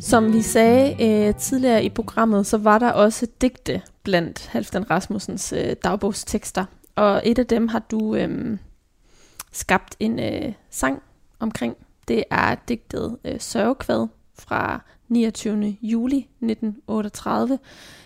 Som 0.10 0.34
vi 0.34 0.41
sagde 0.41 1.05
øh, 1.05 1.36
tidligere 1.36 1.84
i 1.84 1.89
programmet, 1.89 2.47
så 2.47 2.57
var 2.57 2.80
der 2.80 2.91
også 2.91 3.28
digte 3.41 3.82
blandt 4.03 4.47
Halfdan 4.47 4.91
Rasmussens 4.91 5.53
øh, 5.53 5.76
dagbogstekster. 5.84 6.66
Og 6.95 7.22
et 7.26 7.39
af 7.39 7.47
dem 7.47 7.68
har 7.68 7.80
du 7.80 8.16
øh, 8.16 8.57
skabt 9.51 9.95
en 9.99 10.20
øh, 10.20 10.53
sang 10.70 11.01
omkring. 11.39 11.76
Det 12.07 12.24
er 12.32 12.55
digtet 12.68 13.18
øh, 13.26 13.39
Sørgekvad 13.39 14.07
fra 14.39 14.82
29. 15.07 15.78
juli 15.82 16.18
1938. 16.18 17.60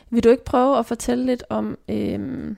Vil 0.10 0.24
du 0.24 0.30
ikke 0.30 0.46
prøve 0.46 0.78
at 0.78 0.86
fortælle 0.86 1.26
lidt 1.26 1.44
om 1.50 1.78
øh, 1.90 2.56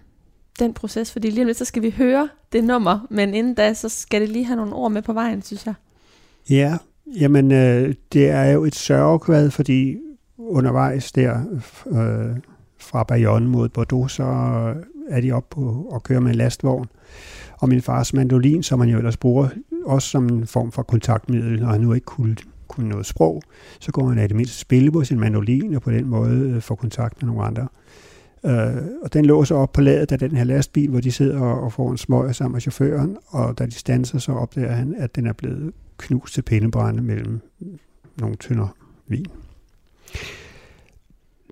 den 0.60 0.74
proces? 0.74 1.12
Fordi 1.12 1.30
lige 1.30 1.44
om 1.44 1.48
lidt, 1.48 1.58
så 1.58 1.66
skal 1.66 1.82
vi 1.82 1.90
høre 1.90 2.30
det 2.52 2.64
nummer, 2.64 3.08
men 3.10 3.34
inden 3.34 3.56
da, 3.56 3.74
så 3.74 3.90
skal 3.90 4.22
det 4.22 4.30
lige 4.30 4.46
have 4.46 4.58
nogle 4.58 4.74
ord 4.74 4.92
med 4.92 5.02
på 5.02 5.14
vejen, 5.14 5.42
synes 5.42 5.66
jeg. 5.66 5.74
Ja, 6.50 6.78
jamen 7.20 7.52
øh, 7.52 7.94
det 8.14 8.30
er 8.30 8.44
jo 8.44 8.64
et 8.64 8.76
sørgekvad, 8.76 9.50
fordi 9.50 9.98
undervejs 10.38 11.12
der 11.12 11.40
øh, 11.88 12.38
fra 12.80 13.04
Bayonne 13.04 13.48
mod 13.48 13.70
Bordeaux, 13.70 14.12
så 14.12 14.24
er 15.10 15.22
de 15.22 15.32
oppe 15.32 15.56
på 15.56 15.92
at 15.96 16.04
køre 16.04 16.22
med 16.22 16.32
en 16.32 16.36
lastvogn. 16.36 16.88
Og 17.58 17.70
min 17.70 17.82
fars 17.82 18.14
mandolin, 18.14 18.64
som 18.64 18.80
man 18.80 18.90
jo 18.90 18.98
ellers 18.98 19.18
bruger 19.18 19.48
også 19.86 20.08
som 20.10 20.30
en 20.30 20.48
form 20.48 20.72
for 20.72 20.84
kontaktmiddel, 20.84 21.60
når 21.60 21.68
han 21.68 21.82
nu 21.82 21.94
ikke 21.94 22.06
kunne, 22.06 22.36
kunne 22.68 22.90
noget 22.90 23.06
sprog, 23.06 23.42
så 23.80 23.92
går 23.92 24.08
han 24.08 24.18
af 24.18 24.28
det 24.28 24.38
mindste 24.38 24.60
spille 24.60 24.92
på 24.92 25.04
sin 25.04 25.20
mandolin, 25.20 25.76
og 25.76 25.82
på 25.82 25.92
den 25.92 26.08
måde 26.08 26.40
øh, 26.40 26.62
får 26.62 26.76
kontakt 26.76 27.22
med 27.22 27.28
nogle 27.28 27.44
andre. 27.44 27.68
Øh, 28.46 28.84
og 29.04 29.14
den 29.14 29.26
lå 29.26 29.46
så 29.46 29.56
op 29.56 29.74
på 29.74 29.82
ladet 29.82 30.12
af 30.12 30.20
den 30.20 30.32
her 30.32 30.44
lastbil, 30.44 30.90
hvor 30.90 31.00
de 31.00 31.12
sidder 31.12 31.40
og, 31.40 31.64
og 31.64 31.74
får 31.74 31.92
en 31.92 31.98
smøg 31.98 32.36
sammen 32.36 32.54
med 32.54 32.62
chaufføren, 32.62 33.18
og 33.28 33.60
da 33.60 33.66
de 33.66 33.72
standser, 33.72 34.20
så 34.20 34.32
opdager 34.32 34.72
han, 34.72 34.96
at 34.98 35.16
den 35.16 35.26
er 35.28 35.34
blevet 35.34 35.74
knust 35.98 36.34
til 36.34 36.42
pindebrænde 36.42 37.04
mellem 37.04 37.40
nogle 38.20 38.36
tynder 38.36 38.68
vin. 39.08 39.26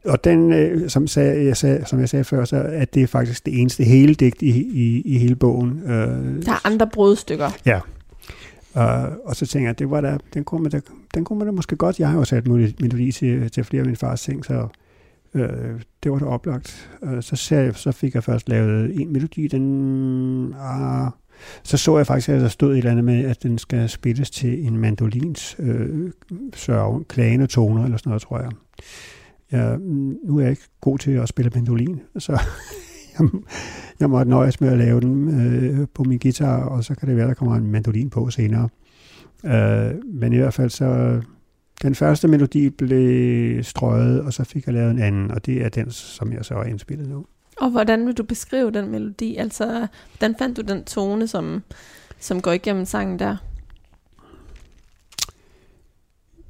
Og 0.06 0.24
den, 0.24 0.54
øh, 0.54 0.90
som, 0.90 1.08
sagde, 1.08 1.46
jeg 1.46 1.58
sagde, 1.58 1.86
som 1.86 2.00
jeg 2.00 2.10
sagde 2.10 2.24
før, 2.24 2.46
så 2.46 2.58
er 2.58 2.86
det 2.86 3.10
faktisk 3.10 3.46
det 3.46 3.62
eneste 3.62 3.84
hele 3.84 4.16
digt 4.16 4.42
i, 4.42 4.50
i, 4.62 5.02
i 5.02 5.18
hele 5.18 5.36
bogen. 5.36 5.82
Øh, 5.84 6.46
der 6.46 6.52
er 6.52 6.68
andre 6.68 6.88
brudstykker. 6.94 7.50
Ja. 7.66 7.80
Uh, 8.76 9.16
og 9.26 9.36
så 9.36 9.46
tænker 9.46 9.70
jeg, 9.70 9.80
det 9.80 9.90
var 9.90 10.02
der, 10.02 10.18
den, 10.34 10.44
kunne 10.44 10.62
man 10.62 10.72
da, 10.72 10.82
den 11.14 11.26
kunne 11.26 11.40
man 11.40 11.48
da 11.48 11.52
måske 11.52 11.76
godt. 11.76 12.00
Jeg 12.00 12.10
har 12.10 12.18
jo 12.18 12.24
sat 12.24 12.48
melodi 12.48 13.12
til, 13.12 13.52
til 13.52 13.64
flere 13.64 13.82
af 13.82 13.86
min 13.86 13.96
fars 13.96 14.22
ting, 14.22 14.46
så 14.46 14.68
uh, 15.34 15.42
det 16.04 16.12
var 16.12 16.20
da 16.20 16.26
oplagt. 16.26 16.90
Uh, 17.02 17.22
så, 17.22 17.56
jeg, 17.56 17.76
så 17.76 17.92
fik 17.92 18.16
jeg 18.16 18.24
først 18.24 18.50
lavet 18.50 19.02
en 19.02 19.14
melodi, 19.14 19.48
den... 19.48 20.48
Uh, 20.48 21.12
så 21.64 21.78
så 21.78 21.98
jeg 21.98 22.08
faktisk, 22.08 22.30
at 22.30 22.42
der 22.42 22.48
stod 22.48 22.72
et 22.72 22.78
eller 22.78 22.92
andet 22.92 23.06
med, 23.06 23.26
at 23.26 23.44
den 23.44 23.58
skal 23.58 23.90
spilles 23.90 24.32
til 24.32 24.68
en 24.68 24.78
mandolins 24.78 25.56
øh, 25.60 26.12
sørge, 26.54 27.04
klagende 27.04 27.48
toner, 27.48 27.84
eller 27.84 27.98
sådan 27.98 28.10
noget, 28.10 28.22
tror 28.22 28.40
jeg. 28.40 28.52
jeg. 29.52 29.80
Mm, 29.80 30.18
nu 30.24 30.38
er 30.38 30.42
jeg 30.42 30.50
ikke 30.50 30.64
god 30.82 30.98
til 30.98 31.12
at 31.12 31.30
spille 31.30 31.52
mandolin, 31.56 32.00
så 32.18 32.32
jeg, 33.20 33.30
jeg 34.00 34.10
måtte 34.10 34.30
nøjes 34.30 34.62
med 34.62 34.70
at 34.70 34.78
lave 34.78 35.02
den 35.02 35.42
øh, 35.42 35.88
på 35.94 36.04
min 36.04 36.20
guitar, 36.20 36.64
og 36.64 36.84
så 36.84 36.96
kan 36.96 37.08
det 37.08 37.18
være, 37.18 37.28
der 37.28 37.34
kommer 37.34 37.56
en 37.56 37.72
mandolin 37.72 38.10
på 38.10 38.30
senere. 38.30 38.70
Øh, 39.46 39.92
men 40.14 40.34
i 40.34 40.38
hvert 40.38 40.54
fald 40.54 40.70
så, 40.70 41.22
den 41.84 41.96
første 41.96 42.28
melodi 42.28 42.70
blev 42.70 43.64
strøget, 43.64 44.22
og 44.22 44.34
så 44.34 44.44
fik 44.44 44.66
jeg 44.66 44.74
lavet 44.74 44.92
en 44.92 45.00
anden, 45.00 45.32
og 45.32 45.46
det 45.46 45.66
er 45.66 45.70
den, 45.70 45.92
som 45.92 46.34
jeg 46.34 46.46
så 46.46 46.54
har 46.54 46.64
indspillet 46.64 47.10
nu. 47.10 47.26
Og 47.64 47.70
hvordan 47.70 48.08
vil 48.08 48.18
du 48.18 48.24
beskrive 48.24 48.72
den 48.72 48.92
melodi? 48.92 49.36
Altså, 49.36 49.88
hvordan 50.12 50.36
fandt 50.40 50.58
du 50.58 50.62
den 50.62 50.84
tone, 50.84 51.28
som, 51.28 51.64
som 52.20 52.42
går 52.42 52.52
igennem 52.52 52.86
sangen 52.86 53.20
der? 53.20 53.38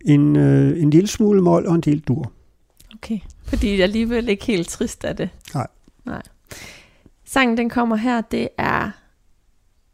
En, 0.06 0.36
øh, 0.36 0.82
en 0.82 0.90
lille 0.90 1.08
smule 1.08 1.42
mål 1.42 1.66
og 1.66 1.76
en 1.76 1.82
del 1.82 2.00
dur. 2.00 2.32
Okay, 2.96 3.20
fordi 3.44 3.72
jeg 3.76 3.84
alligevel 3.84 4.30
ikke 4.30 4.46
helt 4.46 4.70
trist 4.70 5.06
af 5.06 5.16
det. 5.16 5.30
Nej. 5.54 5.68
Nej. 6.06 6.22
Sangen 7.26 7.58
den 7.58 7.70
kommer 7.70 7.96
her, 7.96 8.22
det 8.22 8.50
er 8.58 8.92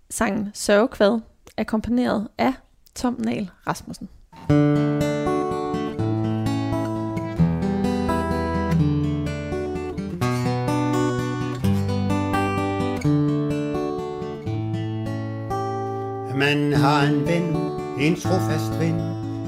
sangen 0.10 0.50
Sørgekvad, 0.54 1.20
akkompagneret 1.58 2.28
af 2.38 2.54
Tom 2.96 3.16
Nahl 3.20 3.50
Rasmussen. 3.68 4.10
Man 16.40 16.74
har 16.74 17.04
en 17.04 17.28
ven, 17.28 17.56
en 18.00 18.16
trofast 18.16 18.80
ven, 18.80 18.96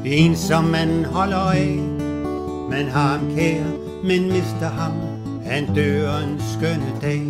en 0.06 0.36
som 0.36 0.64
man 0.64 1.06
holder 1.06 1.38
af. 1.38 1.80
Man 2.70 2.88
har 2.88 3.18
ham 3.18 3.36
kær, 3.36 3.64
men 4.04 4.24
mister 4.24 4.70
ham, 4.70 4.92
han 5.46 5.76
dør 5.76 6.18
en 6.18 6.42
skønne 6.54 6.94
dag. 7.02 7.22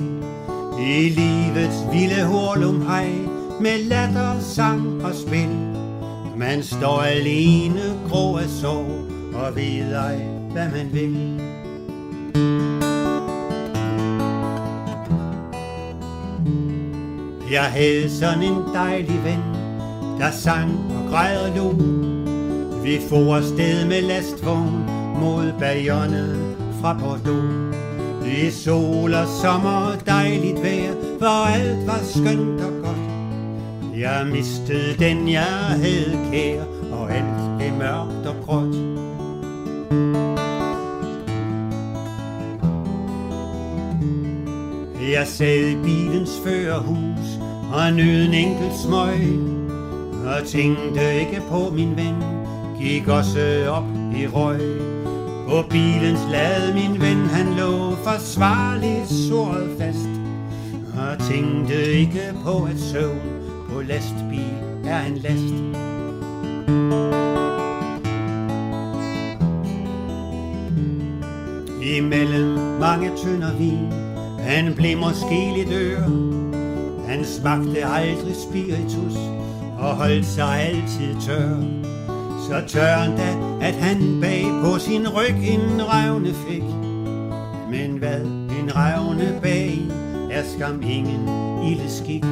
I 0.80 1.10
livets 1.10 1.78
vilde 1.92 2.86
hej 2.88 3.10
med 3.60 3.84
latter, 3.84 4.40
sang 4.40 5.04
og 5.04 5.16
spil. 5.16 5.50
Man 6.38 6.64
står 6.64 7.02
alene, 7.02 7.82
grå 8.10 8.38
af 8.38 8.50
sorg, 8.50 8.88
og 9.34 9.56
ved 9.56 9.94
ej, 9.94 10.18
hvad 10.52 10.70
man 10.70 10.90
vil. 10.94 11.42
Jeg 17.52 17.64
havde 17.64 18.10
sådan 18.10 18.44
en 18.44 18.58
dejlig 18.74 19.24
ven, 19.24 19.51
der 20.22 20.32
sang 20.32 20.72
og 20.72 21.10
græd 21.10 21.38
og 21.38 21.56
lo. 21.56 21.70
Vi 22.84 23.00
for 23.10 23.36
afsted 23.36 23.86
med 23.86 24.02
lastvogn 24.02 24.86
mod 25.20 25.54
Bayonne 25.60 26.56
fra 26.82 26.98
Bordeaux. 27.00 27.76
I 28.26 28.52
sol 28.52 29.14
og 29.14 29.28
sommer 29.42 29.92
og 29.92 30.06
dejligt 30.06 30.64
vejr, 30.64 30.94
hvor 31.18 31.46
alt 31.46 31.88
var 31.88 32.00
skønt 32.04 32.62
og 32.62 32.72
godt. 32.84 32.98
Jeg 34.00 34.28
mistede 34.32 34.96
den, 35.00 35.32
jeg 35.32 35.56
havde 35.84 36.18
kær, 36.32 36.64
og 36.92 37.12
alt 37.12 37.58
blev 37.58 37.74
mørkt 37.74 38.28
og 38.28 38.36
gråt. 38.46 38.76
Jeg 45.14 45.28
sad 45.28 45.68
i 45.68 45.76
bilens 45.76 46.32
førerhus 46.46 47.40
og 47.74 47.94
nød 47.94 48.26
en 48.26 48.34
enkelt 48.34 48.78
smøg, 48.86 49.61
og 50.38 50.48
tænkte 50.48 51.20
ikke 51.20 51.42
på 51.50 51.70
min 51.74 51.96
ven, 51.98 52.16
gik 52.80 53.08
også 53.08 53.66
op 53.70 53.84
i 54.18 54.28
røg. 54.28 54.62
På 55.50 55.64
bilens 55.70 56.20
lad 56.32 56.74
min 56.74 57.02
ven 57.02 57.18
han 57.18 57.54
lå 57.54 57.96
forsvarligt 57.96 59.10
såret 59.30 59.70
fast. 59.80 60.10
Og 60.98 61.28
tænkte 61.32 61.94
ikke 61.94 62.22
på 62.44 62.64
at 62.64 62.80
søvn 62.80 63.20
på 63.70 63.82
lastbil 63.82 64.54
er 64.86 65.06
en 65.06 65.18
last. 65.18 65.54
Imellem 71.98 72.60
mange 72.80 73.12
tynder 73.18 73.58
vin. 73.58 73.92
Han 74.40 74.76
blev 74.76 74.98
måske 74.98 75.54
lidt 75.56 75.74
ør. 75.74 76.02
Han 77.08 77.26
smagte 77.26 77.86
aldrig 77.86 78.36
spiritus. 78.50 79.41
Og 79.82 79.96
holdt 79.96 80.26
sig 80.26 80.62
altid 80.62 81.22
tør 81.22 81.82
så 82.52 82.64
tør 82.68 83.16
da, 83.18 83.38
at 83.62 83.76
han 83.76 84.22
bag 84.22 84.46
på 84.64 84.80
sin 84.80 85.08
ryg 85.08 85.36
en 85.44 85.82
revne 85.82 86.34
fik. 86.34 86.64
Men 87.70 87.98
hvad 87.98 88.22
en 88.60 88.76
revne 88.76 89.40
bag 89.42 89.80
er 90.32 90.44
skam 90.44 90.82
ingen 90.82 91.30
ilde 91.72 91.90
skik. 91.90 92.24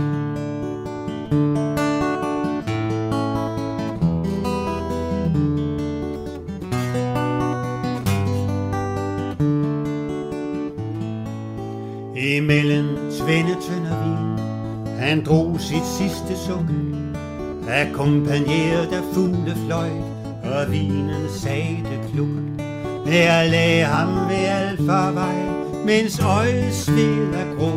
Imellem 12.38 13.12
Svende 13.12 13.56
tønder 13.62 14.04
vin, 14.04 14.40
han 15.00 15.26
drog 15.26 15.60
sit 15.60 15.86
sidste 15.98 16.38
suk 16.38 17.09
akkompagneret 17.70 18.94
af 18.94 19.04
fuglefløjt 19.14 20.04
og 20.44 20.72
vinen 20.72 21.30
sagde 21.30 21.84
kluk. 22.14 22.28
Jeg 23.06 23.50
lagde 23.50 23.84
ham 23.84 24.30
ved 24.30 24.46
alfarvej, 24.46 25.36
mens 25.86 26.20
øjet 26.20 26.74
sved 26.74 27.34
af 27.34 27.58
grå. 27.58 27.72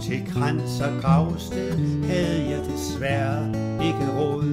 Til 0.00 0.22
krans 0.34 0.80
og 0.80 1.02
gravsted 1.02 2.04
havde 2.06 2.50
jeg 2.50 2.60
desværre 2.72 3.48
ikke 3.82 4.18
råd. 4.18 4.44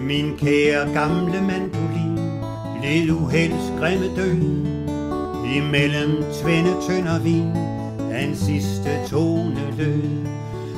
Min 0.00 0.36
kære 0.38 0.92
gamle 0.92 1.40
mandolin 1.40 2.18
blev 2.80 3.16
uhelds 3.16 3.72
grimme 3.80 4.06
død. 4.16 4.64
Imellem 5.56 6.24
tvinde 6.42 6.74
tynd 6.88 7.08
og 7.08 7.24
vin 7.24 7.63
den 8.34 8.40
sidste 8.40 9.08
tone 9.10 9.60
lød. 9.78 10.26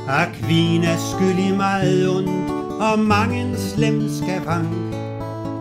Aquina 0.09 0.97
skyld 0.97 1.39
i 1.39 1.57
meget 1.57 2.09
ondt, 2.09 2.51
og 2.81 2.99
mange 2.99 3.57
slem 3.57 4.03
vank. 4.47 4.95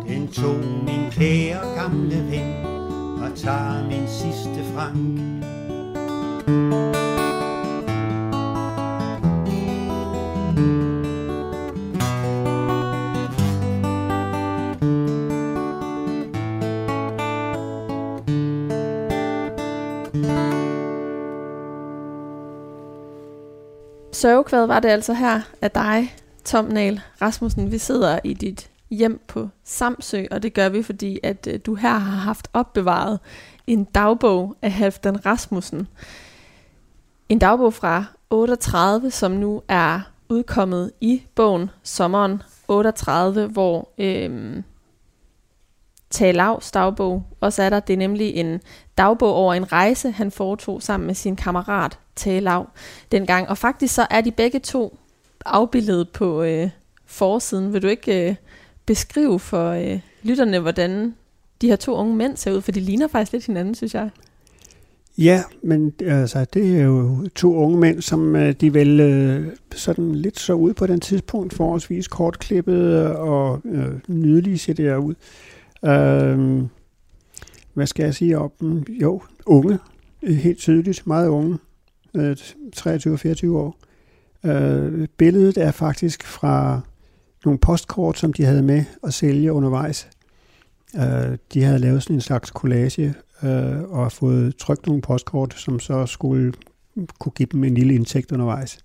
Den 0.08 0.28
tog 0.28 0.56
min 0.86 1.12
kære 1.12 1.60
gamle 1.76 2.16
ven, 2.32 2.66
og 3.22 3.36
tager 3.36 3.88
min 3.88 4.08
sidste 4.08 4.74
frank. 4.74 5.36
Sørgekvad 24.26 24.66
var 24.66 24.80
det 24.80 24.90
altså 24.90 25.14
her 25.14 25.42
af 25.62 25.72
dig, 25.72 26.16
Tom 26.46 26.66
Nahl 26.66 27.02
Rasmussen. 27.22 27.72
Vi 27.72 27.78
sidder 27.78 28.20
i 28.24 28.34
dit 28.34 28.70
hjem 28.90 29.22
på 29.28 29.50
Samsø, 29.64 30.26
og 30.32 30.44
det 30.44 30.54
gør 30.54 30.70
vi, 30.70 30.84
fordi 30.84 31.20
at 31.24 31.48
øh, 31.52 31.60
du 31.66 31.76
her 31.76 31.98
har 31.98 32.18
haft 32.18 32.48
opbevaret 32.54 33.20
en 33.68 33.84
dagbog 33.84 34.56
af 34.62 34.72
Halfdan 34.72 35.26
Rasmussen. 35.26 35.88
En 37.30 37.40
dagbog 37.40 37.74
fra 37.74 38.06
38, 38.30 39.12
som 39.12 39.32
nu 39.32 39.62
er 39.68 40.00
udkommet 40.30 40.92
i 41.02 41.24
bogen 41.36 41.70
Sommeren 41.84 42.42
38, 42.68 43.48
hvor 43.48 43.90
øh, 43.98 44.64
Talavs 46.16 46.72
dagbog 46.72 47.24
også 47.40 47.64
er 47.64 47.70
der. 47.70 47.80
Det 47.80 47.94
er 47.94 47.98
nemlig 47.98 48.36
en 48.36 48.62
dagbog 48.98 49.34
over 49.34 49.54
en 49.54 49.72
rejse, 49.72 50.12
han 50.12 50.32
foretog 50.32 50.82
sammen 50.82 51.08
med 51.08 51.16
sin 51.16 51.36
kammerat 51.36 52.00
Talav 52.16 52.68
dengang. 53.12 53.50
Og 53.50 53.58
faktisk 53.58 53.96
så 53.96 54.08
er 54.10 54.22
de 54.22 54.32
begge 54.32 54.60
to 54.60 54.98
afbildet 55.46 56.10
på 56.10 56.44
øh, 56.44 56.70
forsiden. 57.06 57.74
Vil 57.74 57.82
du 57.82 57.88
ikke 57.88 58.30
øh, 58.30 58.36
beskrive 58.86 59.40
for 59.40 59.70
øh, 59.70 60.00
lytterne, 60.24 60.60
hvordan 60.60 61.16
de 61.62 61.68
her 61.68 61.76
to 61.76 61.96
unge 61.96 62.16
mænd 62.16 62.38
ser 62.38 62.52
ud? 62.52 62.62
For 62.62 62.72
de 62.72 62.80
ligner 62.80 63.08
faktisk 63.08 63.32
lidt 63.32 63.46
hinanden, 63.46 63.76
synes 63.76 63.94
jeg. 63.94 64.10
Ja, 65.18 65.44
men 65.64 65.94
altså, 66.00 66.46
det 66.54 66.80
er 66.80 66.84
jo 66.84 67.28
to 67.36 67.56
unge 67.56 67.78
mænd, 67.78 68.02
som 68.02 68.36
øh, 68.36 68.54
de 68.62 68.74
vel 68.74 69.00
øh, 69.00 69.48
sådan 69.76 70.16
lidt 70.16 70.40
så 70.40 70.54
ud 70.54 70.74
på 70.74 70.88
den 70.88 71.00
tidspunkt, 71.00 71.54
forholdsvis 71.54 72.08
kortklippet 72.08 72.74
øh, 72.76 73.12
og 73.12 73.62
øh, 73.66 73.88
nydelige 74.08 74.58
ser 74.58 74.74
det 74.74 74.96
ud. 74.96 75.16
Øh, 75.84 76.64
hvad 77.74 77.88
skal 77.88 78.04
jeg 78.04 78.16
sige 78.16 78.38
om 78.38 78.52
dem? 78.60 78.86
Jo, 79.02 79.22
unge, 79.46 79.80
helt 80.24 80.58
tydeligt, 80.58 81.08
meget 81.08 81.28
unge, 81.28 81.58
øh, 82.16 82.38
23-24 82.76 83.50
år. 83.50 83.78
Øh, 84.46 85.08
billedet 85.18 85.58
er 85.58 85.72
faktisk 85.72 86.24
fra 86.24 86.82
nogle 87.46 87.60
postkort, 87.60 88.18
som 88.18 88.34
de 88.34 88.44
havde 88.44 88.64
med 88.64 88.84
at 89.04 89.14
sælge 89.14 89.54
undervejs. 89.54 90.10
Øh, 90.96 91.38
de 91.54 91.64
havde 91.64 91.80
lavet 91.80 92.04
sådan 92.04 92.16
en 92.16 92.22
slags 92.22 92.50
collage 92.50 93.14
øh, 93.44 93.82
og 93.82 94.12
fået 94.12 94.56
trykt 94.56 94.88
nogle 94.88 95.02
postkort, 95.02 95.54
som 95.54 95.80
så 95.80 96.06
skulle 96.06 96.54
kunne 97.20 97.32
give 97.32 97.48
dem 97.52 97.64
en 97.64 97.74
lille 97.74 97.96
indtægt 97.96 98.32
undervejs. 98.32 98.80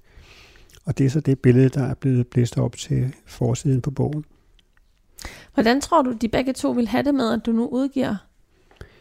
Og 0.85 0.99
det 0.99 1.07
er 1.07 1.11
så 1.11 1.21
det 1.21 1.39
billede, 1.39 1.69
der 1.69 1.83
er 1.83 1.95
blevet 1.95 2.27
blæst 2.27 2.59
op 2.59 2.77
til 2.77 3.15
forsiden 3.27 3.81
på 3.81 3.91
bogen. 3.91 4.25
Hvordan 5.55 5.81
tror 5.81 6.03
du, 6.03 6.13
de 6.13 6.29
begge 6.29 6.53
to 6.53 6.71
vil 6.71 6.89
have 6.89 7.03
det 7.03 7.15
med, 7.15 7.33
at 7.33 7.47
du 7.47 7.53
nu 7.53 7.69
udgiver 7.69 8.17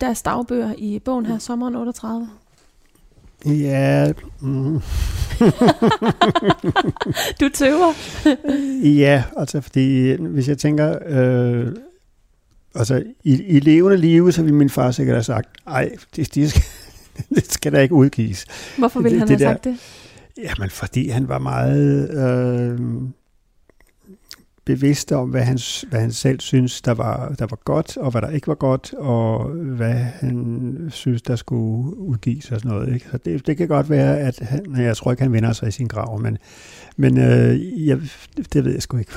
deres 0.01 0.21
dagbøger 0.21 0.73
i 0.77 0.99
bogen 0.99 1.25
her 1.25 1.37
sommeren 1.37 1.75
38? 1.75 2.29
Ja. 3.45 4.11
Mm. 4.41 4.73
du 7.41 7.49
tøver. 7.53 7.93
ja, 8.83 9.23
altså 9.37 9.61
fordi 9.61 10.15
hvis 10.21 10.47
jeg 10.47 10.57
tænker, 10.57 10.97
øh, 11.05 11.67
altså 12.75 13.03
i, 13.23 13.43
i 13.43 13.59
levende 13.59 13.97
live, 13.97 14.31
så 14.31 14.43
vil 14.43 14.53
min 14.53 14.69
far 14.69 14.91
sikkert 14.91 15.15
have 15.15 15.23
sagt, 15.23 15.49
ej, 15.67 15.91
det, 16.15 16.35
det, 16.35 16.49
skal, 16.49 16.63
det 17.35 17.51
skal 17.51 17.73
da 17.73 17.79
ikke 17.79 17.95
udgives. 17.95 18.45
Hvorfor 18.77 19.01
ville 19.01 19.19
det, 19.19 19.19
han 19.19 19.27
det 19.27 19.37
have 19.37 19.49
der, 19.49 19.53
sagt 19.53 19.63
det? 19.63 19.77
Jamen, 20.37 20.69
fordi 20.69 21.09
han 21.09 21.27
var 21.27 21.39
meget 21.39 22.09
øh, 22.11 22.79
bevidst 24.65 25.11
om, 25.11 25.29
hvad 25.29 25.41
han, 25.41 25.59
hvad 25.89 25.99
han 25.99 26.11
selv 26.11 26.39
synes, 26.39 26.81
der 26.81 26.91
var, 26.91 27.29
der 27.39 27.45
var 27.49 27.57
godt, 27.65 27.97
og 27.97 28.11
hvad 28.11 28.21
der 28.21 28.29
ikke 28.29 28.47
var 28.47 28.55
godt, 28.55 28.93
og 28.97 29.43
hvad 29.49 29.93
han 29.93 30.89
synes, 30.91 31.21
der 31.21 31.35
skulle 31.35 31.97
udgives 31.97 32.51
og 32.51 32.59
sådan 32.59 32.71
noget. 32.77 32.93
Ikke? 32.93 33.05
Så 33.11 33.17
det, 33.17 33.47
det 33.47 33.57
kan 33.57 33.67
godt 33.67 33.89
være, 33.89 34.19
at 34.19 34.39
han, 34.39 34.75
jeg 34.77 34.97
tror 34.97 35.11
ikke, 35.11 35.23
han 35.23 35.33
vender 35.33 35.53
sig 35.53 35.67
i 35.67 35.71
sin 35.71 35.87
grav, 35.87 36.19
men, 36.21 36.37
men 36.97 37.17
øh, 37.17 37.87
jeg, 37.87 37.99
det 38.53 38.65
ved 38.65 38.73
jeg 38.73 38.81
sgu 38.81 38.97
ikke, 38.97 39.11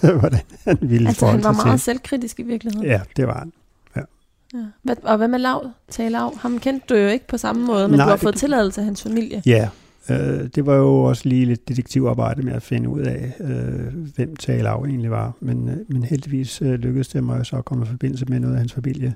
hvordan 0.20 0.40
han 0.64 0.78
ville 0.80 1.08
Altså, 1.08 1.26
han 1.26 1.44
var 1.44 1.52
meget 1.52 1.80
til. 1.80 1.84
selvkritisk 1.84 2.40
i 2.40 2.42
virkeligheden. 2.42 2.86
Ja, 2.88 3.00
det 3.16 3.26
var 3.26 3.38
han. 3.38 3.52
Ja. 3.96 4.00
Hvad, 4.82 4.96
og 5.02 5.16
hvad 5.16 5.28
med 5.28 5.38
Lav? 5.38 5.70
Tag 5.90 6.10
Lav. 6.10 6.36
Ham 6.38 6.58
kendte 6.58 6.86
du 6.88 6.94
jo 6.94 7.08
ikke 7.08 7.26
på 7.28 7.36
samme 7.36 7.66
måde, 7.66 7.88
men 7.88 7.96
Nej, 7.96 8.04
du 8.04 8.08
har 8.08 8.16
det- 8.16 8.22
fået 8.22 8.34
tilladelse 8.34 8.80
af 8.80 8.84
hans 8.84 9.02
familie. 9.02 9.42
Ja, 9.46 9.68
øh, 10.10 10.48
det 10.54 10.66
var 10.66 10.74
jo 10.74 11.02
også 11.02 11.28
lige 11.28 11.44
lidt 11.44 11.68
detektivarbejde 11.68 12.42
med 12.42 12.52
at 12.52 12.62
finde 12.62 12.88
ud 12.88 13.00
af, 13.00 13.32
øh, 13.40 13.94
hvem 14.14 14.36
Talav 14.36 14.84
egentlig 14.84 15.10
var. 15.10 15.36
Men, 15.40 15.68
øh, 15.68 15.76
men 15.88 16.02
heldigvis 16.02 16.62
øh, 16.62 16.74
lykkedes 16.74 17.08
det 17.08 17.24
mig 17.24 17.46
så 17.46 17.56
at 17.56 17.64
komme 17.64 17.84
i 17.84 17.88
forbindelse 17.88 18.26
med 18.26 18.40
noget 18.40 18.54
af 18.54 18.58
hans 18.58 18.72
familie, 18.72 19.14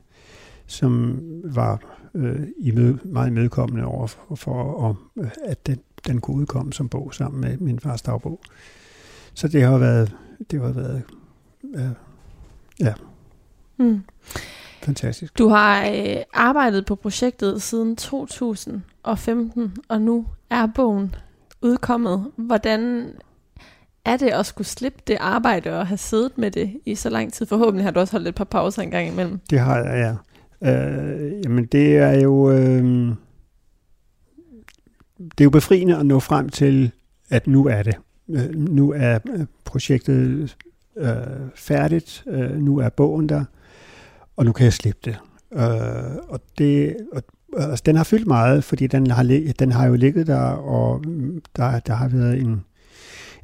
som 0.66 1.20
var 1.44 1.80
øh, 2.14 2.40
imøde, 2.58 2.98
meget 3.04 3.28
imødekommende 3.28 3.84
over 3.84 4.06
for, 4.06 4.34
for 4.34 4.74
om, 4.74 4.96
øh, 5.18 5.30
at 5.44 5.66
den, 5.66 5.78
den 6.06 6.20
kunne 6.20 6.36
udkomme 6.36 6.72
som 6.72 6.88
bog 6.88 7.14
sammen 7.14 7.40
med 7.40 7.58
min 7.58 7.78
fars 7.78 8.02
dagbog. 8.02 8.40
Så 9.34 9.48
det 9.48 9.62
har 9.62 9.78
været, 9.78 10.16
det 10.50 10.60
har 10.60 10.72
været 10.72 11.02
øh, 11.74 11.88
Mm. 13.76 14.02
fantastisk. 14.82 15.38
Du 15.38 15.48
har 15.48 15.86
øh, 15.86 16.16
arbejdet 16.34 16.86
på 16.86 16.94
projektet 16.94 17.62
siden 17.62 17.96
2015, 17.96 19.76
og 19.88 20.00
nu 20.00 20.26
er 20.52 20.66
bogen 20.74 21.14
udkommet. 21.62 22.30
Hvordan 22.36 23.12
er 24.04 24.16
det 24.16 24.28
at 24.28 24.46
skulle 24.46 24.68
slippe 24.68 24.98
det 25.06 25.16
arbejde 25.20 25.78
og 25.78 25.86
have 25.86 25.98
siddet 25.98 26.38
med 26.38 26.50
det 26.50 26.80
i 26.86 26.94
så 26.94 27.10
lang 27.10 27.32
tid? 27.32 27.46
Forhåbentlig 27.46 27.84
har 27.84 27.90
du 27.90 28.00
også 28.00 28.12
holdt 28.12 28.28
et 28.28 28.34
par 28.34 28.44
pauser 28.44 28.82
en 28.82 28.90
gang 28.90 29.08
imellem. 29.08 29.40
Det 29.50 29.58
har 29.58 29.78
jeg, 29.78 30.16
ja. 30.62 30.70
Øh, 30.70 31.32
jamen, 31.44 31.64
det 31.64 31.96
er 31.96 32.20
jo... 32.20 32.50
Øh, 32.50 33.14
det 35.18 35.40
er 35.40 35.44
jo 35.44 35.50
befriende 35.50 35.96
at 35.96 36.06
nå 36.06 36.20
frem 36.20 36.48
til, 36.48 36.92
at 37.30 37.46
nu 37.46 37.66
er 37.66 37.82
det. 37.82 37.94
Øh, 38.30 38.54
nu 38.54 38.92
er 38.96 39.18
øh, 39.34 39.46
projektet 39.64 40.56
øh, 40.96 41.16
færdigt. 41.54 42.24
Øh, 42.26 42.56
nu 42.56 42.78
er 42.78 42.88
bogen 42.88 43.28
der. 43.28 43.44
Og 44.36 44.44
nu 44.44 44.52
kan 44.52 44.64
jeg 44.64 44.72
slippe 44.72 45.00
det. 45.04 45.16
Øh, 45.52 46.16
og 46.28 46.40
det 46.58 46.96
og, 47.12 47.22
altså, 47.56 47.82
den 47.86 47.96
har 47.96 48.04
fyldt 48.04 48.26
meget, 48.26 48.64
fordi 48.64 48.86
den 48.86 49.10
har, 49.10 49.52
den 49.58 49.72
har 49.72 49.86
jo 49.86 49.94
ligget 49.94 50.26
der, 50.26 50.40
og 50.50 51.04
der, 51.56 51.80
der 51.80 51.94
har 51.94 52.08
været 52.08 52.40
en, 52.40 52.64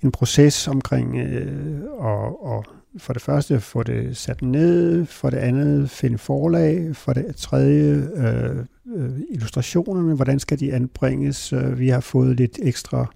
en 0.02 0.11
proces 0.11 0.68
omkring 0.68 1.16
øh, 1.16 1.80
og, 1.98 2.46
og 2.46 2.64
for 2.98 3.12
det 3.12 3.22
første 3.22 3.61
få 3.61 3.82
det 3.82 4.16
sat 4.16 4.42
ned, 4.42 5.06
for 5.06 5.30
det 5.30 5.36
andet 5.36 5.90
finde 5.90 6.18
forlag, 6.18 6.96
for 6.96 7.12
det 7.12 7.36
tredje 7.36 8.09
øh, 8.14 8.56
øh 8.96 9.11
illustrationerne, 9.30 10.14
hvordan 10.14 10.38
skal 10.38 10.61
de 10.61 10.72
anbringes. 10.72 11.52
Øh, 11.52 11.78
vi 11.78 11.88
har 11.88 12.00
fået 12.00 12.36
lidt 12.36 12.59
ekstra 12.62 13.06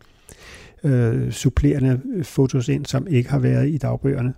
øh, 0.84 1.30
supplerende 1.30 2.00
fotos 2.22 2.68
ind, 2.68 2.86
som 2.86 3.06
ikke 3.06 3.30
har 3.30 3.38
været 3.38 3.68
i 3.68 3.78
dagbøgerne, 3.78 4.34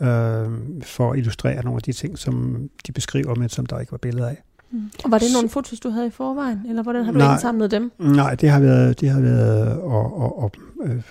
øh, 0.00 0.82
for 0.82 1.12
at 1.12 1.18
illustrere 1.18 1.64
nogle 1.64 1.76
af 1.76 1.82
de 1.82 1.92
ting, 1.92 2.18
som 2.18 2.68
de 2.86 2.92
beskriver, 2.92 3.34
men 3.34 3.48
som 3.48 3.66
der 3.66 3.80
ikke 3.80 3.92
var 3.92 3.98
billeder 3.98 4.28
af. 4.28 4.42
Mm. 4.70 4.90
Og 5.04 5.10
var 5.10 5.18
det 5.18 5.28
nogle 5.32 5.48
fotos, 5.48 5.80
du 5.80 5.88
havde 5.88 6.06
i 6.06 6.10
forvejen, 6.10 6.60
eller 6.68 6.82
hvordan 6.82 7.04
har 7.04 7.12
du 7.12 7.18
Nej. 7.18 7.32
indsamlet 7.32 7.70
dem? 7.70 7.92
Nej, 7.98 8.34
det 8.34 8.50
har 8.50 8.60
været, 8.60 9.00
det 9.00 9.10
har 9.10 9.20
været 9.20 9.66
at, 9.66 10.44
at, 10.44 10.50
at, 10.84 10.90
øh, 10.90 11.02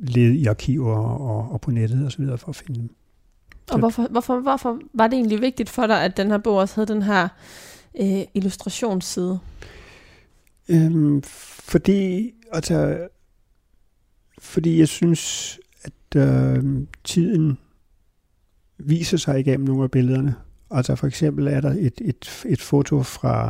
lede 0.00 0.36
i 0.36 0.46
arkiver 0.46 0.96
og, 0.96 1.52
og 1.52 1.60
på 1.60 1.70
nettet 1.70 2.04
og 2.04 2.12
så 2.12 2.18
videre 2.18 2.38
for 2.38 2.48
at 2.48 2.56
finde 2.56 2.80
dem. 2.80 2.90
Og 3.70 3.78
hvorfor, 3.78 4.06
hvorfor, 4.10 4.40
hvorfor 4.40 4.78
var 4.94 5.06
det 5.06 5.16
egentlig 5.16 5.40
vigtigt 5.40 5.70
for 5.70 5.86
dig, 5.86 6.02
at 6.04 6.16
den 6.16 6.30
her 6.30 6.38
bog 6.38 6.56
også 6.56 6.74
havde 6.74 6.86
den 6.86 7.02
her 7.02 7.28
øh, 8.00 8.20
illustrationsside? 8.34 9.38
Øhm, 10.68 11.22
fordi, 11.22 12.32
altså, 12.52 13.08
fordi 14.38 14.78
jeg 14.78 14.88
synes, 14.88 15.58
at 15.82 16.16
øh, 16.16 16.64
tiden 17.04 17.58
viser 18.78 19.16
sig 19.16 19.40
igennem 19.40 19.66
nogle 19.66 19.84
af 19.84 19.90
billederne. 19.90 20.34
Altså 20.70 20.94
for 20.94 21.06
eksempel 21.06 21.46
er 21.46 21.60
der 21.60 21.70
et, 21.70 22.00
et, 22.00 22.44
et 22.46 22.60
foto 22.60 23.02
fra, 23.02 23.48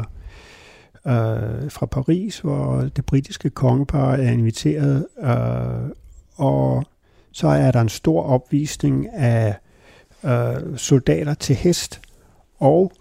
øh, 1.07 1.71
fra 1.71 1.87
Paris, 1.87 2.39
hvor 2.39 2.81
det 2.97 3.07
britiske 3.07 3.51
kongepar 3.51 4.12
er 4.12 4.31
inviteret, 4.31 5.07
øh, 5.21 5.91
og 6.37 6.85
så 7.33 7.49
er 7.49 7.71
der 7.71 7.81
en 7.81 7.89
stor 7.89 8.23
opvisning 8.23 9.09
af 9.09 9.57
øh, 10.25 10.77
soldater 10.77 11.35
til 11.35 11.57
hest, 11.57 12.01
og 12.59 12.93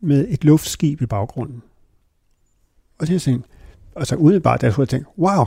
med 0.00 0.26
et 0.28 0.44
luftskib 0.44 1.02
i 1.02 1.06
baggrunden. 1.06 1.62
Og 2.98 3.06
det 3.06 3.14
er 3.14 3.18
sådan, 3.18 3.44
altså 3.96 4.16
udenbart, 4.16 4.60
der 4.60 4.70
skulle 4.70 4.84
jeg 4.84 4.88
tænke, 4.88 5.10
wow, 5.18 5.44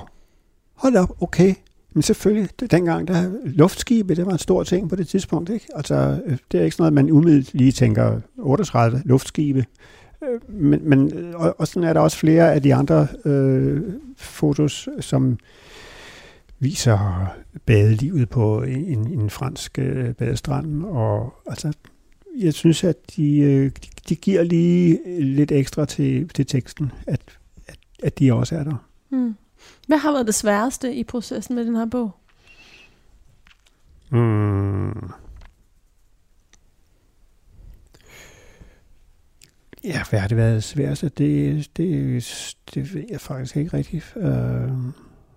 hold 0.74 0.96
op, 0.96 1.22
okay, 1.22 1.54
men 1.94 2.02
selvfølgelig, 2.02 2.50
det, 2.60 2.72
dengang, 2.72 3.08
der 3.08 3.32
luftskibe, 3.44 4.16
det 4.16 4.26
var 4.26 4.32
en 4.32 4.38
stor 4.38 4.64
ting 4.64 4.90
på 4.90 4.96
det 4.96 5.08
tidspunkt, 5.08 5.50
ikke? 5.50 5.68
Altså, 5.76 6.22
øh, 6.26 6.38
det 6.52 6.60
er 6.60 6.64
ikke 6.64 6.76
sådan 6.76 6.94
noget, 6.94 6.94
man 6.94 7.12
umiddelbart 7.12 7.54
lige 7.54 7.72
tænker, 7.72 8.22
38 8.38 9.02
luftskibe. 9.06 9.66
Øh, 10.24 10.56
men, 10.62 10.90
men 10.90 11.14
øh, 11.14 11.36
og, 11.36 11.56
og 11.60 11.68
sådan 11.68 11.90
er 11.90 11.94
der 11.94 12.00
også 12.00 12.18
flere 12.18 12.54
af 12.54 12.62
de 12.62 12.76
andre 12.76 13.08
øh, 13.26 13.82
fotos, 14.18 14.90
som 15.00 15.38
viser 16.60 17.28
badelivet 17.66 18.30
på 18.30 18.62
en, 18.62 19.08
en 19.08 19.30
fransk 19.30 19.80
øh, 19.80 20.14
badestrand. 20.14 20.84
Og 20.84 21.34
altså, 21.48 21.74
jeg 22.38 22.54
synes, 22.54 22.84
at 22.84 22.96
de, 23.16 23.40
øh, 23.40 23.66
de, 23.66 23.90
de 24.10 24.16
giver 24.16 24.44
lige 24.44 25.00
lidt 25.22 25.52
ekstra 25.52 25.86
til, 25.86 26.30
til 26.30 26.46
teksten, 26.46 26.92
at, 27.08 27.22
at, 27.68 27.78
at 28.04 28.20
de 28.20 28.34
også 28.34 28.56
er 28.56 28.64
der. 28.64 28.86
Mm. 29.10 29.36
Hvad 29.90 29.98
har 29.98 30.12
været 30.12 30.26
det 30.26 30.36
sværeste 30.36 30.94
i 30.94 31.04
processen 31.04 31.56
med 31.56 31.66
den 31.66 31.76
her 31.76 31.86
bog? 31.86 32.12
Mm. 34.10 35.12
Ja, 39.84 40.02
hvad 40.10 40.20
har 40.20 40.28
det 40.28 40.38
været 40.38 40.64
sværeste? 40.64 41.10
Det, 41.10 41.68
det, 41.78 42.56
det 42.74 42.94
ved 42.94 43.04
jeg 43.12 43.22
faktisk 43.22 43.58
ikke 43.58 43.78
rigtigt. 43.78 44.14
Uh... 44.16 44.24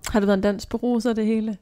Har 0.09 0.21
det 0.21 0.27
været 0.27 0.37
en 0.37 0.41
dans 0.41 0.67
på 0.67 0.77
roser, 0.77 1.13
det 1.13 1.27
hele? 1.27 1.57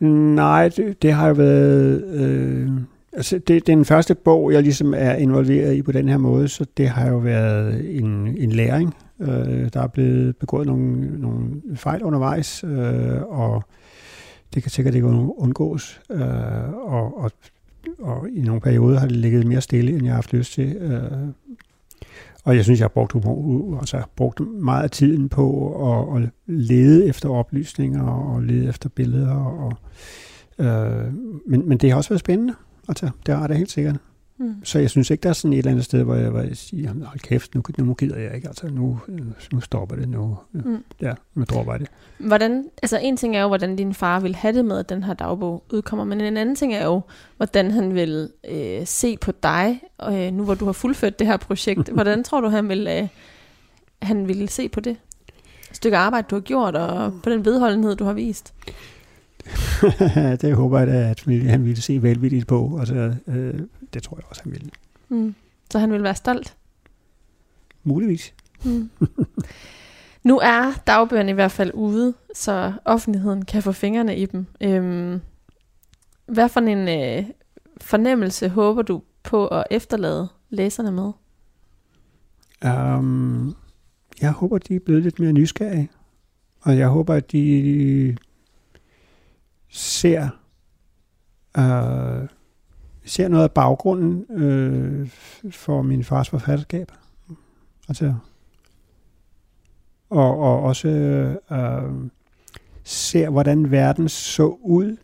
Nej, 0.00 0.68
det, 0.68 1.02
det 1.02 1.12
har 1.12 1.28
jo 1.28 1.34
været... 1.34 2.04
Øh, 2.04 2.70
altså 3.12 3.38
det, 3.38 3.48
det 3.48 3.72
er 3.72 3.76
den 3.76 3.84
første 3.84 4.14
bog, 4.14 4.52
jeg 4.52 4.62
ligesom 4.62 4.94
er 4.96 5.14
involveret 5.14 5.74
i 5.74 5.82
på 5.82 5.92
den 5.92 6.08
her 6.08 6.18
måde, 6.18 6.48
så 6.48 6.66
det 6.76 6.88
har 6.88 7.08
jo 7.08 7.16
været 7.16 7.96
en, 7.98 8.36
en 8.38 8.52
læring. 8.52 8.94
Øh, 9.20 9.68
der 9.72 9.80
er 9.80 9.86
blevet 9.86 10.36
begået 10.36 10.66
nogle, 10.66 11.20
nogle 11.20 11.50
fejl 11.74 12.02
undervejs, 12.02 12.64
øh, 12.64 13.22
og 13.22 13.62
det 14.54 14.62
kan 14.62 14.70
sikkert 14.70 14.94
ikke 14.94 15.06
undgås. 15.06 16.00
Øh, 16.10 16.72
og, 16.72 17.18
og, 17.18 17.30
og 17.98 18.28
i 18.30 18.42
nogle 18.42 18.60
perioder 18.60 18.98
har 18.98 19.06
det 19.06 19.16
ligget 19.16 19.46
mere 19.46 19.60
stille, 19.60 19.92
end 19.92 20.02
jeg 20.02 20.12
har 20.12 20.16
haft 20.16 20.32
lyst 20.32 20.52
til. 20.52 20.76
Øh, 20.76 21.28
og 22.44 22.56
jeg 22.56 22.64
synes, 22.64 22.80
jeg 22.80 22.84
har 22.84 22.88
brugt, 22.88 23.12
humor, 23.12 23.78
altså, 23.78 24.02
brugt 24.16 24.40
meget 24.40 24.82
af 24.82 24.90
tiden 24.90 25.28
på 25.28 25.68
at, 25.92 26.22
at 26.22 26.30
lede 26.46 27.06
efter 27.06 27.28
oplysninger 27.28 28.02
og 28.02 28.42
lede 28.42 28.68
efter 28.68 28.88
billeder. 28.88 29.34
Og, 29.34 29.72
øh, 30.58 31.12
men, 31.46 31.68
men 31.68 31.78
det 31.78 31.90
har 31.90 31.96
også 31.96 32.10
været 32.10 32.20
spændende. 32.20 32.54
Altså, 32.88 33.10
det 33.26 33.34
har 33.34 33.46
det 33.46 33.56
helt 33.56 33.70
sikkert. 33.70 33.96
Mm. 34.38 34.54
Så 34.64 34.78
jeg 34.78 34.90
synes 34.90 35.10
ikke, 35.10 35.22
der 35.22 35.28
er 35.28 35.32
sådan 35.32 35.52
et 35.52 35.58
eller 35.58 35.70
andet 35.70 35.84
sted, 35.84 36.02
hvor 36.02 36.14
jeg, 36.14 36.30
hvor 36.30 36.40
jeg 36.40 36.56
siger, 36.56 36.92
hold 37.04 37.20
kæft, 37.20 37.54
nu, 37.54 37.62
nu 37.78 37.94
gider 37.94 38.18
jeg 38.18 38.34
ikke, 38.34 38.48
altså 38.48 38.68
nu, 38.68 39.00
nu 39.52 39.60
stopper 39.60 39.96
det, 39.96 40.08
nu, 40.08 40.38
mm. 40.52 40.84
ja, 41.02 41.12
nu 41.34 41.44
dropper 41.44 41.72
jeg 41.72 41.80
det. 41.80 41.88
Hvordan, 42.18 42.64
altså 42.82 42.98
en 43.02 43.16
ting 43.16 43.36
er 43.36 43.42
jo, 43.42 43.48
hvordan 43.48 43.76
din 43.76 43.94
far 43.94 44.20
vil 44.20 44.34
have 44.34 44.56
det 44.56 44.64
med, 44.64 44.78
at 44.78 44.88
den 44.88 45.02
her 45.02 45.14
dagbog 45.14 45.64
udkommer, 45.72 46.04
men 46.04 46.20
en 46.20 46.36
anden 46.36 46.56
ting 46.56 46.74
er 46.74 46.84
jo, 46.84 47.00
hvordan 47.36 47.70
han 47.70 47.94
vil 47.94 48.28
øh, 48.50 48.86
se 48.86 49.16
på 49.16 49.32
dig, 49.42 49.80
øh, 50.10 50.32
nu 50.32 50.44
hvor 50.44 50.54
du 50.54 50.64
har 50.64 50.72
fuldført 50.72 51.18
det 51.18 51.26
her 51.26 51.36
projekt. 51.36 51.88
hvordan 51.94 52.24
tror 52.24 52.40
du, 52.40 52.48
han 52.48 52.68
vil, 52.68 52.88
øh, 52.90 53.08
han 54.02 54.28
vil 54.28 54.48
se 54.48 54.68
på 54.68 54.80
det? 54.80 54.96
stykke 55.74 55.96
arbejde, 55.96 56.26
du 56.30 56.34
har 56.34 56.40
gjort, 56.40 56.76
og 56.76 57.12
på 57.22 57.30
den 57.30 57.44
vedholdenhed, 57.44 57.96
du 57.96 58.04
har 58.04 58.12
vist? 58.12 58.54
det 60.42 60.54
håber 60.54 60.78
jeg 60.78 60.86
da, 60.86 61.10
at 61.10 61.24
han 61.46 61.64
ville 61.64 61.82
se 61.82 62.02
velvilligt 62.02 62.46
på. 62.46 62.76
Altså, 62.78 63.14
øh, 63.26 63.54
det 63.94 64.02
tror 64.02 64.16
jeg 64.16 64.24
også, 64.28 64.42
han 64.44 64.52
ville. 64.52 64.70
Mm. 65.08 65.34
Så 65.70 65.78
han 65.78 65.92
vil 65.92 66.02
være 66.02 66.14
stolt? 66.14 66.56
Muligvis. 67.82 68.34
Mm. 68.64 68.90
nu 70.28 70.38
er 70.38 70.72
dagbøgerne 70.86 71.30
i 71.30 71.34
hvert 71.34 71.52
fald 71.52 71.70
ude, 71.74 72.14
så 72.34 72.72
offentligheden 72.84 73.44
kan 73.44 73.62
få 73.62 73.72
fingrene 73.72 74.16
i 74.16 74.26
dem. 74.26 74.46
Øhm, 74.60 75.20
hvad 76.26 76.48
for 76.48 76.60
en 76.60 76.88
øh, 76.88 77.30
fornemmelse 77.80 78.48
håber 78.48 78.82
du 78.82 79.02
på 79.22 79.46
at 79.48 79.64
efterlade 79.70 80.28
læserne 80.50 80.90
med? 80.92 81.12
Um, 82.64 83.56
jeg 84.20 84.32
håber, 84.32 84.58
de 84.58 84.74
er 84.74 84.80
blevet 84.80 85.02
lidt 85.02 85.18
mere 85.20 85.32
nysgerrige. 85.32 85.90
Og 86.60 86.78
jeg 86.78 86.88
håber, 86.88 87.14
at 87.14 87.32
de 87.32 88.16
ser, 89.68 90.28
øh, 91.58 92.28
ser 93.04 93.28
noget 93.28 93.44
af 93.44 93.50
baggrunden 93.50 94.42
øh, 94.42 95.08
for 95.50 95.82
min 95.82 96.04
fars 96.04 96.28
forfatterskab. 96.28 96.92
Altså, 97.88 98.14
og, 100.10 100.38
og 100.38 100.62
også 100.62 100.88
øh, 100.88 101.92
ser, 102.84 103.30
hvordan 103.30 103.70
verden 103.70 104.08
så 104.08 104.58
ud, 104.62 104.96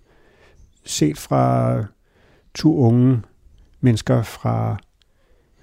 set 0.84 1.18
fra 1.18 1.84
to 2.54 2.76
unge 2.76 3.22
mennesker 3.80 4.22
fra, 4.22 4.76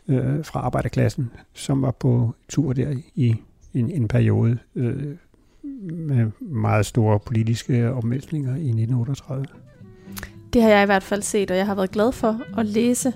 øh, 0.08 0.46
fra 0.46 0.60
arbejderklassen, 0.60 1.32
som 1.54 1.82
var 1.82 1.92
på 1.92 2.36
tur 2.50 2.74
der 2.74 2.96
i 3.16 3.36
en, 3.74 3.92
en 3.92 4.08
periode, 4.08 4.58
øh, 4.76 5.16
med 5.82 6.32
meget 6.40 6.86
store 6.86 7.20
politiske 7.20 7.94
omvæltninger 7.94 8.56
i 8.56 8.68
1938. 8.68 9.46
Det 10.54 10.62
har 10.62 10.70
jeg 10.70 10.84
i 10.84 10.86
hvert 10.86 11.04
fald 11.04 11.22
set, 11.22 11.52
og 11.52 11.58
jeg 11.58 11.66
har 11.66 11.76
været 11.76 11.92
glad 11.92 12.12
for 12.12 12.42
at 12.58 12.66
læse 12.66 13.14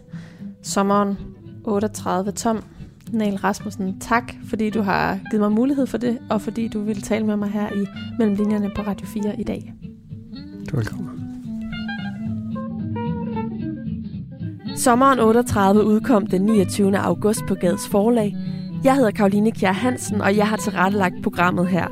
sommeren 0.64 1.18
38 1.64 2.32
tom. 2.32 2.64
Nail 3.12 3.38
Rasmussen, 3.38 4.00
tak 4.00 4.34
fordi 4.50 4.70
du 4.70 4.82
har 4.82 5.20
givet 5.32 5.42
mig 5.42 5.52
mulighed 5.52 5.88
for 5.88 5.98
det, 5.98 6.20
og 6.30 6.42
fordi 6.42 6.68
du 6.68 6.82
vil 6.82 7.02
tale 7.02 7.26
med 7.26 7.36
mig 7.36 7.50
her 7.50 7.74
i 7.74 7.86
Mellemlinjerne 8.20 8.72
på 8.76 8.82
Radio 8.82 9.08
4 9.08 9.40
i 9.40 9.44
dag. 9.44 9.74
Du 10.72 10.76
er 10.76 10.78
velkommen. 10.78 11.08
Sommeren 14.76 15.20
38 15.20 15.86
udkom 15.86 16.28
den 16.28 16.42
29. 16.42 16.98
august 16.98 17.42
på 17.48 17.56
Gades 17.56 17.88
Forlag. 17.88 18.36
Jeg 18.84 18.96
hedder 18.96 19.12
Karoline 19.12 19.52
Kjær 19.52 19.72
Hansen, 19.72 20.22
og 20.22 20.38
jeg 20.38 20.48
har 20.48 20.58
tilrettelagt 20.58 21.16
programmet 21.24 21.68
her. 21.68 21.88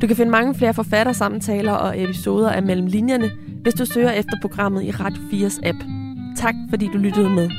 Du 0.00 0.06
kan 0.06 0.16
finde 0.16 0.32
mange 0.32 0.54
flere 0.54 0.74
forfattersamtaler 0.74 1.72
og 1.72 2.02
episoder 2.02 2.50
af 2.50 2.62
Mellem 2.62 2.86
Linjerne, 2.86 3.30
hvis 3.62 3.74
du 3.74 3.84
søger 3.84 4.12
efter 4.12 4.32
programmet 4.40 4.84
i 4.84 4.90
Radio 4.90 5.22
4's 5.22 5.60
app. 5.68 5.78
Tak 6.36 6.54
fordi 6.70 6.86
du 6.92 6.98
lyttede 6.98 7.30
med. 7.30 7.50